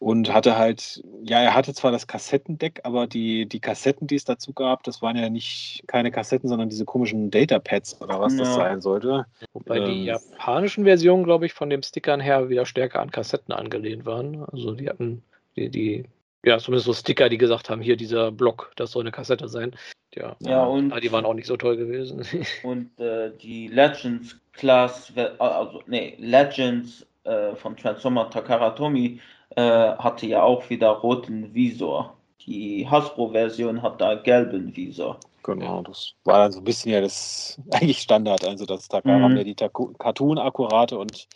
[0.00, 4.24] Und hatte halt, ja, er hatte zwar das Kassettendeck, aber die, die Kassetten, die es
[4.24, 8.48] dazu gab, das waren ja nicht keine Kassetten, sondern diese komischen Datapads oder was das
[8.48, 8.54] Ja.
[8.54, 9.26] sein sollte.
[9.52, 10.04] Wobei die Ähm.
[10.04, 14.44] japanischen Versionen, glaube ich, von den Stickern her wieder stärker an Kassetten angelehnt waren.
[14.44, 15.22] Also die hatten
[15.56, 16.04] die, die
[16.44, 19.74] ja, zumindest so Sticker, die gesagt haben, hier dieser Block, das soll eine Kassette sein.
[20.14, 22.22] Ja, Ja, und, aber die waren auch nicht so toll gewesen.
[22.62, 29.20] und äh, die Legends Class, also nee, Legends äh, von Transformer Takara Tomy
[29.56, 29.62] äh,
[29.96, 32.14] hatte ja auch wieder roten Visor.
[32.46, 35.18] Die Hasbro-Version hat da gelben Visor.
[35.42, 38.44] Genau, das war dann so ein bisschen ja das eigentlich Standard.
[38.46, 39.34] Also, dass Takara Mhm.
[39.34, 41.26] mehr die Cartoon-akkurate und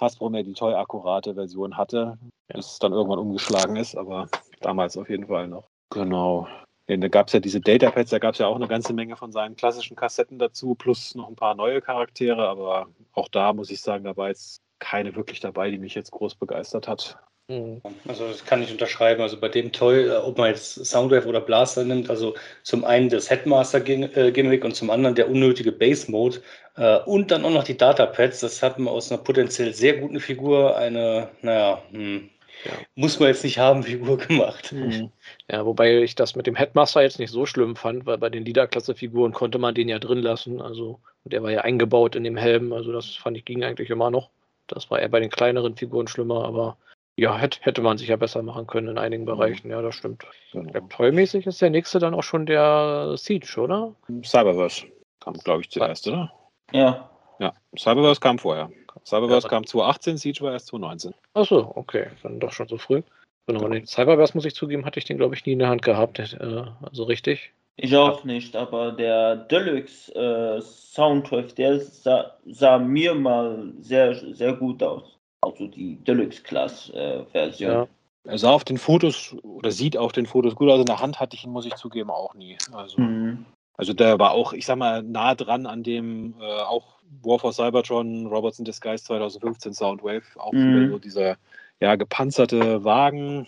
[0.00, 2.18] Hasbro mehr die toy-akkurate Version hatte,
[2.48, 2.56] Ja.
[2.56, 4.28] bis es dann irgendwann umgeschlagen ist, aber
[4.60, 5.64] damals auf jeden Fall noch.
[5.90, 6.46] Genau.
[6.88, 9.16] Ja, da gab es ja diese Datapads, da gab es ja auch eine ganze Menge
[9.16, 13.70] von seinen klassischen Kassetten dazu, plus noch ein paar neue Charaktere, aber auch da muss
[13.70, 17.18] ich sagen, da war jetzt keine wirklich dabei, die mich jetzt groß begeistert hat.
[17.50, 17.80] Hm.
[18.06, 19.22] Also das kann ich unterschreiben.
[19.22, 23.08] Also bei dem Toy, äh, ob man jetzt Soundwave oder Blaster nimmt, also zum einen
[23.08, 26.42] das Headmaster-Gimmick und zum anderen der unnötige Base-Mode
[26.76, 30.20] äh, und dann auch noch die Datapads, das hat man aus einer potenziell sehr guten
[30.20, 32.28] Figur eine, naja, hm,
[32.64, 32.72] Ja.
[32.96, 34.72] muss man jetzt nicht haben, Figur gemacht.
[34.72, 35.10] Mhm.
[35.50, 38.44] Ja, wobei ich das mit dem Headmaster jetzt nicht so schlimm fand, weil bei den
[38.44, 40.60] Leader-Klasse-Figuren konnte man den ja drin lassen.
[40.60, 42.72] Also, und der war ja eingebaut in dem Helm.
[42.74, 44.30] Also, das fand ich ging eigentlich immer noch.
[44.66, 46.76] Das war eher bei den kleineren Figuren schlimmer, aber
[47.18, 49.70] ja, hätte, hätte man sich ja besser machen können in einigen Bereichen.
[49.70, 50.24] Ja, das stimmt.
[50.52, 50.86] Genau.
[50.88, 53.92] tollmäßig ist der nächste dann auch schon der Siege, oder?
[54.22, 54.86] Cyberverse
[55.18, 56.32] kam, glaube ich, zuerst, oder?
[56.72, 58.70] Ja, Ja, Cyberverse kam vorher.
[59.04, 61.12] Cyberverse Ja, kam 2018, Siege war erst 2019.
[61.34, 63.02] Achso, okay, dann doch schon so früh.
[63.48, 65.82] Genau, den Cyberverse, muss ich zugeben, hatte ich den, glaube ich, nie in der Hand
[65.82, 66.20] gehabt.
[66.20, 67.52] Äh, also richtig.
[67.74, 74.52] ich auch nicht, aber der Deluxe äh, Soundwave, der sah, sah mir mal sehr, sehr
[74.52, 75.17] gut aus.
[75.40, 77.70] Also die Deluxe Class äh, Version.
[77.70, 77.86] Ja.
[78.24, 80.80] Er sah auf den Fotos oder sieht auf den Fotos gut aus.
[80.80, 82.58] In der Hand hatte ich ihn, muss ich zugeben, auch nie.
[82.72, 83.46] Also, Mhm.
[83.76, 87.52] also der war auch, ich sag mal, nah dran an dem äh, auch War for
[87.52, 90.22] Cybertron, Robots in Disguise 2015 Soundwave.
[90.36, 90.74] Auch Mhm.
[90.74, 91.36] wieder so dieser
[91.80, 93.46] ja, gepanzerte Wagen,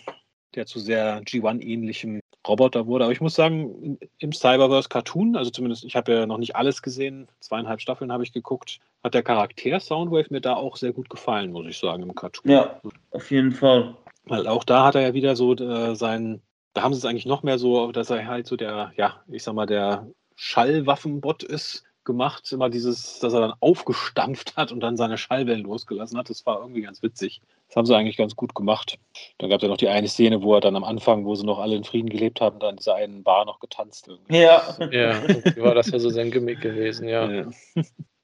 [0.55, 3.05] der zu sehr G1-ähnlichem Roboter wurde.
[3.05, 6.81] Aber ich muss sagen, im Cyberverse Cartoon, also zumindest, ich habe ja noch nicht alles
[6.81, 11.09] gesehen, zweieinhalb Staffeln habe ich geguckt, hat der Charakter Soundwave mir da auch sehr gut
[11.09, 12.51] gefallen, muss ich sagen, im Cartoon.
[12.51, 12.81] Ja,
[13.11, 13.95] auf jeden Fall.
[14.25, 16.41] Weil auch da hat er ja wieder so äh, sein,
[16.73, 19.43] da haben sie es eigentlich noch mehr so, dass er halt so der, ja, ich
[19.43, 22.51] sag mal, der Schallwaffenbot ist, gemacht.
[22.51, 26.29] Immer dieses, dass er dann aufgestampft hat und dann seine Schallwellen losgelassen hat.
[26.29, 27.41] Das war irgendwie ganz witzig.
[27.67, 28.99] Das haben sie eigentlich ganz gut gemacht.
[29.37, 31.45] Dann gab es ja noch die eine Szene, wo er dann am Anfang, wo sie
[31.45, 34.09] noch alle in Frieden gelebt haben, dann in dieser einen Bar noch getanzt.
[34.09, 34.37] Irgendwie.
[34.37, 34.61] Ja.
[34.91, 35.21] Ja,
[35.57, 37.31] war das ja so sein Gimmick gewesen, ja.
[37.31, 37.47] Ja.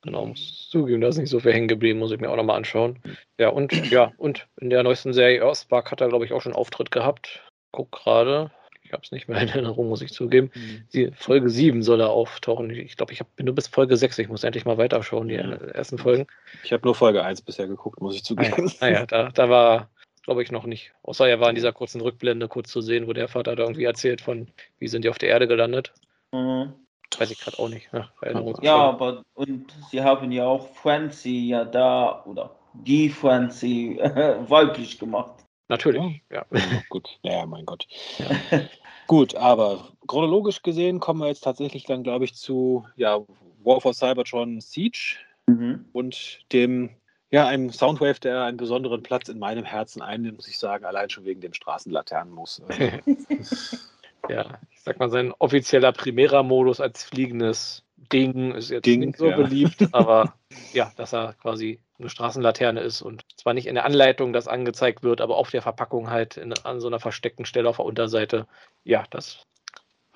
[0.03, 2.57] Genau, muss zugeben, da ist nicht so viel hängen geblieben, muss ich mir auch nochmal
[2.57, 2.99] anschauen.
[3.39, 6.53] Ja, und ja, und in der neuesten Serie Earthspark hat er, glaube ich, auch schon
[6.53, 7.41] Auftritt gehabt.
[7.71, 8.51] Guck gerade.
[8.87, 10.49] Ich habe es nicht mehr in Erinnerung, muss ich zugeben.
[10.93, 12.69] Die Folge 7 soll er auftauchen.
[12.69, 14.17] Ich glaube, ich hab, bin nur bis Folge 6.
[14.19, 16.25] Ich muss endlich mal weiterschauen, die ersten Folgen.
[16.63, 18.71] Ich habe nur Folge 1 bisher geguckt, muss ich zugeben.
[18.79, 19.89] Naja, da, da war,
[20.23, 20.93] glaube ich, noch nicht.
[21.03, 23.83] Außer er war in dieser kurzen Rückblende kurz zu sehen, wo der Vater da irgendwie
[23.83, 24.47] erzählt von,
[24.79, 25.91] wie sind die auf der Erde gelandet.
[26.31, 26.71] Mhm.
[27.17, 27.89] Weiß ich gerade auch nicht.
[27.91, 28.63] Ja, Erinnerungsverlust.
[28.63, 33.97] Ja, aber und sie haben ja auch Francie ja da oder die Francie
[34.47, 35.43] weiblich gemacht.
[35.69, 36.45] Natürlich, ja.
[36.51, 36.61] ja.
[36.89, 37.87] Gut, ja, mein Gott.
[38.17, 38.61] Ja.
[39.07, 43.19] Gut, aber chronologisch gesehen kommen wir jetzt tatsächlich dann, glaube ich, zu ja,
[43.63, 45.85] War for Cybertron Siege mhm.
[45.93, 46.89] und dem,
[47.31, 51.09] ja, einem Soundwave, der einen besonderen Platz in meinem Herzen einnimmt, muss ich sagen, allein
[51.09, 52.61] schon wegen dem Straßenlaternenmus.
[54.29, 59.27] ja, ich sag mal, sein offizieller Primera-Modus als fliegendes Ding ist jetzt Ding, nicht so
[59.27, 59.35] ja.
[59.35, 60.35] beliebt, aber
[60.73, 65.03] ja, dass er quasi eine Straßenlaterne ist und zwar nicht in der Anleitung das angezeigt
[65.03, 68.47] wird, aber auf der Verpackung halt in, an so einer versteckten Stelle auf der Unterseite.
[68.83, 69.43] Ja, das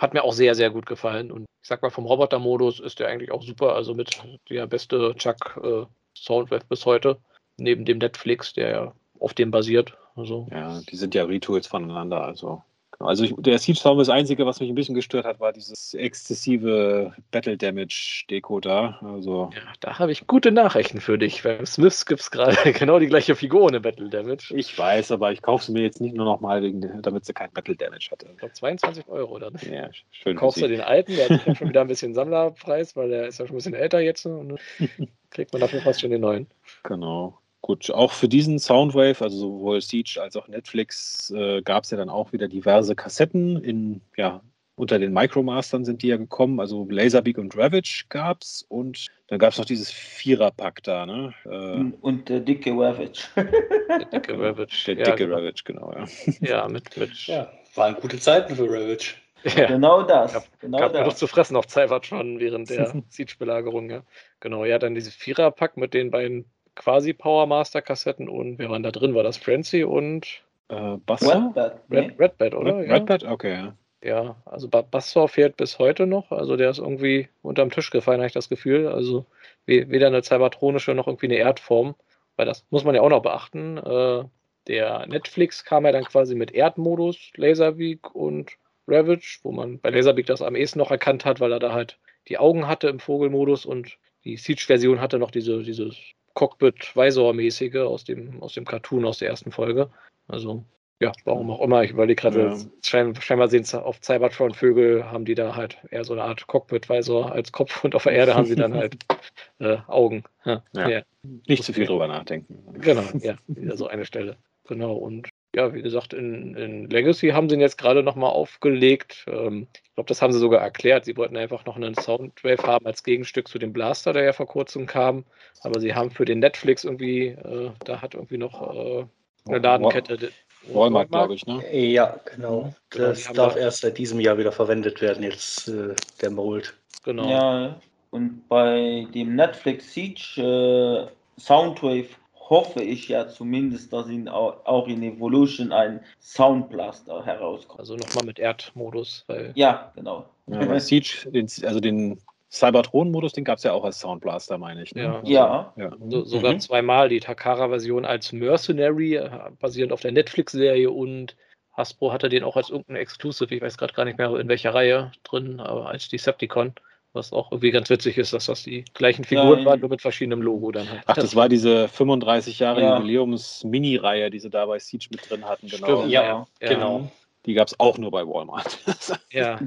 [0.02, 1.32] hat mir auch sehr, sehr gut gefallen.
[1.32, 3.76] Und ich sag mal, vom Roboter-Modus ist der eigentlich auch super.
[3.76, 5.86] Also mit der beste Chuck äh,
[6.16, 7.18] Soundwave bis heute.
[7.58, 9.96] Neben dem Netflix, der ja auf dem basiert.
[10.16, 10.48] Also.
[10.52, 12.24] Ja, die sind ja Retools voneinander.
[12.24, 12.64] Also
[13.04, 15.94] also ich, der Siege Sound, das Einzige, was mich ein bisschen gestört hat, war dieses
[15.94, 19.00] exzessive Battle Damage Deko da.
[19.02, 21.44] Also ja, da habe ich gute Nachrichten für dich.
[21.44, 24.54] Beim Smiths gibt es gerade genau die gleiche Figur ohne Battle Damage.
[24.56, 26.62] Ich weiß, aber ich kaufe sie mir jetzt nicht nur noch mal,
[27.02, 28.28] damit sie kein Battle Damage hatte.
[28.32, 29.56] Ich glaube 22 Euro dann.
[29.70, 30.36] Ja, schön.
[30.36, 33.48] Kaufst du den alten, der hat schon wieder ein bisschen Sammlerpreis, weil der ist ja
[33.48, 34.26] schon ein bisschen älter jetzt.
[34.26, 34.60] Und
[35.32, 36.48] kriegt man dafür fast schon den neuen.
[36.84, 37.41] Genau.
[37.72, 41.96] Gut, auch für diesen Soundwave, also sowohl Siege als auch Netflix, äh, gab es ja
[41.96, 43.64] dann auch wieder diverse Kassetten.
[43.64, 44.42] In, ja,
[44.76, 46.60] unter den Micromastern sind die ja gekommen.
[46.60, 51.34] Also Laserbeak und Ravage gab es und dann gab es noch dieses Viererpack da, ne?
[51.46, 53.24] Äh, und der dicke Ravage.
[53.38, 54.84] der dicke Ravage.
[54.88, 55.36] Der dicke genau.
[55.38, 56.06] Ravage, genau, ja.
[56.42, 57.26] Ja, mit, mit.
[57.28, 59.16] Ja, waren gute Zeiten für Ravage.
[59.46, 59.68] Ja.
[59.68, 60.34] Genau das.
[60.34, 61.08] Gab, genau gab das.
[61.08, 64.04] noch zu fressen auf Cybertron während der Siege-Belagerung, ja.
[64.42, 68.84] Genau, ja, dann dieses Viererpack mit den beiden quasi Power Master Kassetten und wer waren
[68.84, 69.16] da drin?
[69.16, 71.54] War das Frenzy und äh, Buster?
[71.56, 72.78] Redbat, Red, Redbat, oder?
[72.78, 72.94] Red, ja.
[72.96, 73.76] Redbat, okay, ja.
[74.04, 76.32] Ja, also Buster fehlt bis heute noch.
[76.32, 78.88] Also der ist irgendwie unterm Tisch gefallen, habe ich das Gefühl.
[78.88, 79.28] Also
[79.68, 81.94] weder eine Cybertronische noch irgendwie eine Erdform.
[82.36, 83.78] Weil das muss man ja auch noch beachten.
[83.78, 84.24] Äh,
[84.68, 88.58] der Netflix kam ja dann quasi mit Erdmodus, Laserbeak und
[88.88, 92.00] Ravage, wo man bei Laserbeak das am ehesten noch erkannt hat, weil er da halt
[92.28, 95.98] die Augen hatte im Vogelmodus und die Siege-Version hatte noch diese, dieses
[96.34, 99.90] Cockpit-Visor-mäßige aus dem, aus dem Cartoon aus der ersten Folge.
[100.28, 100.64] Also,
[101.02, 101.84] ja, warum auch immer.
[101.84, 102.58] Ich überlege gerade, ja.
[102.84, 107.32] schein, scheinbar sehen es auf Cybertron-Vögel, haben die da halt eher so eine Art Cockpit-Visor
[107.32, 108.98] als Kopf und auf der Erde haben sie dann halt
[109.60, 110.24] äh, Augen.
[110.46, 111.02] Ja, ja.
[111.48, 112.80] Nicht zu viel drüber nachdenken.
[112.80, 114.38] Genau, ja, wieder so eine Stelle.
[114.68, 119.26] Genau, und ja, wie gesagt, in, in Legacy haben sie ihn jetzt gerade nochmal aufgelegt.
[119.28, 121.06] Ähm, ich glaube, das haben sie sogar erklärt.
[121.06, 124.48] Sie wollten einfach noch einen Soundwave haben als Gegenstück zu dem Blaster, der ja vor
[124.48, 125.26] kurzem kam.
[125.62, 129.06] Aber sie haben für den Netflix irgendwie, äh, da hat irgendwie noch äh,
[129.48, 130.32] eine Ladenkette.
[130.68, 131.64] Walmart, glaube ich, ne?
[131.76, 132.74] Ja, genau.
[132.90, 136.76] genau das darf da erst seit diesem Jahr wieder verwendet werden, jetzt äh, der Mold.
[137.04, 137.28] Genau.
[137.28, 137.80] Ja,
[138.12, 142.10] und bei dem Netflix Siege äh, Soundwave
[142.52, 147.80] hoffe ich ja zumindest, dass in, auch in Evolution ein Soundblaster herauskommt.
[147.80, 149.24] Also nochmal mit Erdmodus.
[149.28, 150.26] Weil ja, genau.
[150.48, 152.20] Ja, bei Siege, den, also den
[152.52, 154.94] Cybertron-Modus, den gab es ja auch als Soundblaster, meine ich.
[154.94, 155.04] Ne?
[155.04, 155.74] Ja, also, ja.
[155.78, 155.92] ja.
[156.10, 156.60] So, sogar mhm.
[156.60, 159.30] zweimal die Takara-Version als Mercenary, äh,
[159.60, 161.38] basierend auf der Netflix-Serie und
[161.72, 164.74] Hasbro hatte den auch als irgendein Exclusive, ich weiß gerade gar nicht mehr in welcher
[164.74, 166.74] Reihe drin, aber als Decepticon.
[167.14, 169.66] Was auch irgendwie ganz witzig ist, dass das die gleichen Figuren Nein.
[169.66, 171.04] waren, nur mit verschiedenem Logo dann halt.
[171.08, 172.98] Ach, das war diese 35 Jahre ja.
[172.98, 175.68] Jubiläums-Mini-Reihe, die sie da bei Siege mit drin hatten.
[175.68, 176.00] Genau.
[176.00, 177.12] Stimmt, ja, ja, genau.
[177.46, 178.80] Die gab es auch nur bei Walmart.
[179.32, 179.60] ja,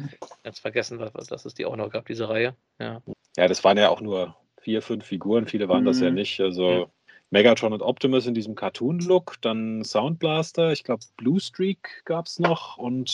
[0.43, 2.55] ganz vergessen, dass es die auch noch gab, diese Reihe.
[2.79, 3.03] Ja,
[3.37, 5.47] ja das waren ja auch nur vier, fünf Figuren.
[5.47, 5.87] Viele waren mhm.
[5.87, 6.15] das ja mhm.
[6.15, 6.41] nicht.
[6.41, 6.87] Also ja.
[7.31, 12.79] Megatron und Optimus in diesem Cartoon-Look, dann Soundblaster, ich glaube Blue Streak gab es noch
[12.79, 13.11] und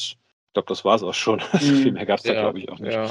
[0.51, 1.41] ich glaube, das war es auch schon.
[1.53, 1.59] Mhm.
[1.59, 2.93] Viel mehr gab es da, glaube ich, auch nicht.
[2.93, 3.09] Ja,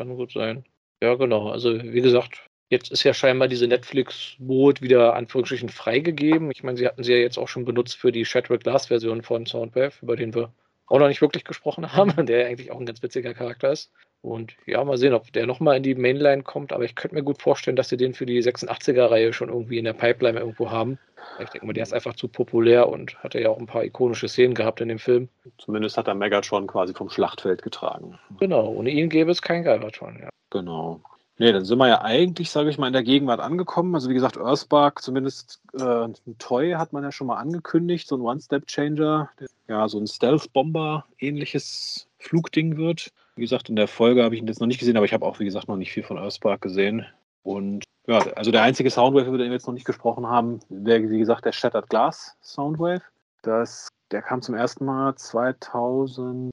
[0.00, 0.64] kann gut sein.
[1.02, 1.50] Ja, genau.
[1.50, 6.50] Also wie gesagt, jetzt ist ja scheinbar diese Netflix-Mode wieder Anführungsstrichen freigegeben.
[6.50, 9.44] Ich meine, sie hatten sie ja jetzt auch schon benutzt für die Shattered Glass-Version von
[9.44, 10.54] Soundwave, über den wir
[10.86, 13.92] auch noch nicht wirklich gesprochen haben, der eigentlich auch ein ganz witziger Charakter ist.
[14.22, 16.72] Und ja, mal sehen, ob der nochmal in die Mainline kommt.
[16.72, 19.84] Aber ich könnte mir gut vorstellen, dass sie den für die 86er-Reihe schon irgendwie in
[19.84, 20.98] der Pipeline irgendwo haben.
[21.38, 24.28] Ich denke mal, der ist einfach zu populär und hatte ja auch ein paar ikonische
[24.28, 25.28] Szenen gehabt in dem Film.
[25.58, 28.18] Zumindest hat er Megatron quasi vom Schlachtfeld getragen.
[28.38, 30.28] Genau, ohne ihn gäbe es kein Galvatron, ja.
[30.50, 31.00] Genau.
[31.38, 33.94] Nee, dann sind wir ja eigentlich, sage ich mal, in der Gegenwart angekommen.
[33.94, 38.16] Also wie gesagt, Earthspark, zumindest äh, ein Toy hat man ja schon mal angekündigt, so
[38.16, 39.30] ein One-Step-Changer,
[39.66, 43.10] ja, so ein Stealth-Bomber-ähnliches Flugding wird.
[43.40, 45.24] Wie gesagt, in der Folge habe ich ihn jetzt noch nicht gesehen, aber ich habe
[45.24, 47.06] auch, wie gesagt, noch nicht viel von Earthspark gesehen.
[47.42, 51.08] Und ja, also der einzige Soundwave, über den wir jetzt noch nicht gesprochen haben, wäre,
[51.08, 53.00] wie gesagt, der Shattered Glass Soundwave.
[53.40, 56.52] Das, der kam zum ersten Mal 2008,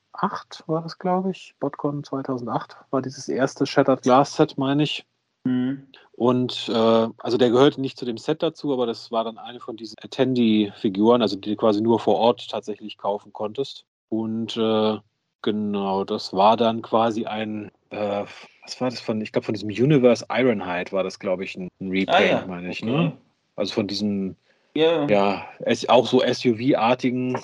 [0.68, 1.56] war das, glaube ich.
[1.60, 5.06] Botcon 2008 war dieses erste Shattered Glass Set, meine ich.
[5.44, 5.88] Mhm.
[6.14, 9.60] Und äh, also der gehörte nicht zu dem Set dazu, aber das war dann eine
[9.60, 13.84] von diesen Attendee-Figuren, also die du quasi nur vor Ort tatsächlich kaufen konntest.
[14.08, 15.00] Und äh,
[15.42, 18.26] genau, das war dann quasi ein, äh,
[18.64, 21.70] was war das von, ich glaube von diesem Universe Ironhide war das, glaube ich, ein,
[21.80, 22.92] ein Repaint, Ah ja, meine ich, okay.
[22.92, 23.18] ne?
[23.56, 24.36] Also von diesem
[24.76, 25.08] Ja.
[25.08, 25.48] ja,
[25.88, 27.40] auch so SUV-artigen.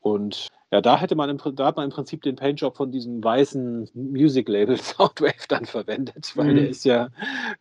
[0.00, 3.22] Und ja, da hätte man im, da hat man im Prinzip den Paintjob von diesem
[3.22, 6.56] weißen Music-Label Soundwave dann verwendet, weil Mhm.
[6.56, 7.08] der ist ja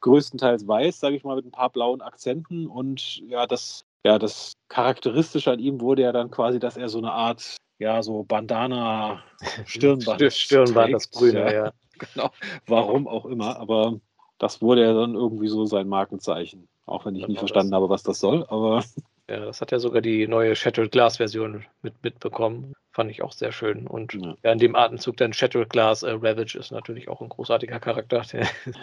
[0.01, 2.67] größtenteils weiß, sage ich mal, mit ein paar blauen Akzenten.
[2.67, 6.99] Und ja, das, ja, das Charakteristische an ihm wurde ja dann quasi, dass er so
[6.99, 9.23] eine Art, ja, so Bandana
[9.65, 10.19] Stirnband.
[10.22, 11.73] Stir- Stirnband, das Grüne, ja.
[12.14, 12.30] Genau.
[12.65, 13.99] Warum auch immer, aber
[14.38, 16.69] das wurde ja dann irgendwie so sein Markenzeichen.
[16.85, 18.84] Auch wenn ich nicht verstanden das- habe, was das soll, aber
[19.30, 22.73] Ja, das hat ja sogar die neue Shattered Glass Version mit, mitbekommen.
[22.93, 23.85] Fand ich auch sehr schön.
[23.85, 24.34] Und Ja.
[24.43, 28.23] ja, in dem Atemzug dann Shattered Glass äh, Ravage ist natürlich auch ein großartiger Charakter.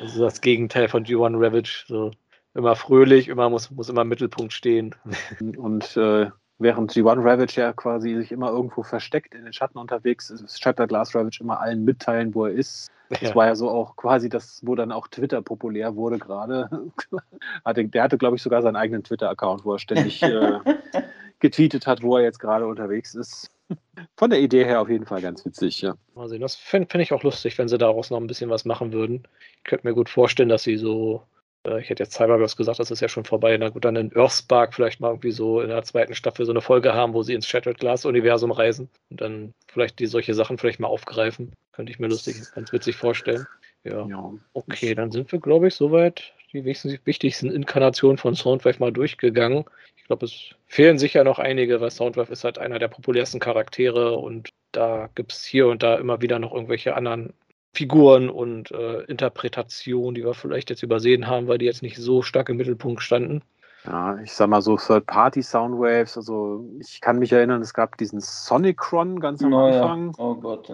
[0.01, 1.85] Also das Gegenteil von G1 Ravage.
[1.89, 2.13] So
[2.55, 4.95] immer fröhlich, immer muss, muss immer im Mittelpunkt stehen.
[5.57, 6.29] Und äh,
[6.59, 10.63] während G1 Ravage ja quasi sich immer irgendwo versteckt in den Schatten unterwegs ist, ist
[10.63, 12.91] Shattered Glass Ravage immer allen mitteilen, wo er ist.
[13.11, 13.35] Das Ja.
[13.35, 16.69] war ja so auch quasi das, wo dann auch Twitter populär wurde gerade.
[17.77, 20.59] Der hatte, glaube ich, sogar seinen eigenen Twitter-Account, wo er ständig äh,
[21.41, 23.51] getweetet hat, wo er jetzt gerade unterwegs ist.
[24.17, 25.95] Von der Idee her auf jeden Fall ganz witzig, ja.
[26.15, 26.41] Mal sehen.
[26.41, 29.23] Das fände fänd ich auch lustig, wenn sie daraus noch ein bisschen was machen würden.
[29.59, 31.23] Ich könnte mir gut vorstellen, dass sie so,
[31.79, 33.57] ich hätte jetzt Cyberverse gesagt, das ist ja schon vorbei.
[33.57, 36.61] Na gut, dann in Earthspark vielleicht mal irgendwie so in der zweiten Staffel so eine
[36.61, 40.59] Folge haben, wo sie ins Shattered Glass Universum reisen und dann vielleicht die solche Sachen
[40.59, 41.53] vielleicht mal aufgreifen.
[41.73, 43.47] Könnte ich mir lustig, ganz witzig vorstellen.
[43.85, 44.07] Ja.
[44.07, 44.33] ja.
[44.53, 49.65] Okay, dann sind wir, glaube ich, soweit die wichtigsten, wichtigsten Inkarnationen von Soundwave mal durchgegangen.
[49.97, 54.17] Ich glaube, es fehlen sicher noch einige, weil Soundwave ist halt einer der populärsten Charaktere
[54.17, 57.33] und da gibt es hier und da immer wieder noch irgendwelche anderen
[57.75, 62.23] Figuren und äh, Interpretationen, die wir vielleicht jetzt übersehen haben, weil die jetzt nicht so
[62.23, 63.43] stark im Mittelpunkt standen.
[63.85, 66.17] Ja, ich sag mal so Third-Party-Soundwaves.
[66.17, 69.83] Also ich kann mich erinnern, es gab diesen Sonicron ganz am Naja.
[69.83, 70.15] Anfang.
[70.19, 70.71] Oh Gott.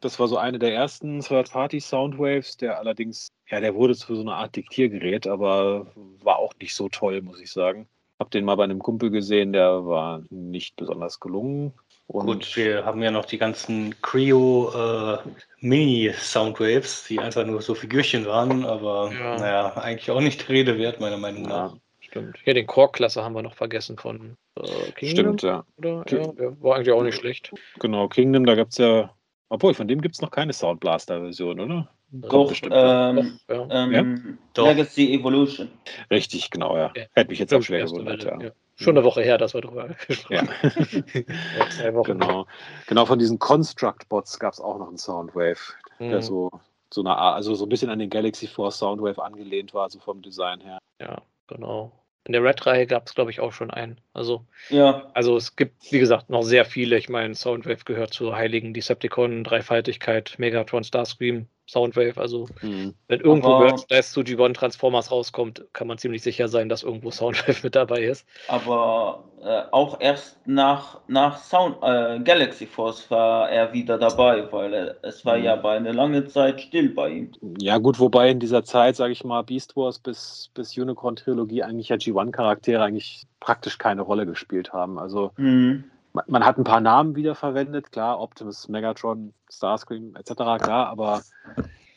[0.00, 4.34] Das war so eine der ersten Third-Party-Soundwaves, der allerdings, ja, der wurde zu so einer
[4.36, 5.86] Art Diktiergerät, aber
[6.22, 7.88] war auch nicht so toll, muss ich sagen.
[8.18, 11.72] Hab den mal bei einem Kumpel gesehen, der war nicht besonders gelungen.
[12.06, 15.18] Und Gut, wir haben ja noch die ganzen Creo äh,
[15.60, 19.36] Mini-Soundwaves, die einfach nur so Figürchen waren, aber Ja.
[19.38, 21.72] naja, eigentlich auch nicht Rede wert, meiner Meinung nach.
[21.72, 22.36] ja, Stimmt.
[22.44, 25.38] Hier den Core-Klasse haben wir noch vergessen von äh, Kingdom.
[25.38, 25.64] stimmt, ja.
[25.78, 26.04] Oder?
[26.08, 27.50] Ja, der war eigentlich auch nicht schlecht.
[27.80, 29.10] Genau, Kingdom, da gab es ja,
[29.48, 31.88] obwohl von dem gibt es noch keine Soundblaster-Version, oder?
[32.12, 33.10] Doch, bestimmt, ja.
[33.10, 33.66] ähm, Ja.
[33.70, 34.66] ähm, Doch.
[34.68, 35.68] Legacy Evolution.
[36.10, 36.92] Richtig, genau, ja.
[36.94, 37.04] Ja.
[37.14, 38.38] Hätte mich jetzt auch schwer gewundert, ja.
[38.76, 40.48] Schon eine Woche her, dass wir drüber gesprochen haben.
[41.14, 42.18] Ja, zwei Wochen.
[42.18, 42.46] Genau.
[42.86, 45.60] Genau, von diesen Construct-Bots gab es auch noch einen Soundwave,
[46.00, 46.22] der Mhm.
[46.22, 46.50] so,
[46.92, 49.98] so eine Art, also so ein bisschen an den Galaxy Force Soundwave angelehnt war, so
[50.00, 50.78] vom Design her.
[51.00, 51.92] Ja, genau.
[52.26, 54.00] In der Red-Reihe gab es, glaube ich, auch schon einen.
[54.14, 56.96] Also, Ja, also es gibt, wie gesagt, noch sehr viele.
[56.96, 62.18] Ich meine, Soundwave gehört zur heiligen Decepticon, Dreifaltigkeit, Megatron, Starscream, Soundwave.
[62.20, 66.82] Also, wenn irgendwo Aber- Merchandise zu G1 Transformers rauskommt, kann man ziemlich sicher sein, dass
[66.82, 68.26] irgendwo Soundwave mit dabei ist.
[68.48, 74.72] aber äh, auch erst nach, nach Sound, äh, Galaxy Force war er wieder dabei, weil
[74.72, 75.44] er, es war Mhm.
[75.44, 77.32] ja bei einer langen Zeit still bei ihm.
[77.58, 81.90] Ja, gut, wobei in dieser Zeit, sage ich mal, Beast Wars bis, bis Unicorn-Trilogie eigentlich
[81.90, 84.98] ja G1-Charaktere eigentlich praktisch keine Rolle gespielt haben.
[84.98, 85.84] Also Mhm.
[86.26, 91.22] Man, hat ein paar Namen wiederverwendet, klar, Optimus, Megatron, Starscream etc., klar, aber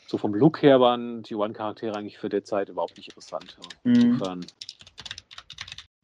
[0.07, 3.57] so vom Look her waren G1-Charaktere eigentlich für die Zeit überhaupt nicht interessant.
[3.83, 3.93] Mhm.
[3.93, 4.45] Insofern,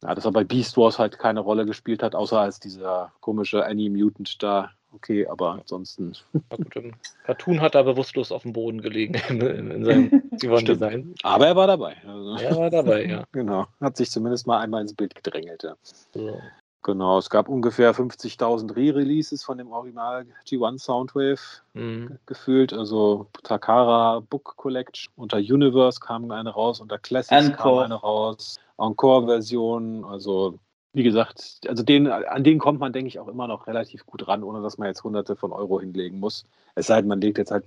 [0.02, 3.64] ja, dass er bei Beast Wars halt keine Rolle gespielt hat, außer als dieser komische
[3.64, 4.70] Annie Mutant da.
[4.92, 6.12] Okay, aber ansonsten.
[6.32, 6.92] Na gut, im
[7.24, 11.14] Cartoon hat er bewusstlos auf dem Boden gelegen in, in, in seinem G1-Design.
[11.24, 11.96] Aber er war dabei.
[12.06, 13.24] Also, Er war dabei, ja.
[13.32, 13.66] Genau.
[13.80, 15.64] Hat sich zumindest mal einmal ins Bild gedrängelt.
[15.64, 15.74] Ja.
[16.12, 16.40] So.
[16.84, 21.40] Genau, es gab ungefähr 50.000 Re-Releases von dem Original G1 Soundwave
[21.72, 22.18] Mhm.
[22.26, 22.72] gefühlt.
[22.74, 25.10] Also Takara Book Collection.
[25.16, 27.84] Unter Universe kam eine raus, unter Classics kam Encore.
[27.86, 28.60] eine raus.
[28.76, 30.04] Encore-Version.
[30.04, 30.58] Also,
[30.92, 34.28] wie gesagt, also den, an den kommt man, denke ich, auch immer noch relativ gut
[34.28, 36.44] ran, ohne dass man jetzt hunderte von Euro hinlegen muss.
[36.74, 37.64] Es sei denn, man legt jetzt halt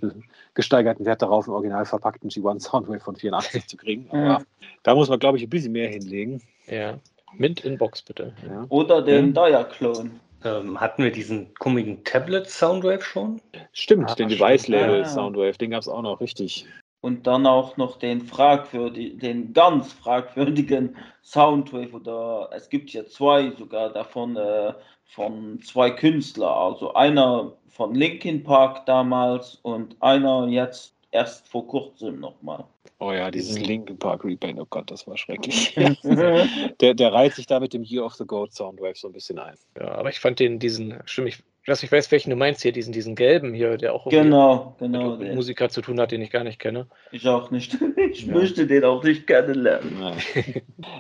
[0.54, 4.08] gesteigerten Wert darauf, einen original verpackten G1 Soundwave von 84 zu kriegen.
[4.12, 4.42] Aber Ja.
[4.84, 6.40] da muss man, glaube ich, ein bisschen mehr hinlegen.
[6.68, 7.00] Ja.
[7.40, 8.34] Mint in Box, bitte.
[8.48, 8.66] Ja.
[8.70, 10.12] Oder den Dia-Clone.
[10.44, 13.42] Ähm, hatten wir diesen komischen Tablet-Soundwave schon?
[13.74, 14.42] Stimmt, Ah, den stimmt.
[14.42, 15.06] Device-Label Ah.
[15.06, 16.66] Soundwave, den gab es auch noch, richtig.
[17.02, 23.52] Und dann auch noch den fragwürdig, den ganz fragwürdigen Soundwave oder es gibt ja zwei
[23.52, 24.74] sogar davon äh,
[25.06, 32.20] von zwei Künstlern, also einer von Linkin Park damals und einer jetzt erst vor kurzem
[32.20, 32.64] nochmal.
[33.00, 35.76] Oh ja, dieses Linkin Park Repaint, oh Gott, das war schrecklich.
[36.82, 39.38] der, der reiht sich da mit dem Year of the Goat Soundwave so ein bisschen
[39.40, 39.56] ein.
[39.80, 42.72] Ja, aber ich fand den, diesen, stimmt, ich weiß nicht, weiß, welchen du meinst hier,
[42.72, 46.22] diesen, diesen gelben hier, der auch genau, genau, mit, mit Musiker zu tun hat, den
[46.22, 46.88] ich gar nicht kenne.
[47.12, 47.78] Ich auch nicht.
[48.10, 48.34] Ich ja.
[48.34, 50.00] möchte den auch nicht kennenlernen.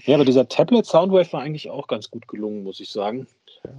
[0.04, 3.28] ja, aber dieser Tablet Soundwave war eigentlich auch ganz gut gelungen, muss ich sagen.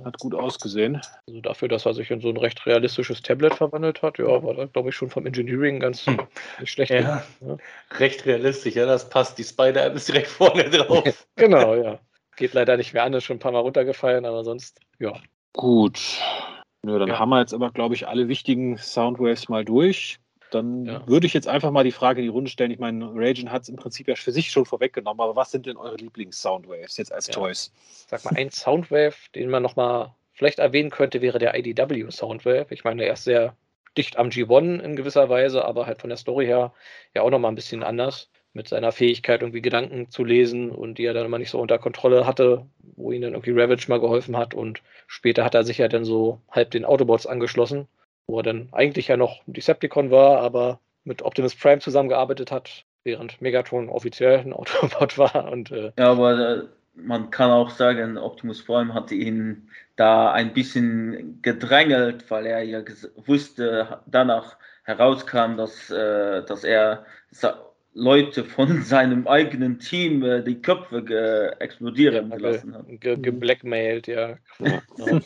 [0.05, 1.01] Hat gut ausgesehen.
[1.27, 4.55] Also dafür, dass er sich in so ein recht realistisches Tablet verwandelt hat, ja, war
[4.55, 6.21] da, glaube ich, schon vom Engineering ganz hm.
[6.61, 6.91] nicht schlecht.
[6.91, 7.57] Ja, ja.
[7.93, 9.39] Recht realistisch, ja, das passt.
[9.39, 11.27] Die Spider-App ist direkt vorne drauf.
[11.37, 11.99] genau, ja.
[12.37, 15.15] Geht leider nicht mehr an, ist schon ein paar Mal runtergefallen, aber sonst, ja.
[15.53, 16.21] Gut.
[16.87, 17.19] Ja, dann ja.
[17.19, 20.21] haben wir jetzt aber, glaube ich, alle wichtigen Soundwaves mal durch.
[20.51, 21.07] Dann ja.
[21.07, 22.71] würde ich jetzt einfach mal die Frage in die Runde stellen.
[22.71, 25.67] Ich meine, Ragen hat es im Prinzip ja für sich schon vorweggenommen, aber was sind
[25.67, 27.35] denn eure Lieblings-Soundwaves jetzt als ja.
[27.35, 27.73] Toys?
[28.09, 32.67] Sag mal, ein Soundwave, den man nochmal vielleicht erwähnen könnte, wäre der IDW Soundwave.
[32.71, 33.57] Ich meine, er ist sehr
[33.97, 36.73] dicht am G1 in gewisser Weise, aber halt von der Story her
[37.15, 38.31] ja auch nochmal ein bisschen anders.
[38.55, 41.79] Mit seiner Fähigkeit, irgendwie Gedanken zu lesen und die er dann immer nicht so unter
[41.79, 42.67] Kontrolle hatte,
[42.97, 44.55] wo ihn dann irgendwie Ravage mal geholfen hat.
[44.55, 47.87] Und später hat er sich ja dann so halb den Autobots angeschlossen
[48.29, 53.41] wo er dann eigentlich ja noch Decepticon war, aber mit Optimus Prime zusammengearbeitet hat, während
[53.41, 55.51] Megatron offiziell ein Autobot war.
[55.51, 56.63] Und, äh ja, aber äh,
[56.95, 62.83] man kann auch sagen, Optimus Prime hatte ihn da ein bisschen gedrängelt, weil er ja
[63.27, 67.07] wusste, danach herauskam, dass, äh, dass er
[67.95, 72.85] Leute von seinem eigenen Team äh, die Köpfe explodieren ja, gelassen hat.
[72.89, 74.37] Ge geblackmailt, ja.
[74.59, 74.83] ja.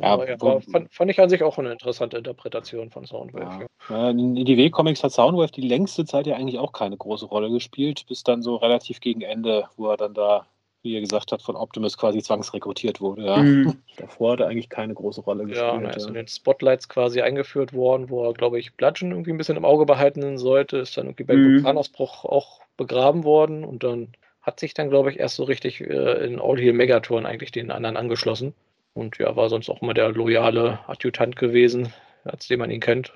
[0.00, 3.66] Ja, ja fand, fand, ich an sich auch eine interessante Interpretation von Soundwave.
[3.88, 4.10] Ja.
[4.10, 8.24] In IDW-Comics hat Soundwave die längste Zeit ja eigentlich auch keine große Rolle gespielt, bis
[8.24, 10.46] dann so relativ gegen Ende, wo er dann da,
[10.82, 13.24] wie er gesagt hat, von Optimus quasi zwangsrekrutiert wurde.
[13.24, 13.36] Ja.
[13.36, 13.82] Mhm.
[13.96, 15.82] Davor hat er eigentlich keine große Rolle gespielt.
[15.82, 19.32] Ja, er ist in den Spotlights quasi eingeführt worden, wo er, glaube ich, Bludgeon irgendwie
[19.32, 21.54] ein bisschen im Auge behalten sollte, ist dann irgendwie beim mhm.
[21.56, 24.08] Vulkanausbruch auch begraben worden und dann
[24.42, 27.70] hat sich dann, glaube ich, erst so richtig äh, in All Heal Megaton eigentlich den
[27.70, 28.54] anderen angeschlossen.
[28.94, 31.92] Und ja, war sonst auch immer der loyale Adjutant gewesen,
[32.24, 33.12] als den man ihn kennt.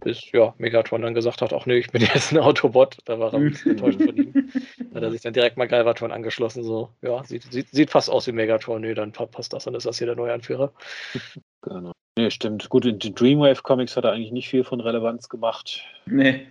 [0.00, 2.98] Bis ja, Megatron dann gesagt hat, ach nee, ich bin jetzt ein Autobot.
[3.04, 4.50] Da war er ein bisschen enttäuscht von ihm.
[4.90, 6.62] Da hat er sich dann direkt mal Galvatron angeschlossen.
[6.64, 8.80] So, ja, sieht, sieht, sieht fast aus wie Megatron.
[8.80, 10.72] Nee, dann passt das, dann ist das hier der neue Anführer.
[11.62, 11.90] Genau.
[12.16, 12.68] Nee, stimmt.
[12.68, 15.84] Gut, in den Dreamwave-Comics hat er eigentlich nicht viel von Relevanz gemacht.
[16.06, 16.46] Nee,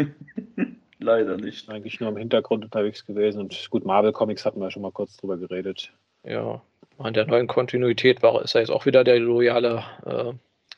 [0.99, 1.69] leider nicht.
[1.69, 3.39] Eigentlich nur im Hintergrund unterwegs gewesen.
[3.39, 5.91] Und gut, Marvel-Comics hatten wir schon mal kurz drüber geredet.
[6.23, 6.61] Ja,
[7.03, 10.33] in der neuen Kontinuität war, ist er jetzt auch wieder der loyale äh,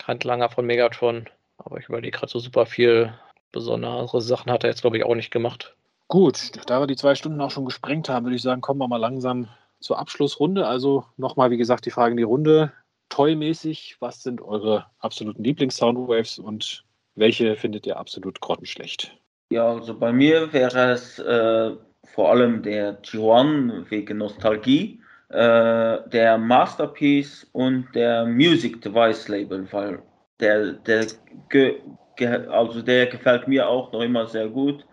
[0.06, 1.30] Handlanger von Megatron.
[1.58, 3.14] Aber ich überlege gerade so super viel
[3.52, 5.76] besondere Sachen hat er jetzt, glaube ich, auch nicht gemacht.
[6.08, 8.88] Gut, da wir die zwei Stunden auch schon gesprengt haben, würde ich sagen, kommen wir
[8.88, 9.48] mal langsam
[9.80, 10.68] zur Abschlussrunde.
[10.68, 12.72] Also nochmal, wie gesagt, die Frage in die Runde.
[13.10, 16.84] Toy-mäßig, was sind eure absoluten Lieblings-Soundwaves und
[17.16, 19.18] welche findet ihr absolut grottenschlecht?
[19.52, 21.72] Ja, also bei mir wäre es äh,
[22.06, 30.00] vor allem der G1 wegen Nostalgie äh, der Masterpiece und der Music Device Label, weil
[30.40, 31.06] der, der,
[31.50, 31.82] ge,
[32.16, 34.86] ge, also der gefällt mir auch noch immer sehr gut.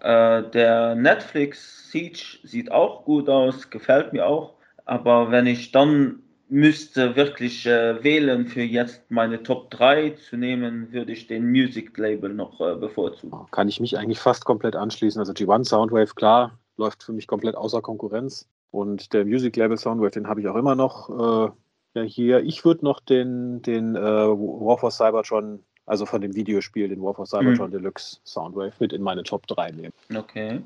[0.00, 4.54] Äh, der Netflix Siege sieht auch gut aus, gefällt mir auch.
[4.84, 10.92] Aber wenn ich dann müsste wirklich äh, wählen für jetzt meine Top 3 zu nehmen,
[10.92, 13.46] würde ich den Music Label noch äh, bevorzugen.
[13.52, 15.18] Kann ich mich eigentlich fast komplett anschließen.
[15.18, 18.48] Also G1 Soundwave, klar, läuft für mich komplett außer Konkurrenz.
[18.72, 21.52] Und der Music Label Soundwave, den habe ich auch immer noch äh,
[21.94, 22.40] ja, hier.
[22.40, 27.14] Ich würde noch den, den äh, War for Cybertron, also von dem Videospiel, den War
[27.14, 27.74] for Cybertron mhm.
[27.74, 29.92] Deluxe Soundwave mit in meine Top 3 nehmen.
[30.14, 30.62] Okay.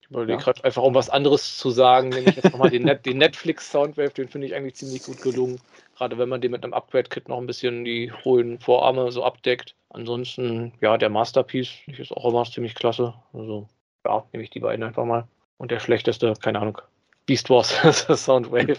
[0.00, 0.38] Ich überlege ja.
[0.38, 3.70] gerade einfach, um was anderes zu sagen, nehme ich jetzt nochmal den, Net den Netflix
[3.70, 5.60] Soundwave, den finde ich eigentlich ziemlich gut gelungen.
[5.96, 9.74] Gerade wenn man den mit einem Upgrade-Kit noch ein bisschen die hohlen Vorarme so abdeckt.
[9.90, 13.12] Ansonsten, ja, der Masterpiece ist auch immer ziemlich klasse.
[13.34, 13.68] Also,
[14.06, 15.28] ja, nehme ich die beiden einfach mal.
[15.60, 16.80] Und der schlechteste, keine Ahnung,
[17.26, 17.68] Beast Wars
[18.24, 18.78] Soundwave.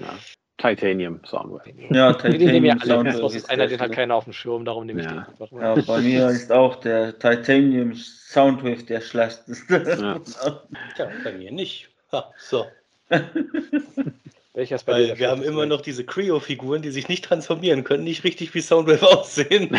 [0.00, 0.14] ja.
[0.58, 1.72] Titanium Soundwave.
[1.90, 3.20] Ja, Titanium Soundwave.
[3.20, 5.26] Das ist einer, den hat keiner auf dem Schirm, darum nehme ich ja.
[5.40, 5.60] den.
[5.60, 9.82] Ja, bei mir ist auch der Titanium Soundwave der schlechteste.
[10.00, 10.20] Ja,
[10.98, 11.88] ja bei mir nicht.
[12.12, 12.64] Ha, so.
[14.54, 17.82] Welcher ist bei Weil dir wir haben immer noch diese Creo-Figuren, die sich nicht transformieren
[17.82, 19.76] können, nicht richtig wie Soundwave aussehen.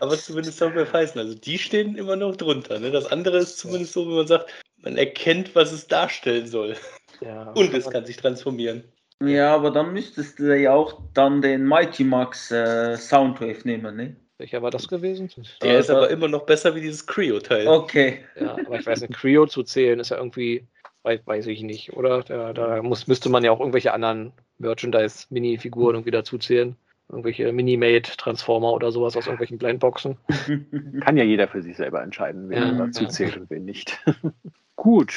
[0.00, 1.20] Aber zumindest Soundwave heißen.
[1.20, 2.80] Also die stehen immer noch drunter.
[2.80, 2.90] Ne?
[2.90, 4.50] Das andere ist zumindest so, wenn man sagt,
[4.84, 6.76] man erkennt, was es darstellen soll.
[7.20, 8.84] Ja, Und es kann sich transformieren.
[9.22, 14.16] Ja, aber dann müsstest du ja auch dann den Mighty Max äh, Soundwave nehmen, ne?
[14.38, 15.30] Welcher war das gewesen?
[15.62, 17.68] Der also, ist aber immer noch besser wie dieses Creo-Teil.
[17.68, 18.24] Okay.
[18.38, 20.66] Ja, aber ich weiß nicht, Creo zu zählen ist ja irgendwie,
[21.04, 22.22] weiß, weiß ich nicht, oder?
[22.24, 26.76] Da, da muss, müsste man ja auch irgendwelche anderen Merchandise-Mini-Figuren irgendwie dazu zählen.
[27.08, 30.18] irgendwelche Mini-Made-Transformer oder sowas aus irgendwelchen Blindboxen.
[31.00, 33.08] Kann ja jeder für sich selber entscheiden, wen Ja, er dazu ja.
[33.10, 34.02] zählt und wen nicht.
[34.76, 35.14] Gut,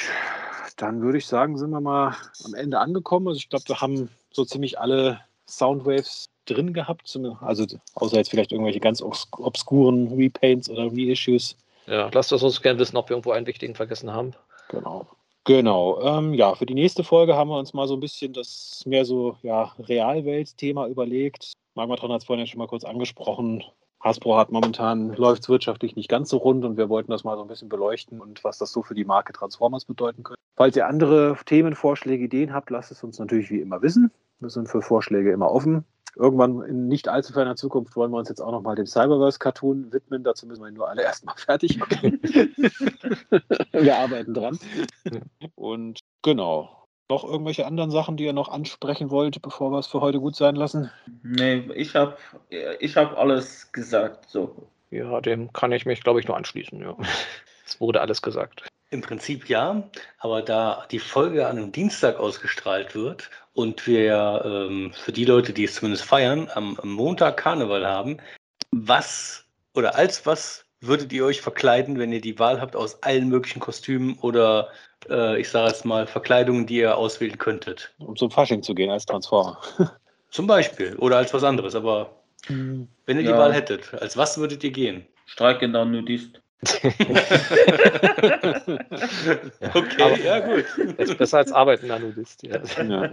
[0.76, 3.28] dann würde ich sagen, sind wir mal am Ende angekommen.
[3.28, 7.18] Also ich glaube, wir haben so ziemlich alle Soundwaves drin gehabt.
[7.40, 11.56] Also außer jetzt vielleicht irgendwelche ganz obs obskuren Repaints oder Reissues.
[11.86, 14.32] Ja, lasst es uns gerne wissen, ob wir irgendwo einen wichtigen vergessen haben.
[14.68, 15.06] Genau.
[15.44, 16.00] Genau.
[16.02, 19.06] Ähm, ja, für die nächste Folge haben wir uns mal so ein bisschen das mehr
[19.06, 21.52] so ja, Realwelt-Thema überlegt.
[21.74, 23.64] Magmatron hat es vorhin ja schon mal kurz angesprochen.
[24.00, 27.36] Hasbro hat momentan, läuft es wirtschaftlich nicht ganz so rund und wir wollten das mal
[27.36, 30.40] so ein bisschen beleuchten und was das so für die Marke Transformers bedeuten könnte.
[30.56, 34.10] Falls ihr andere Themenvorschläge, Ideen habt, lasst es uns natürlich wie immer wissen.
[34.40, 35.84] Wir sind für Vorschläge immer offen.
[36.16, 40.24] Irgendwann in nicht allzu ferner Zukunft wollen wir uns jetzt auch nochmal dem Cyberverse-Cartoon widmen.
[40.24, 42.20] Dazu müssen wir ihn nur alle erstmal fertig machen.
[43.72, 44.58] wir arbeiten dran.
[45.54, 46.87] Und genau.
[47.10, 50.36] Noch irgendwelche anderen Sachen, die ihr noch ansprechen wollt, bevor wir es für heute gut
[50.36, 50.90] sein lassen?
[51.22, 52.18] Nee, ich habe
[52.80, 54.28] ich hab alles gesagt.
[54.28, 54.68] So.
[54.90, 56.80] Ja, dem kann ich mich, glaube ich, nur anschließen.
[56.80, 56.96] Ja.
[57.66, 58.66] Es wurde alles gesagt.
[58.88, 59.82] Im Prinzip ja,
[60.20, 65.26] aber da die Folge an einem Dienstag ausgestrahlt wird und wir ja ähm, für die
[65.26, 68.16] Leute, die es zumindest feiern, am, am Montag Karneval haben,
[68.70, 69.44] was
[69.74, 73.60] oder als was würdet ihr euch verkleiden, wenn ihr die Wahl habt aus allen möglichen
[73.60, 74.68] Kostümen oder
[75.08, 77.92] äh, ich sage jetzt mal Verkleidungen, die ihr auswählen könntet?
[77.98, 79.58] Um zum Fasching zu gehen als Transformer.
[80.30, 82.10] Zum Beispiel oder als was anderes, aber
[82.48, 83.38] wenn ihr die Ja.
[83.38, 85.06] Wahl hättet, als was würdet ihr gehen?
[85.24, 86.40] Streikender Nudist.
[89.74, 90.64] Okay, ja gut.
[90.98, 92.42] Das ist besser als arbeitender Nudist.
[92.42, 92.60] Ja.
[92.82, 93.10] Ja.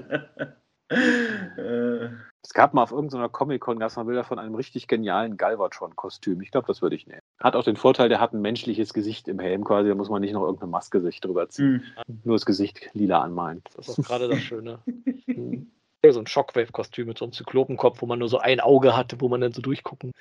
[0.89, 2.09] Äh,
[2.43, 6.41] Es gab mal auf irgendeiner Comic-Con gab's mal Bilder von einem richtig genialen Galvatron-Kostüm.
[6.41, 7.21] Ich glaube, das würde ich nehmen.
[7.39, 9.89] Hat auch den Vorteil, der hat ein menschliches Gesicht im Helm quasi.
[9.89, 11.83] Da muss man nicht noch irgendeine Maske sich drüber ziehen.
[12.05, 12.21] hm.
[12.23, 13.63] Nur das Gesicht lila anmalen.
[13.75, 14.79] Das ist auch gerade das Schöne.
[15.25, 15.71] Hm.
[16.07, 19.27] So ein Shockwave-Kostüm mit so einem Zyklopenkopf, wo man nur so ein Auge hatte, wo
[19.27, 20.11] man dann so durchgucken.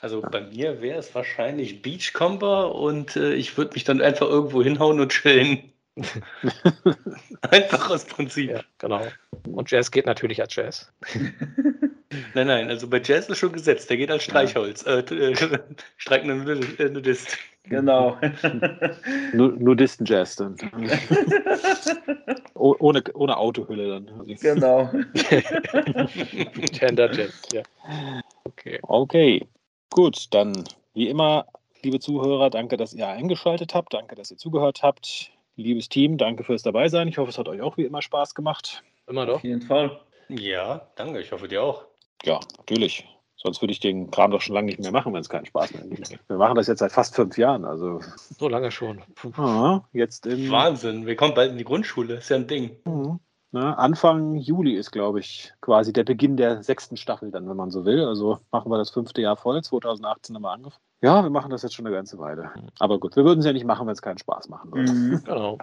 [0.00, 4.60] Also bei mir wäre es wahrscheinlich Beachcomber und äh, ich würde mich dann einfach irgendwo
[4.60, 5.71] hinhauen und chillen.
[7.50, 8.50] einfach aus Prinzip.
[8.50, 9.02] Ja, genau.
[9.48, 10.92] Und Jazz geht natürlich als Jazz.
[12.34, 14.84] Nein, nein, also bei Jazz ist schon gesetzt, der geht als Streichholz.
[14.84, 15.34] Äh, äh,
[15.96, 17.38] streikender Nudist- äh, Nudist.
[17.64, 18.18] Genau.
[19.32, 20.56] Nu- Nudisten-Jazz dann.
[22.54, 24.26] Oh, ohne, ohne Autohülle dann.
[24.40, 24.90] Genau.
[26.72, 27.62] Gender Jazz, ja.
[28.44, 28.78] Okay.
[28.82, 29.46] Okay,
[29.88, 31.46] gut, dann wie immer,
[31.82, 35.30] liebe Zuhörer, danke, dass ihr eingeschaltet habt, danke, dass ihr zugehört habt.
[35.56, 37.08] Liebes Team, danke fürs Dabeisein.
[37.08, 38.82] Ich hoffe, es hat euch auch wie immer Spaß gemacht.
[39.06, 39.44] Immer Auf doch.
[39.44, 40.00] jeden Fall.
[40.28, 41.84] Ja, danke, ich hoffe dir auch.
[42.24, 43.06] Ja, natürlich.
[43.36, 45.74] Sonst würde ich den Kram doch schon lange nicht mehr machen, wenn es keinen Spaß
[45.74, 46.16] mehr gibt.
[46.28, 47.64] Wir machen das jetzt seit fast fünf Jahren.
[47.64, 48.00] Also
[48.38, 49.02] So lange schon.
[49.16, 49.80] Puh.
[49.92, 52.76] jetzt im Wahnsinn, wir kommen bald in die Grundschule, ist ja ein Ding.
[52.84, 53.18] Mhm.
[53.54, 57.70] Na, Anfang Juli ist, glaube ich, quasi der Beginn der sechsten Staffel, dann, wenn man
[57.70, 58.04] so will.
[58.06, 59.62] Also machen wir das fünfte Jahr voll.
[59.62, 60.82] 2018 haben wir angefangen.
[61.02, 62.50] Ja, wir machen das jetzt schon eine ganze Weile.
[62.78, 64.90] Aber gut, wir würden es ja nicht machen, wenn es keinen Spaß machen würde.
[64.92, 65.22] Mhm.
[65.24, 65.58] Genau.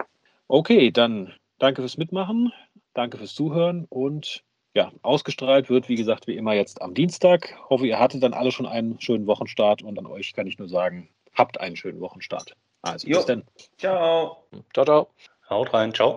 [0.48, 2.52] Okay, dann danke fürs Mitmachen,
[2.94, 4.44] danke fürs Zuhören und
[4.76, 7.56] ja, ausgestrahlt wird, wie gesagt, wie immer jetzt am Dienstag.
[7.70, 10.70] Hoffe, ihr hattet dann alle schon einen schönen Wochenstart und an euch kann ich nur
[10.70, 12.56] sagen, habt einen schönen Wochenstart.
[12.84, 13.18] Also Jo.
[13.18, 13.44] bis dann.
[13.78, 14.44] Ciao.
[14.74, 15.08] Ciao, ciao.
[15.50, 16.08] Haut rein, ciao.